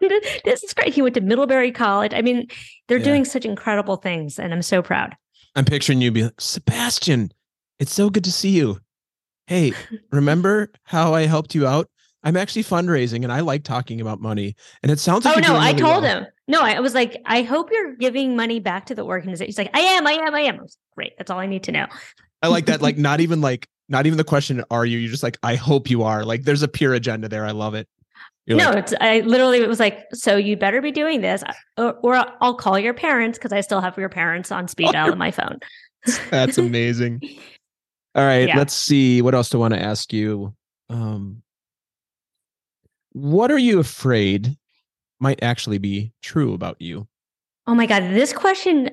this 0.44 0.62
is 0.62 0.72
great. 0.74 0.94
He 0.94 1.02
went 1.02 1.14
to 1.14 1.20
Middlebury 1.20 1.72
College. 1.72 2.12
I 2.14 2.22
mean, 2.22 2.46
they're 2.88 2.98
Yeah. 2.98 3.04
doing 3.04 3.24
such 3.24 3.44
incredible 3.44 3.96
things, 3.96 4.38
and 4.38 4.52
I'm 4.52 4.62
so 4.62 4.82
proud. 4.82 5.16
i'm 5.56 5.64
picturing 5.64 6.00
you 6.00 6.10
be 6.12 6.24
like 6.24 6.40
sebastian 6.40 7.32
it's 7.80 7.92
so 7.92 8.10
good 8.10 8.22
to 8.24 8.30
see 8.30 8.50
you 8.50 8.78
hey 9.46 9.72
remember 10.12 10.70
how 10.84 11.14
i 11.14 11.22
helped 11.26 11.54
you 11.54 11.66
out 11.66 11.88
i'm 12.24 12.36
actually 12.36 12.64
fundraising 12.64 13.22
and 13.22 13.32
i 13.32 13.40
like 13.40 13.62
talking 13.64 14.00
about 14.00 14.20
money 14.20 14.54
and 14.82 14.90
it 14.92 14.98
sounds 14.98 15.24
like 15.24 15.36
oh 15.36 15.40
no, 15.40 15.48
doing 15.48 15.60
I 15.60 15.72
told 15.72 16.02
well." 16.02 16.20
him. 16.22 16.26
No, 16.50 16.62
I 16.62 16.80
was 16.80 16.94
like, 16.94 17.20
I 17.26 17.42
hope 17.42 17.68
you're 17.70 17.94
giving 17.96 18.34
money 18.34 18.58
back 18.58 18.86
to 18.86 18.94
the 18.94 19.04
organization. 19.04 19.48
He's 19.48 19.58
like, 19.58 19.68
I 19.74 19.80
am, 19.80 20.06
I 20.06 20.12
am, 20.12 20.34
I 20.34 20.40
am. 20.40 20.58
I 20.58 20.62
was, 20.62 20.78
Great. 20.96 21.12
That's 21.18 21.30
all 21.30 21.38
I 21.38 21.44
need 21.44 21.64
to 21.64 21.72
know. 21.72 21.86
I 22.42 22.48
like 22.48 22.64
that. 22.66 22.80
Like 22.80 22.96
not 23.08 23.20
even 23.20 23.42
like 23.42 23.68
not 23.90 24.06
even 24.06 24.16
the 24.16 24.24
question, 24.24 24.64
are 24.70 24.86
you? 24.86 24.96
You're 24.96 25.10
just 25.10 25.22
like, 25.22 25.36
I 25.42 25.56
hope 25.56 25.90
you 25.90 26.04
are. 26.04 26.24
Like 26.24 26.44
there's 26.44 26.62
a 26.62 26.68
pure 26.68 26.94
agenda 26.94 27.28
there. 27.28 27.44
I 27.44 27.50
love 27.50 27.74
it. 27.74 27.86
You're 28.46 28.56
no, 28.56 28.70
like, 28.70 28.78
it's 28.78 28.94
I 28.98 29.20
literally 29.20 29.58
it 29.58 29.68
was 29.68 29.78
like, 29.78 30.06
so 30.14 30.36
you 30.36 30.56
better 30.56 30.80
be 30.80 30.90
doing 30.90 31.20
this, 31.20 31.44
or, 31.76 31.96
or 32.02 32.14
I'll 32.40 32.54
call 32.54 32.78
your 32.78 32.94
parents 32.94 33.36
because 33.36 33.52
I 33.52 33.60
still 33.60 33.82
have 33.82 33.98
your 33.98 34.08
parents 34.08 34.50
on 34.50 34.68
speed 34.68 34.88
Oh, 34.88 34.92
dial 34.92 35.12
on 35.12 35.18
my 35.18 35.30
phone. 35.30 35.58
that's 36.30 36.56
amazing. 36.56 37.20
All 38.14 38.24
right, 38.24 38.48
Yeah. 38.48 38.56
let's 38.56 38.72
see. 38.72 39.20
What 39.20 39.34
else 39.34 39.50
do 39.50 39.58
I 39.58 39.60
want 39.60 39.74
to 39.74 39.82
ask 39.82 40.14
you? 40.14 40.54
Um 40.88 41.42
what 43.18 43.50
are 43.50 43.58
you 43.58 43.78
afraid 43.80 44.56
might 45.20 45.42
actually 45.42 45.78
be 45.78 46.12
true 46.22 46.54
about 46.54 46.80
you? 46.80 47.08
Oh 47.66 47.74
my 47.74 47.86
god, 47.86 48.04
this 48.04 48.32
question 48.32 48.90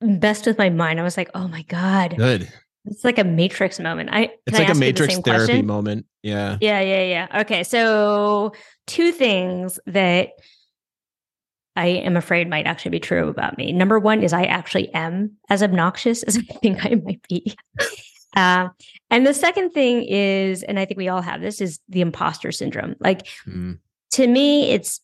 messed 0.00 0.46
with 0.46 0.58
my 0.58 0.70
mind. 0.70 1.00
I 1.00 1.02
was 1.02 1.16
like, 1.16 1.30
oh 1.34 1.48
my 1.48 1.62
god, 1.62 2.16
Good. 2.16 2.52
it's 2.84 3.04
like 3.04 3.18
a 3.18 3.24
matrix 3.24 3.78
moment. 3.78 4.10
I 4.12 4.30
It's 4.46 4.56
can 4.56 4.56
I 4.56 4.58
like 4.58 4.68
a 4.70 4.74
the 4.74 4.80
matrix 4.80 5.14
same 5.14 5.22
therapy 5.22 5.46
question? 5.46 5.66
moment. 5.66 6.06
Yeah. 6.22 6.58
Yeah, 6.60 6.80
yeah, 6.80 7.02
yeah. 7.04 7.40
Okay, 7.42 7.62
so 7.64 8.52
two 8.86 9.12
things 9.12 9.78
that 9.86 10.30
I 11.76 11.86
am 11.86 12.16
afraid 12.16 12.48
might 12.48 12.66
actually 12.66 12.92
be 12.92 13.00
true 13.00 13.28
about 13.28 13.56
me. 13.58 13.72
Number 13.72 13.98
one 13.98 14.22
is 14.22 14.32
I 14.32 14.44
actually 14.44 14.92
am 14.94 15.32
as 15.48 15.62
obnoxious 15.62 16.22
as 16.24 16.36
I 16.36 16.40
think 16.40 16.84
I 16.84 16.96
might 17.04 17.26
be. 17.28 17.54
Uh, 18.34 18.68
and 19.10 19.26
the 19.26 19.34
second 19.34 19.70
thing 19.70 20.02
is, 20.04 20.62
and 20.62 20.78
I 20.78 20.84
think 20.84 20.98
we 20.98 21.08
all 21.08 21.22
have 21.22 21.40
this, 21.40 21.60
is 21.60 21.80
the 21.88 22.00
imposter 22.00 22.52
syndrome. 22.52 22.96
Like 23.00 23.26
Mm. 23.46 23.78
to 24.12 24.26
me, 24.26 24.70
it's 24.70 25.00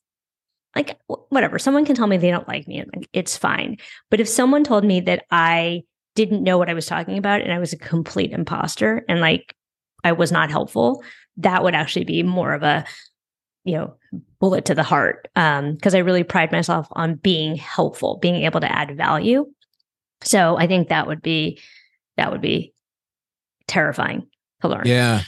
like 0.77 0.99
wh- 1.09 1.31
whatever. 1.33 1.59
Someone 1.59 1.85
can 1.85 1.97
tell 1.97 2.07
me 2.07 2.17
they 2.17 2.31
don't 2.31 2.49
like 2.49 2.67
me, 2.69 2.79
and 2.79 2.91
like, 2.95 3.09
it's 3.13 3.37
fine. 3.37 3.77
But 4.11 4.21
if 4.21 4.29
someone 4.29 4.65
told 4.65 4.85
me 4.85 5.01
that 5.03 5.25
I 5.31 5.83
didn't 6.17 6.43
know 6.43 6.59
what 6.59 6.69
I 6.69 6.75
was 6.75 6.87
talking 6.87 7.19
about 7.19 7.41
and 7.41 7.53
I 7.53 7.59
was 7.59 7.73
a 7.73 7.79
complete 7.79 8.33
imposter 8.33 9.05
and 9.09 9.21
like 9.21 9.55
I 10.03 10.13
was 10.13 10.33
not 10.33 10.51
helpful, 10.51 11.03
that 11.39 11.63
would 11.63 11.75
actually 11.75 12.05
be 12.05 12.23
more 12.23 12.53
of 12.53 12.63
a 12.63 12.85
you 13.65 13.75
know 13.75 13.95
bullet 14.41 14.65
to 14.65 14.75
the 14.75 14.83
heart 14.83 15.29
um 15.37 15.75
because 15.75 15.95
i 15.95 15.99
really 15.99 16.25
pride 16.25 16.51
myself 16.51 16.89
on 16.93 17.17
being 17.17 17.57
helpful 17.57 18.17
being 18.17 18.37
able 18.45 18.59
to 18.59 18.73
add 18.73 18.97
value 18.97 19.45
so 20.23 20.57
i 20.57 20.67
think 20.67 20.89
that 20.89 21.07
would 21.07 21.21
be 21.21 21.61
that 22.17 22.33
would 22.33 22.41
be 22.41 22.73
terrifying 23.71 24.27
to 24.61 24.69
learn 24.69 24.83
Yeah. 24.87 25.23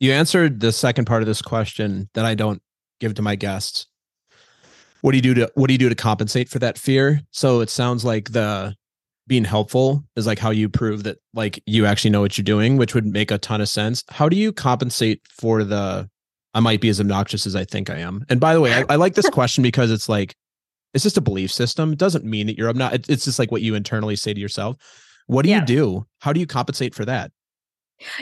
You 0.00 0.12
answered 0.12 0.60
the 0.60 0.70
second 0.70 1.06
part 1.06 1.22
of 1.22 1.26
this 1.26 1.42
question 1.42 2.08
that 2.14 2.24
I 2.24 2.34
don't 2.36 2.62
give 3.00 3.14
to 3.14 3.22
my 3.22 3.34
guests. 3.34 3.86
What 5.00 5.12
do 5.12 5.16
you 5.18 5.22
do 5.22 5.34
to 5.34 5.50
what 5.54 5.66
do 5.68 5.74
you 5.74 5.78
do 5.78 5.88
to 5.88 5.94
compensate 5.94 6.48
for 6.48 6.58
that 6.60 6.78
fear? 6.78 7.20
So 7.32 7.60
it 7.60 7.70
sounds 7.70 8.04
like 8.04 8.30
the 8.32 8.74
being 9.26 9.44
helpful 9.44 10.04
is 10.16 10.26
like 10.26 10.38
how 10.38 10.50
you 10.50 10.68
prove 10.68 11.02
that 11.04 11.18
like 11.34 11.62
you 11.66 11.84
actually 11.86 12.10
know 12.10 12.20
what 12.20 12.36
you're 12.38 12.44
doing, 12.44 12.76
which 12.76 12.94
would 12.94 13.06
make 13.06 13.30
a 13.30 13.38
ton 13.38 13.60
of 13.60 13.68
sense. 13.68 14.02
How 14.08 14.28
do 14.28 14.36
you 14.36 14.52
compensate 14.52 15.20
for 15.30 15.64
the 15.64 16.08
I 16.54 16.60
might 16.60 16.80
be 16.80 16.88
as 16.88 17.00
obnoxious 17.00 17.46
as 17.46 17.54
I 17.54 17.64
think 17.64 17.90
I 17.90 17.98
am? 17.98 18.24
And 18.28 18.40
by 18.40 18.54
the 18.54 18.60
way, 18.60 18.72
I, 18.74 18.84
I 18.88 18.96
like 18.96 19.14
this 19.14 19.28
question 19.38 19.62
because 19.62 19.90
it's 19.90 20.08
like 20.08 20.34
it's 20.94 21.04
just 21.04 21.18
a 21.18 21.20
belief 21.20 21.52
system. 21.52 21.92
It 21.92 21.98
doesn't 21.98 22.24
mean 22.24 22.46
that 22.46 22.56
you're 22.56 22.68
obnoxious. 22.68 23.08
It's 23.08 23.24
just 23.24 23.38
like 23.38 23.52
what 23.52 23.62
you 23.62 23.74
internally 23.74 24.16
say 24.16 24.32
to 24.32 24.40
yourself. 24.40 24.76
What 25.26 25.42
do 25.42 25.50
Yeah. 25.50 25.60
you 25.60 25.66
do? 25.66 26.06
How 26.20 26.32
do 26.32 26.40
you 26.40 26.46
compensate 26.46 26.94
for 26.94 27.04
that? 27.04 27.30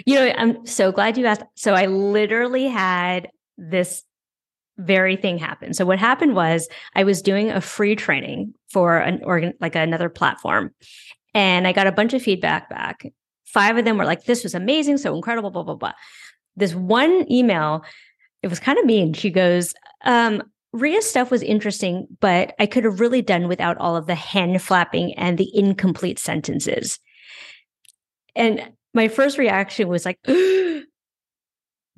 You 0.04 0.14
know, 0.14 0.32
I'm 0.36 0.66
so 0.66 0.92
glad 0.92 1.18
you 1.18 1.26
asked. 1.26 1.42
So 1.54 1.74
I 1.74 1.86
literally 1.86 2.66
had 2.66 3.28
this 3.58 4.02
very 4.78 5.16
thing 5.16 5.38
happen. 5.38 5.72
So 5.74 5.86
what 5.86 5.98
happened 5.98 6.34
was 6.34 6.68
I 6.94 7.04
was 7.04 7.22
doing 7.22 7.50
a 7.50 7.60
free 7.60 7.96
training 7.96 8.54
for 8.70 8.98
an 8.98 9.22
organ 9.24 9.54
like 9.60 9.74
another 9.74 10.08
platform 10.08 10.74
and 11.34 11.66
I 11.66 11.72
got 11.72 11.86
a 11.86 11.92
bunch 11.92 12.12
of 12.12 12.22
feedback 12.22 12.68
back. 12.68 13.06
Five 13.46 13.78
of 13.78 13.84
them 13.84 13.96
were 13.96 14.04
like 14.04 14.24
this 14.24 14.42
was 14.42 14.54
amazing, 14.54 14.98
so 14.98 15.14
incredible 15.14 15.50
blah 15.50 15.62
blah 15.62 15.76
blah. 15.76 15.92
This 16.56 16.74
one 16.74 17.30
email 17.30 17.84
it 18.42 18.48
was 18.48 18.60
kind 18.60 18.78
of 18.78 18.84
mean. 18.84 19.12
She 19.14 19.30
goes, 19.30 19.72
um 20.04 20.42
Rhea's 20.72 21.08
stuff 21.08 21.30
was 21.30 21.42
interesting, 21.42 22.06
but 22.20 22.54
I 22.58 22.66
could 22.66 22.84
have 22.84 23.00
really 23.00 23.22
done 23.22 23.48
without 23.48 23.78
all 23.78 23.96
of 23.96 24.06
the 24.06 24.14
hand 24.14 24.60
flapping 24.60 25.14
and 25.14 25.38
the 25.38 25.50
incomplete 25.54 26.18
sentences. 26.18 26.98
And 28.34 28.72
my 28.96 29.06
first 29.08 29.38
reaction 29.38 29.86
was 29.86 30.04
like, 30.04 30.18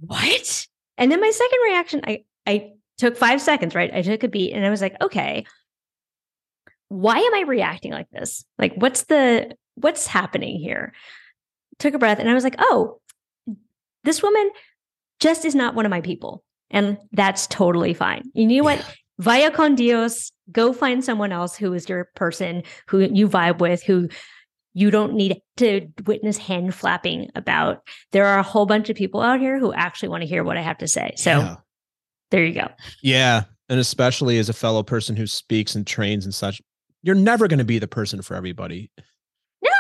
what? 0.01 0.67
And 0.99 1.13
then 1.13 1.21
my 1.21 1.31
second 1.31 1.59
reaction, 1.65 2.01
I 2.05 2.25
I 2.47 2.73
took 2.99 3.17
five 3.17 3.41
seconds, 3.41 3.75
right? 3.75 3.95
I 3.95 4.03
took 4.03 4.25
a 4.25 4.29
beat 4.29 4.53
and 4.53 4.67
I 4.67 4.71
was 4.71 4.83
like, 4.83 5.01
okay, 5.01 5.47
why 6.89 7.19
am 7.19 7.35
I 7.35 7.45
reacting 7.47 7.93
like 7.93 8.11
this? 8.11 8.45
Like, 8.59 8.75
what's 8.75 9.05
the 9.05 9.55
what's 9.77 10.07
happening 10.07 10.59
here? 10.59 10.93
Took 11.79 11.95
a 11.95 11.99
breath 11.99 12.19
and 12.19 12.29
I 12.29 12.35
was 12.35 12.45
like, 12.45 12.57
oh, 12.59 13.01
this 14.03 14.23
woman 14.23 14.51
just 15.21 15.45
is 15.45 15.55
not 15.55 15.77
one 15.77 15.87
of 15.87 15.91
my 15.91 16.01
people. 16.01 16.43
And 16.71 16.99
that's 17.13 17.47
totally 17.47 17.95
fine. 17.95 18.23
You 18.35 18.47
know 18.47 18.65
what? 18.65 18.85
Vaya 19.21 19.51
con 19.51 19.75
Dios, 19.75 20.31
go 20.53 20.73
find 20.73 21.05
someone 21.05 21.33
else 21.33 21.57
who 21.57 21.73
is 21.75 21.89
your 21.89 22.09
person, 22.15 22.63
who 22.87 23.01
you 23.01 23.29
vibe 23.29 23.59
with, 23.59 23.83
who 23.83 24.09
you 24.74 24.90
don't 24.90 25.14
need 25.14 25.40
to 25.57 25.88
witness 26.07 26.37
hand 26.38 26.74
flapping 26.74 27.31
about. 27.35 27.83
There 28.12 28.27
are 28.27 28.38
a 28.38 28.42
whole 28.42 28.66
bunch 28.66 28.88
of 28.90 28.96
people 28.96 29.21
out 29.21 29.40
here 29.40 29.58
who 29.58 29.73
actually 29.73 30.10
want 30.10 30.23
to 30.23 30.29
hear 30.29 30.44
what 30.44 30.56
I 30.56 30.62
have 30.62 30.79
to 30.79 30.88
say. 30.88 31.14
So 31.16 31.31
Yeah. 31.31 31.56
there 32.31 32.44
you 32.44 32.54
go. 32.54 32.69
Yeah. 33.02 33.44
And 33.69 33.81
especially 33.81 34.38
as 34.38 34.48
a 34.48 34.52
fellow 34.54 34.83
person 34.83 35.16
who 35.16 35.27
speaks 35.27 35.75
and 35.75 35.87
trains 35.87 36.25
and 36.25 36.35
such, 36.35 36.62
you're 37.02 37.14
never 37.14 37.48
going 37.48 37.58
to 37.58 37.64
be 37.64 37.79
the 37.79 37.88
person 37.88 38.23
for 38.23 38.35
everybody. 38.35 38.90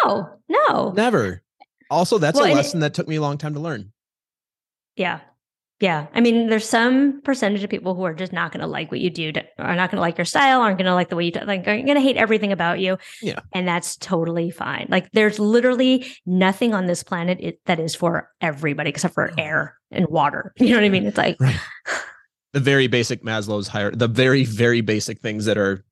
No, 0.04 0.28
no. 0.48 0.92
Never. 0.92 1.42
Also, 1.90 2.18
that's 2.18 2.36
Well, 2.36 2.44
a 2.44 2.48
and 2.48 2.54
it- 2.54 2.62
lesson 2.62 2.80
that 2.80 2.94
took 2.94 3.08
me 3.08 3.16
a 3.16 3.20
long 3.20 3.38
time 3.38 3.54
to 3.54 3.60
learn. 3.60 3.92
Yeah. 4.96 5.20
Yeah. 5.80 6.08
I 6.12 6.20
mean, 6.20 6.48
there's 6.48 6.68
some 6.68 7.20
percentage 7.22 7.62
of 7.62 7.70
people 7.70 7.94
who 7.94 8.02
are 8.02 8.14
just 8.14 8.32
not 8.32 8.50
going 8.50 8.60
to 8.60 8.66
like 8.66 8.90
what 8.90 9.00
you 9.00 9.10
do, 9.10 9.32
are 9.58 9.76
not 9.76 9.90
going 9.90 9.98
to 9.98 10.00
like 10.00 10.18
your 10.18 10.24
style, 10.24 10.60
aren't 10.60 10.78
going 10.78 10.86
to 10.86 10.94
like 10.94 11.08
the 11.08 11.16
way 11.16 11.26
you, 11.26 11.32
like, 11.44 11.60
are 11.68 11.76
going 11.76 11.94
to 11.94 12.00
hate 12.00 12.16
everything 12.16 12.50
about 12.50 12.80
you. 12.80 12.98
Yeah. 13.22 13.38
And 13.52 13.66
that's 13.66 13.96
totally 13.96 14.50
fine. 14.50 14.86
Like, 14.88 15.10
there's 15.12 15.38
literally 15.38 16.06
nothing 16.26 16.74
on 16.74 16.86
this 16.86 17.04
planet 17.04 17.38
it, 17.40 17.60
that 17.66 17.78
is 17.78 17.94
for 17.94 18.28
everybody 18.40 18.90
except 18.90 19.14
for 19.14 19.30
oh. 19.30 19.34
air 19.38 19.78
and 19.90 20.06
water. 20.08 20.52
You 20.68 20.70
know 20.70 20.76
what 20.76 20.84
I 20.84 20.90
mean? 20.90 21.06
It's 21.06 21.18
like, 21.18 21.36
Right. 21.40 21.58
The 22.54 22.60
very 22.60 22.86
basic 22.86 23.22
Maslow's 23.22 23.68
higher, 23.68 23.90
the 23.90 24.08
very, 24.08 24.44
very 24.44 24.80
basic 24.80 25.20
things 25.20 25.44
that 25.44 25.58
are 25.58 25.84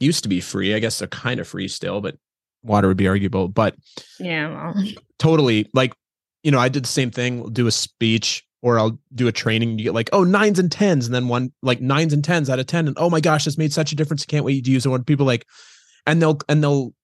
used 0.00 0.24
to 0.24 0.28
be 0.28 0.40
free. 0.40 0.74
I 0.74 0.80
guess 0.80 0.98
they're 0.98 1.06
kind 1.06 1.38
of 1.38 1.46
free 1.46 1.68
still, 1.68 2.00
but 2.00 2.16
water 2.64 2.88
would 2.88 2.96
be 2.96 3.06
arguable. 3.06 3.46
But 3.46 3.76
yeah, 4.18 4.48
well, 4.48 4.84
totally 5.20 5.70
like, 5.72 5.94
you 6.42 6.50
know, 6.50 6.58
I 6.58 6.68
did 6.68 6.82
the 6.82 6.88
same 6.88 7.12
thing, 7.12 7.52
do 7.52 7.68
a 7.68 7.70
speech 7.70 8.44
or 8.62 8.78
I'll 8.78 8.98
do 9.14 9.28
a 9.28 9.32
training. 9.32 9.70
and 9.70 9.80
You 9.80 9.84
get 9.84 9.94
like, 9.94 10.08
oh, 10.12 10.24
nines 10.24 10.58
and 10.58 10.72
tens, 10.72 11.04
and 11.06 11.14
then 11.14 11.28
one 11.28 11.52
like 11.62 11.80
nines 11.80 12.12
and 12.12 12.24
tens 12.24 12.48
out 12.48 12.58
of 12.58 12.66
10. 12.66 12.86
And 12.88 12.96
oh 12.98 13.10
my 13.10 13.20
gosh, 13.20 13.44
this 13.44 13.58
made 13.58 13.72
such 13.72 13.92
a 13.92 13.96
difference. 13.96 14.22
I 14.22 14.26
can't 14.30 14.44
wait 14.44 14.64
to 14.64 14.70
use 14.70 14.86
it. 14.86 14.88
When 14.88 15.04
people 15.04 15.26
like, 15.26 15.46
and 16.06 16.22
they'll, 16.22 16.38
and 16.48 16.62
they'll, 16.62 16.94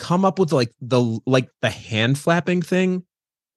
come 0.00 0.24
up 0.24 0.38
with 0.38 0.52
like 0.52 0.70
the 0.80 1.18
like 1.26 1.48
the 1.60 1.70
hand 1.70 2.16
flapping 2.16 2.62
thing 2.62 3.02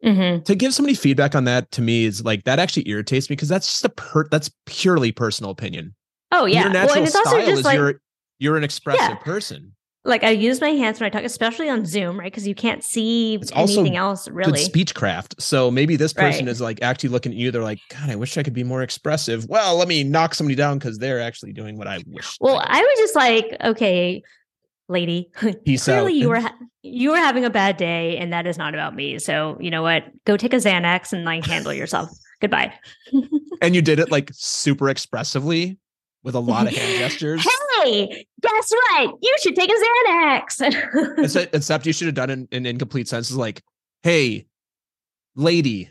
Mhm. 0.03 0.43
to 0.45 0.55
give 0.55 0.73
somebody 0.73 0.95
feedback 0.95 1.35
on 1.35 1.43
that 1.43 1.69
to 1.73 1.83
me 1.83 2.05
is 2.05 2.25
like 2.25 2.45
that 2.45 2.57
actually 2.57 2.89
irritates 2.89 3.29
me 3.29 3.35
because 3.35 3.47
that's 3.47 3.67
just 3.67 3.85
a 3.85 3.89
per 3.89 4.27
that's 4.27 4.49
purely 4.65 5.11
personal 5.11 5.51
opinion. 5.51 5.93
Oh 6.31 6.45
yeah. 6.47 6.61
Your 6.61 6.71
Well, 6.71 6.87
natural 6.87 6.99
also 7.01 7.21
style 7.21 7.45
just 7.45 7.59
is 7.59 7.63
like 7.63 7.75
you're 7.75 8.01
you're 8.39 8.57
an 8.57 8.63
expressive 8.63 9.01
Yeah. 9.07 9.15
person. 9.17 9.75
Like 10.03 10.23
I 10.23 10.31
use 10.31 10.59
my 10.59 10.69
hands 10.69 10.99
when 10.99 11.07
I 11.07 11.09
talk, 11.09 11.23
especially 11.23 11.69
on 11.69 11.85
Zoom, 11.85 12.19
right? 12.19 12.31
Because 12.31 12.47
you 12.47 12.55
can't 12.55 12.83
see 12.83 13.35
It's 13.35 13.51
anything 13.53 13.95
else 13.97 14.25
Good 14.25 14.33
really. 14.35 14.59
speechcraft. 14.59 15.39
So 15.39 15.69
maybe 15.69 15.95
this 15.95 16.11
person 16.13 16.45
Right. 16.45 16.51
is 16.51 16.59
like 16.59 16.81
actually 16.81 17.09
looking 17.09 17.31
at 17.31 17.37
you. 17.37 17.51
They're 17.51 17.61
like, 17.61 17.79
God, 17.89 18.09
I 18.09 18.15
wish 18.15 18.35
I 18.37 18.43
could 18.43 18.53
be 18.53 18.63
more 18.63 18.81
expressive. 18.81 19.45
Well, 19.47 19.75
let 19.77 19.87
me 19.87 20.03
knock 20.03 20.33
somebody 20.33 20.55
down 20.55 20.79
because 20.79 20.97
they're 20.97 21.21
actually 21.21 21.53
doing 21.53 21.77
what 21.77 21.87
I 21.87 22.03
wish. 22.07 22.37
Well, 22.41 22.59
I 22.65 22.81
was 22.81 22.97
just 22.97 23.15
like, 23.15 23.55
okay, 23.63 24.23
lady, 24.89 25.29
Peace 25.65 25.83
clearly 25.85 26.13
out. 26.13 26.15
you 26.15 26.29
were 26.29 26.39
ha- 26.39 26.55
you 26.83 27.11
were 27.11 27.17
having 27.17 27.45
a 27.45 27.51
bad 27.51 27.77
day, 27.77 28.17
and 28.17 28.33
that 28.33 28.47
is 28.47 28.57
not 28.57 28.73
about 28.73 28.95
me. 28.95 29.19
So 29.19 29.55
you 29.61 29.69
know 29.69 29.83
what? 29.83 30.05
Go 30.25 30.35
take 30.35 30.53
a 30.53 30.57
Xanax 30.57 31.13
and 31.13 31.25
like 31.25 31.45
handle 31.45 31.73
yourself. 31.73 32.09
Goodbye. 32.41 32.73
and 33.61 33.75
you 33.75 33.83
did 33.83 33.99
it 33.99 34.09
like 34.09 34.31
super 34.33 34.89
expressively 34.89 35.77
with 36.23 36.35
a 36.35 36.39
lot 36.39 36.67
of 36.67 36.73
hand 36.77 36.99
gestures. 36.99 37.45
Hey, 37.83 38.25
guess 38.41 38.71
what? 38.71 39.15
You 39.21 39.35
should 39.41 39.55
take 39.55 39.69
a 39.69 40.09
Xanax. 40.09 41.17
except, 41.23 41.55
except 41.55 41.85
you 41.85 41.93
should 41.93 42.07
have 42.07 42.15
done 42.15 42.29
in, 42.29 42.47
in 42.51 42.65
incomplete 42.65 43.07
senses 43.07 43.35
like, 43.35 43.61
hey, 44.03 44.45
lady, 45.35 45.89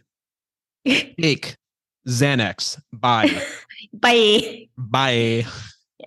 take 0.87 1.57
Xanax. 2.07 2.81
Bye. 2.93 3.43
Bye. 3.93 4.69
Bye. 4.77 5.47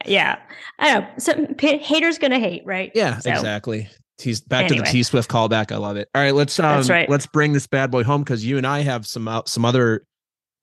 Yeah, 0.06 0.40
I 0.80 1.00
know. 1.00 1.08
So 1.18 1.46
p- 1.58 1.78
haters 1.78 2.18
gonna 2.18 2.40
hate, 2.40 2.64
right? 2.66 2.92
Yeah, 2.96 3.20
So, 3.20 3.30
exactly. 3.30 3.88
He's 4.22 4.42
back 4.42 4.68
to 4.68 4.76
the 4.76 4.84
T 4.84 5.04
Swift 5.04 5.30
callback. 5.30 5.72
I 5.72 5.78
love 5.78 5.98
it. 5.98 6.10
All 6.14 6.22
right, 6.22 6.34
let's 6.34 6.60
um 6.60 6.84
right. 6.88 7.10
let's 7.10 7.26
bring 7.28 7.54
this 7.54 7.68
bad 7.68 7.92
boy 7.92 8.04
home 8.04 8.24
because 8.24 8.46
you 8.46 8.58
and 8.58 8.66
I 8.66 8.82
have 8.82 9.06
some 9.06 9.28
uh, 9.28 9.42
some 9.46 9.66
other 9.66 10.06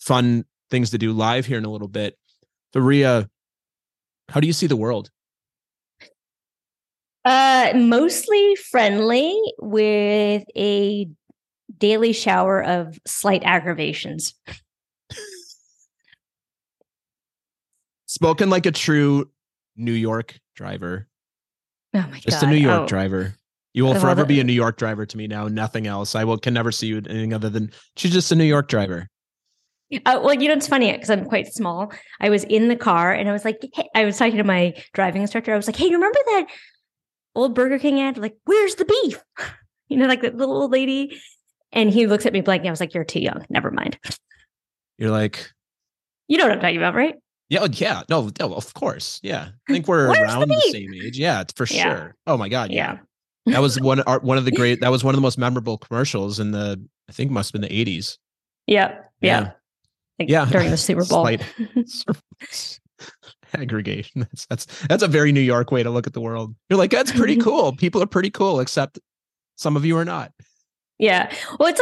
fun 0.01 0.45
things 0.71 0.91
to 0.91 0.99
do 0.99 1.13
live 1.13 1.47
here 1.47 1.59
in 1.59 1.65
a 1.65 1.71
little 1.71 1.89
bit. 1.89 2.17
So 2.73 2.81
Rhea, 2.81 3.29
how 4.31 4.41
do 4.41 4.47
you 4.47 4.53
see 4.53 4.67
the 4.67 4.77
world? 4.77 5.11
Uh, 7.25 7.73
mostly 7.77 8.57
friendly 8.57 9.39
with 9.61 10.43
a 10.57 11.09
daily 11.79 12.13
shower 12.13 12.63
of 12.65 12.99
slight 13.07 13.43
aggravations. 13.45 14.35
Spoken 18.07 18.51
like 18.51 18.67
a 18.67 18.73
true 18.73 19.31
New 19.77 19.93
York 19.93 20.39
driver. 20.57 21.07
Oh 21.95 22.01
my 22.01 22.09
god. 22.11 22.21
Just 22.23 22.41
god! 22.41 22.49
a 22.49 22.51
New 22.51 22.59
York 22.61 22.83
Oh. 22.83 22.87
driver. 22.87 23.35
You 23.73 23.85
will 23.85 23.95
forever 23.95 24.25
be 24.25 24.41
a 24.41 24.45
New 24.45 24.53
York 24.53 24.77
driver 24.79 25.07
to 25.07 25.17
me 25.17 25.29
now, 25.29 25.47
nothing 25.47 25.87
else. 25.87 26.17
I 26.17 26.25
will 26.25 26.39
can 26.39 26.53
never 26.55 26.73
see 26.73 26.89
you 26.89 26.97
anything 26.97 27.33
other 27.33 27.49
than 27.49 27.71
she's 27.97 28.13
just 28.13 28.33
a 28.33 28.35
New 28.35 28.45
York 28.45 28.67
driver. 28.69 29.09
Uh, 29.93 30.21
well, 30.23 30.35
you 30.35 30.49
know, 30.49 30.55
it's 30.55 30.69
funny 30.69 30.93
because 30.93 31.11
I'm 31.11 31.25
quite 31.25 31.53
small. 31.53 31.93
I 32.21 32.31
was 32.31 32.45
in 32.45 32.69
the 32.69 32.77
car 32.77 33.13
and 33.13 33.29
I 33.29 33.33
was 33.33 33.45
like, 33.45 33.59
hey, 33.75 33.89
I 33.95 34.05
was 34.05 34.17
talking 34.17 34.37
to 34.37 34.45
my 34.45 34.75
driving 34.95 35.23
instructor. 35.23 35.53
I 35.53 35.57
was 35.57 35.67
like, 35.67 35.77
hey, 35.77 35.87
you 35.87 35.95
remember 35.95 36.19
that 36.27 36.47
old 37.35 37.55
Burger 37.55 37.79
King 37.79 38.01
ad? 38.01 38.17
Like, 38.19 38.37
where's 38.45 38.77
the 38.77 38.85
beef? 38.85 39.23
You 39.89 39.97
know, 39.97 40.07
like 40.07 40.23
that 40.23 40.37
little 40.37 40.55
old 40.63 40.71
lady. 40.71 41.21
And 41.73 41.91
he 41.91 42.07
looks 42.07 42.25
at 42.25 42.33
me 42.33 42.43
blank. 42.43 42.65
I 42.65 42.71
was 42.71 42.79
like, 42.79 42.95
you're 42.95 43.03
too 43.03 43.19
young. 43.19 43.45
Never 43.51 43.73
mind. 43.73 43.99
You're 44.99 45.11
like, 45.11 45.51
You 46.29 46.39
know 46.39 46.45
what 46.45 46.53
I'm 46.53 46.61
talking 46.61 46.77
about, 46.77 46.95
right? 46.95 47.17
yeah, 47.49 47.59
oh, 47.63 47.69
yeah, 47.73 48.03
no, 48.09 48.31
no, 48.39 48.55
of 48.55 48.73
course. 48.75 49.19
Yeah. 49.25 49.49
I 49.69 49.73
think 49.73 49.89
we're 49.89 50.07
Where's 50.07 50.19
the 50.19 50.25
around 50.27 50.49
the, 50.49 50.61
same 50.71 50.95
age. 50.95 51.19
Yeah, 51.19 51.43
for 51.57 51.67
Yeah. 51.69 51.83
sure. 51.83 52.17
Oh 52.29 52.37
my 52.37 52.49
God. 52.49 52.71
Yeah. 52.71 52.99
that 53.47 53.61
was 53.61 53.81
one 53.81 53.99
one 53.99 54.39
of 54.39 54.45
the 54.45 54.53
great 54.57 54.81
that 54.83 54.93
was 54.93 55.03
one 55.03 55.13
of 55.13 55.17
the 55.17 55.23
most 55.23 55.39
memorable 55.39 55.77
commercials 55.77 56.39
in 56.39 56.53
the 56.53 56.81
I 57.09 57.13
think 57.13 57.33
must 57.33 57.53
have 57.53 57.61
been 57.61 57.69
the 57.69 57.85
80s. 57.85 58.17
Yeah. 58.69 58.95
Yeah. 59.21 59.41
Yeah. 59.41 59.51
Yeah. 60.29 60.45
During 60.47 60.71
the 60.71 60.77
Super 60.77 61.05
Bowl. 61.05 61.29
Aggregation. 63.53 64.21
That's 64.23 64.47
that's 64.47 64.67
that's 64.87 65.03
a 65.03 65.09
very 65.09 65.33
New 65.33 65.41
York 65.41 65.73
way 65.73 65.83
to 65.83 65.91
look 65.91 66.07
at 66.07 66.13
the 66.13 66.21
world. 66.21 66.55
You're 66.69 66.79
like, 66.79 66.91
that's 66.93 67.11
pretty 67.11 67.37
cool. 67.41 67.75
People 67.75 68.01
are 68.03 68.07
pretty 68.07 68.31
cool, 68.31 68.61
except 68.61 68.99
some 69.57 69.77
of 69.77 69.85
you 69.85 69.97
are 69.97 70.05
not. 70.05 70.33
Yeah. 70.99 71.33
Well, 71.59 71.69
it's 71.75 71.81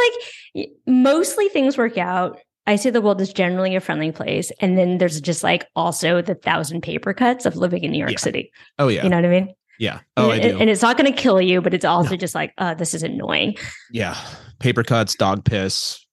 like 0.55 0.69
mostly 0.87 1.49
things 1.49 1.77
work 1.77 1.99
out. 1.99 2.39
I 2.67 2.77
see 2.77 2.91
the 2.91 3.01
world 3.03 3.21
as 3.21 3.33
generally 3.33 3.75
a 3.77 3.81
friendly 3.81 4.13
place. 4.13 4.51
And 4.61 4.79
then 4.79 4.99
there's 4.99 5.21
just 5.21 5.43
like 5.43 5.67
also 5.77 6.23
the 6.23 6.35
thousand 6.37 6.83
paper 6.83 7.13
cuts 7.13 7.45
of 7.45 7.57
living 7.57 7.83
in 7.85 7.91
New 7.91 7.99
York 7.99 8.13
Yeah. 8.13 8.19
City. 8.19 8.53
Oh 8.79 8.89
yeah. 8.89 9.03
You 9.05 9.11
know 9.11 9.17
what 9.17 9.25
I 9.27 9.29
mean? 9.29 9.55
yeah. 9.79 10.01
Oh 10.17 10.31
I 10.31 10.37
and, 10.37 10.43
do. 10.43 10.59
and 10.61 10.71
it's 10.71 10.83
not 10.83 10.97
going 10.97 11.13
to 11.13 11.17
kill 11.19 11.41
you, 11.41 11.61
but 11.61 11.75
it's 11.75 11.85
also 11.85 12.11
No. 12.11 12.17
just 12.17 12.35
like, 12.35 12.53
uh, 12.59 12.75
this 12.75 12.95
is 12.95 13.03
annoying. 13.03 13.57
yeah. 13.93 14.17
Paper 14.59 14.83
cuts, 14.85 15.15
dog 15.17 15.45
piss, 15.45 16.05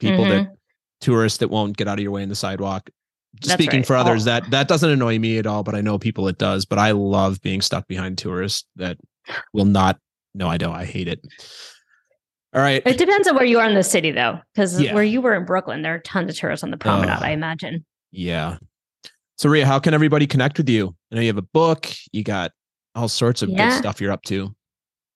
people 0.00 0.24
that 0.24 0.48
tourists 1.02 1.38
that 1.38 1.48
won't 1.48 1.76
get 1.76 1.88
out 1.88 1.98
of 1.98 2.02
your 2.02 2.12
way 2.12 2.22
in 2.22 2.28
the 2.30 2.34
sidewalk. 2.34 2.88
That's 3.40 3.52
Speaking 3.54 3.80
right. 3.80 3.86
for 3.86 3.96
others, 3.96 4.26
All- 4.26 4.40
that 4.40 4.50
that 4.50 4.68
doesn't 4.68 4.88
annoy 4.90 5.18
me 5.18 5.38
at 5.38 5.46
all, 5.46 5.62
but 5.62 5.74
I 5.74 5.80
know 5.82 5.98
people 5.98 6.28
it 6.28 6.38
does. 6.38 6.64
But 6.64 6.78
I 6.78 6.92
love 6.92 7.40
being 7.42 7.60
stuck 7.60 7.86
behind 7.88 8.18
tourists 8.18 8.64
that 8.76 8.96
will 9.52 9.64
not. 9.66 9.98
No, 10.34 10.48
I 10.48 10.56
don't. 10.56 10.74
I 10.74 10.84
hate 10.86 11.08
it. 11.08 11.20
All 12.54 12.60
right. 12.60 12.82
It 12.84 12.98
depends 12.98 13.26
on 13.28 13.34
where 13.34 13.44
you 13.44 13.58
are 13.58 13.68
in 13.68 13.74
the 13.74 13.82
city, 13.82 14.10
though, 14.10 14.38
because 14.54 14.78
Yeah. 14.80 14.92
where 14.94 15.02
you 15.04 15.22
were 15.22 15.34
in 15.34 15.44
Brooklyn, 15.46 15.80
there 15.82 15.94
are 15.94 15.98
tons 16.00 16.30
of 16.30 16.36
tourists 16.38 16.62
on 16.62 16.70
the 16.70 16.76
promenade, 16.76 17.16
Ugh. 17.16 17.22
I 17.22 17.30
imagine. 17.30 17.84
Yeah. 18.10 18.58
So 19.38 19.48
Rhea, 19.48 19.64
how 19.66 19.78
can 19.78 19.94
everybody 19.94 20.26
connect 20.26 20.58
with 20.58 20.68
you? 20.68 20.94
I 21.10 21.14
know 21.14 21.20
you 21.22 21.28
have 21.28 21.38
a 21.38 21.42
book. 21.42 21.88
You 22.12 22.22
got 22.22 22.50
all 22.94 23.08
sorts 23.08 23.40
of 23.42 23.48
Yeah. 23.48 23.70
good 23.70 23.78
stuff 23.78 24.00
you're 24.00 24.12
up 24.12 24.22
to. 24.24 24.54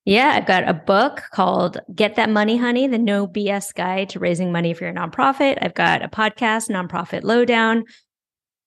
Yeah, 0.06 0.34
I've 0.36 0.46
got 0.46 0.68
a 0.68 0.72
book 0.72 1.24
called 1.32 1.78
Get 1.92 2.14
That 2.14 2.30
Money, 2.30 2.56
Honey, 2.56 2.86
the 2.86 2.96
no 2.96 3.26
BS 3.26 3.74
guide 3.74 4.08
to 4.10 4.20
raising 4.20 4.52
money 4.52 4.72
for 4.72 4.84
your 4.84 4.92
nonprofit. 4.94 5.58
I've 5.60 5.74
got 5.74 6.04
a 6.04 6.08
podcast, 6.08 6.70
Nonprofit 6.70 7.24
Lowdown. 7.24 7.84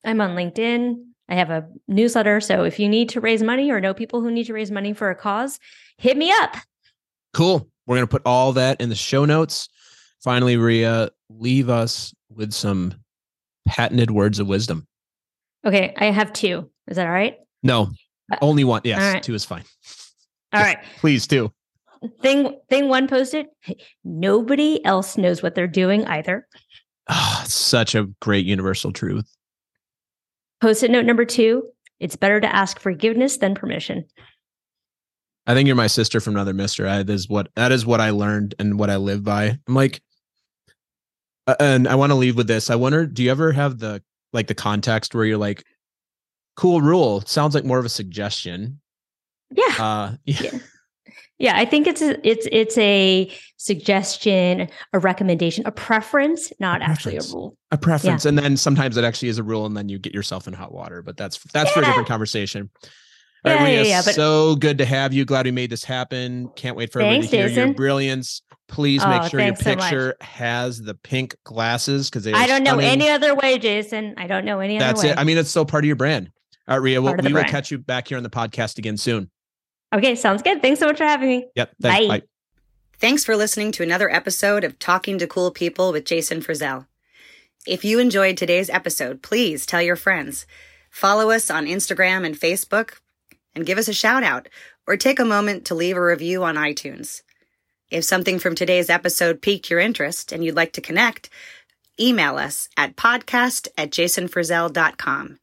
I'm 0.04 0.20
on 0.20 0.32
LinkedIn. 0.36 0.96
I 1.30 1.36
have 1.36 1.50
a 1.50 1.66
newsletter. 1.88 2.42
So 2.42 2.66
if 2.66 2.78
you 2.78 2.90
need 2.90 3.08
to 3.10 3.22
raise 3.22 3.42
money 3.42 3.72
or 3.72 3.80
know 3.80 3.94
people 3.94 4.20
who 4.20 4.32
need 4.32 4.48
to 4.48 4.54
raise 4.54 4.70
money 4.70 4.92
for 4.92 5.10
a 5.10 5.16
cause, 5.16 5.60
hit 5.98 6.18
me 6.18 6.30
up. 6.30 6.58
Cool. 7.34 7.70
We're 7.88 7.96
gonna 7.96 8.08
put 8.08 8.24
all 8.26 8.52
that 8.54 8.82
in 8.82 8.90
the 8.90 8.96
show 8.96 9.24
notes. 9.24 9.70
Finally, 10.22 10.58
Rhea, 10.58 11.10
leave 11.30 11.70
us 11.70 12.14
with 12.30 12.52
some 12.52 12.96
patented 13.66 14.12
words 14.12 14.40
of 14.40 14.48
wisdom. 14.48 14.88
Okay, 15.66 15.94
I 15.98 16.06
have 16.06 16.34
two. 16.34 16.70
Is 16.88 16.98
that 16.98 17.08
all 17.08 17.14
right? 17.14 17.38
No, 17.64 17.92
Uh, 18.30 18.38
only 18.42 18.66
one. 18.66 18.82
Yes, 18.84 19.00
right. 19.00 19.24
two 19.24 19.34
is 19.36 19.46
fine. 19.46 19.64
All 20.54 20.60
Yes. 20.60 20.76
right. 20.76 20.86
Please, 20.98 21.28
do. 21.28 21.52
Thing 22.22 22.58
thing 22.70 22.88
one 22.88 23.08
posted. 23.08 23.48
Nobody 24.06 24.84
else 24.86 25.18
knows 25.18 25.44
what 25.44 25.54
they're 25.54 25.68
doing 25.68 26.06
either. 26.06 26.48
Ah, 27.10 27.44
such 27.46 27.94
a 27.96 28.06
great 28.22 28.46
universal 28.46 28.94
truth. 28.94 29.30
Post-it 30.62 30.92
note 30.92 31.06
number 31.06 31.26
two. 31.26 31.64
It's 32.00 32.16
better 32.16 32.40
to 32.40 32.56
ask 32.56 32.80
forgiveness 32.80 33.38
than 33.38 33.54
permission. 33.56 34.06
I 35.46 35.54
think 35.54 35.68
you're 35.68 35.76
my 35.76 35.88
sister 35.88 36.22
from 36.22 36.36
another 36.36 36.54
mister. 36.54 36.88
I, 36.88 37.04
that 37.04 37.12
is 37.14 37.28
what 37.28 37.50
that 37.56 37.72
is 37.74 37.86
what 37.86 38.00
I 38.00 38.12
learned 38.12 38.56
and 38.60 38.80
what 38.80 38.90
I 38.90 38.96
live 38.96 39.24
by. 39.24 39.58
I'm 39.68 39.76
like, 39.76 40.02
uh, 41.48 41.56
and 41.60 41.88
I 41.88 41.96
want 41.96 42.12
to 42.12 42.16
leave 42.16 42.38
with 42.38 42.48
this. 42.48 42.70
I 42.70 42.76
wonder, 42.76 43.06
do 43.06 43.24
you 43.24 43.32
ever 43.32 43.52
have 43.52 43.80
the 43.80 44.02
like 44.32 44.48
the 44.48 44.56
context 44.56 45.14
where 45.16 45.26
you're 45.26 45.38
like, 45.38 45.66
cool 46.56 46.80
rule? 46.82 47.22
Sounds 47.26 47.56
like 47.56 47.66
more 47.66 47.80
of 47.80 47.86
a 47.86 47.90
suggestion. 47.90 48.80
Yeah. 49.52 49.76
Uh, 49.80 50.16
yeah. 50.26 50.52
Yeah, 51.42 51.58
I 51.58 51.64
think 51.64 51.88
it's 51.88 52.02
a, 52.02 52.28
it's 52.28 52.48
it's 52.52 52.78
a 52.78 53.32
suggestion, 53.56 54.68
a 54.92 55.00
recommendation, 55.00 55.66
a 55.66 55.72
preference, 55.72 56.52
not 56.60 56.82
actually 56.82 57.16
a 57.16 57.22
rule. 57.34 57.56
a 57.72 57.78
preference, 57.78 58.26
and 58.26 58.38
then 58.38 58.58
sometimes 58.58 58.98
it 58.98 59.06
actually 59.06 59.30
is 59.30 59.38
a 59.38 59.44
rule, 59.44 59.66
and 59.66 59.76
then 59.76 59.88
you 59.88 60.00
get 60.00 60.14
yourself 60.14 60.48
in 60.48 60.54
hot 60.54 60.74
water. 60.74 61.02
But 61.02 61.16
that's 61.16 61.40
that's 61.54 61.72
for 61.72 61.82
a 61.82 61.86
different 61.86 62.10
conversation. 62.10 62.70
All 63.46 63.54
right, 63.54 63.62
Yeah, 63.62 63.68
yeah, 63.68 63.82
Rhea, 63.82 63.90
yeah, 63.90 64.02
but- 64.04 64.16
so 64.16 64.56
good 64.58 64.80
to 64.80 64.86
have 64.86 65.14
you. 65.14 65.24
Glad 65.24 65.46
we 65.46 65.52
made 65.52 65.70
this 65.70 65.86
happen. 65.86 66.50
Can't 66.58 66.76
wait 66.76 66.92
for 66.92 67.00
everybody 67.00 67.22
Thanks, 67.28 67.32
to 67.32 67.38
hear 67.38 67.66
your 67.68 67.74
brilliance. 67.74 68.42
Please 68.68 69.04
make 69.06 69.22
Oh, 69.22 69.28
sure 69.30 69.40
your 69.40 69.56
thanks 69.56 69.64
so 69.64 69.90
picture 69.90 70.16
has 70.20 70.82
the 70.82 70.94
pink 70.94 71.36
glasses 71.46 72.10
because 72.10 72.26
they. 72.26 72.34
I 72.34 72.48
don't 72.48 72.64
know 72.64 72.72
stunning. 72.72 72.90
any 72.90 73.10
other 73.10 73.34
way, 73.34 73.58
Jason. 73.58 74.14
I 74.18 74.28
don't 74.28 74.44
know 74.44 74.60
any 74.60 74.78
That's 74.78 75.00
other 75.00 75.08
way. 75.08 75.14
it. 75.14 75.18
I 75.18 75.24
mean, 75.24 75.38
it's 75.38 75.50
still 75.50 75.66
part 75.66 75.86
of 75.86 75.88
your 75.88 75.96
brand. 75.96 76.30
All 76.68 76.78
right, 76.78 76.84
Rhea, 76.84 77.02
we'll, 77.02 77.14
we 77.16 77.24
will 77.24 77.32
brand. 77.32 77.48
catch 77.48 77.72
you 77.72 77.78
back 77.78 78.10
here 78.10 78.18
on 78.18 78.24
the 78.24 78.30
podcast 78.30 78.78
again 78.78 78.98
soon. 78.98 79.32
Okay, 79.94 80.16
sounds 80.16 80.42
good. 80.42 80.62
Thanks 80.62 80.80
so 80.80 80.88
much 80.88 80.98
for 80.98 81.06
having 81.06 81.30
me. 81.30 81.48
Yep. 81.56 81.76
Thanks. 81.82 82.08
Bye. 82.08 82.20
Bye. 82.20 82.26
Thanks 83.00 83.24
for 83.24 83.38
listening 83.38 83.72
to 83.74 83.84
another 83.84 84.10
episode 84.14 84.64
of 84.64 84.78
Talking 84.78 85.18
to 85.20 85.28
Cool 85.28 85.52
People 85.52 85.92
with 85.92 86.04
Jason 86.04 86.42
Frizzell. 86.42 86.86
If 87.66 87.86
you 87.86 88.00
enjoyed 88.00 88.36
today's 88.36 88.70
episode, 88.70 89.22
please 89.22 89.66
tell 89.66 89.82
your 89.82 89.96
friends. 89.96 90.46
Follow 90.90 91.30
us 91.32 91.50
on 91.50 91.66
Instagram 91.66 92.26
and 92.26 92.38
Facebook 92.38 92.96
and 93.56 93.66
give 93.66 93.78
us 93.78 93.88
a 93.88 93.94
shout 93.94 94.24
out 94.24 94.50
or 94.88 94.98
take 94.98 95.20
a 95.20 95.26
moment 95.26 95.66
to 95.66 95.76
leave 95.76 95.96
a 95.96 96.04
review 96.04 96.44
on 96.44 96.56
iTunes. 96.56 97.22
If 97.92 98.04
something 98.04 98.38
from 98.38 98.56
today's 98.56 98.90
episode 98.90 99.42
piqued 99.42 99.70
your 99.70 99.80
interest 99.80 100.32
and 100.32 100.44
you'd 100.44 100.56
like 100.56 100.74
to 100.74 100.82
connect, 100.82 101.30
email 102.00 102.38
us 102.38 102.70
at 102.78 102.96
podcast 102.96 103.68
at 103.78 103.92
jasonfrizzell.com. 103.92 105.40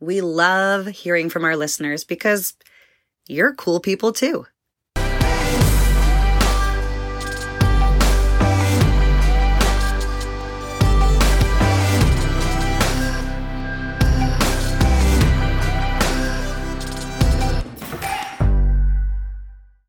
We 0.00 0.20
love 0.20 0.86
hearing 0.86 1.28
from 1.30 1.44
our 1.44 1.56
listeners 1.56 2.04
because 2.04 2.54
you're 3.28 3.54
cool 3.54 3.78
people 3.78 4.12
too. 4.12 4.46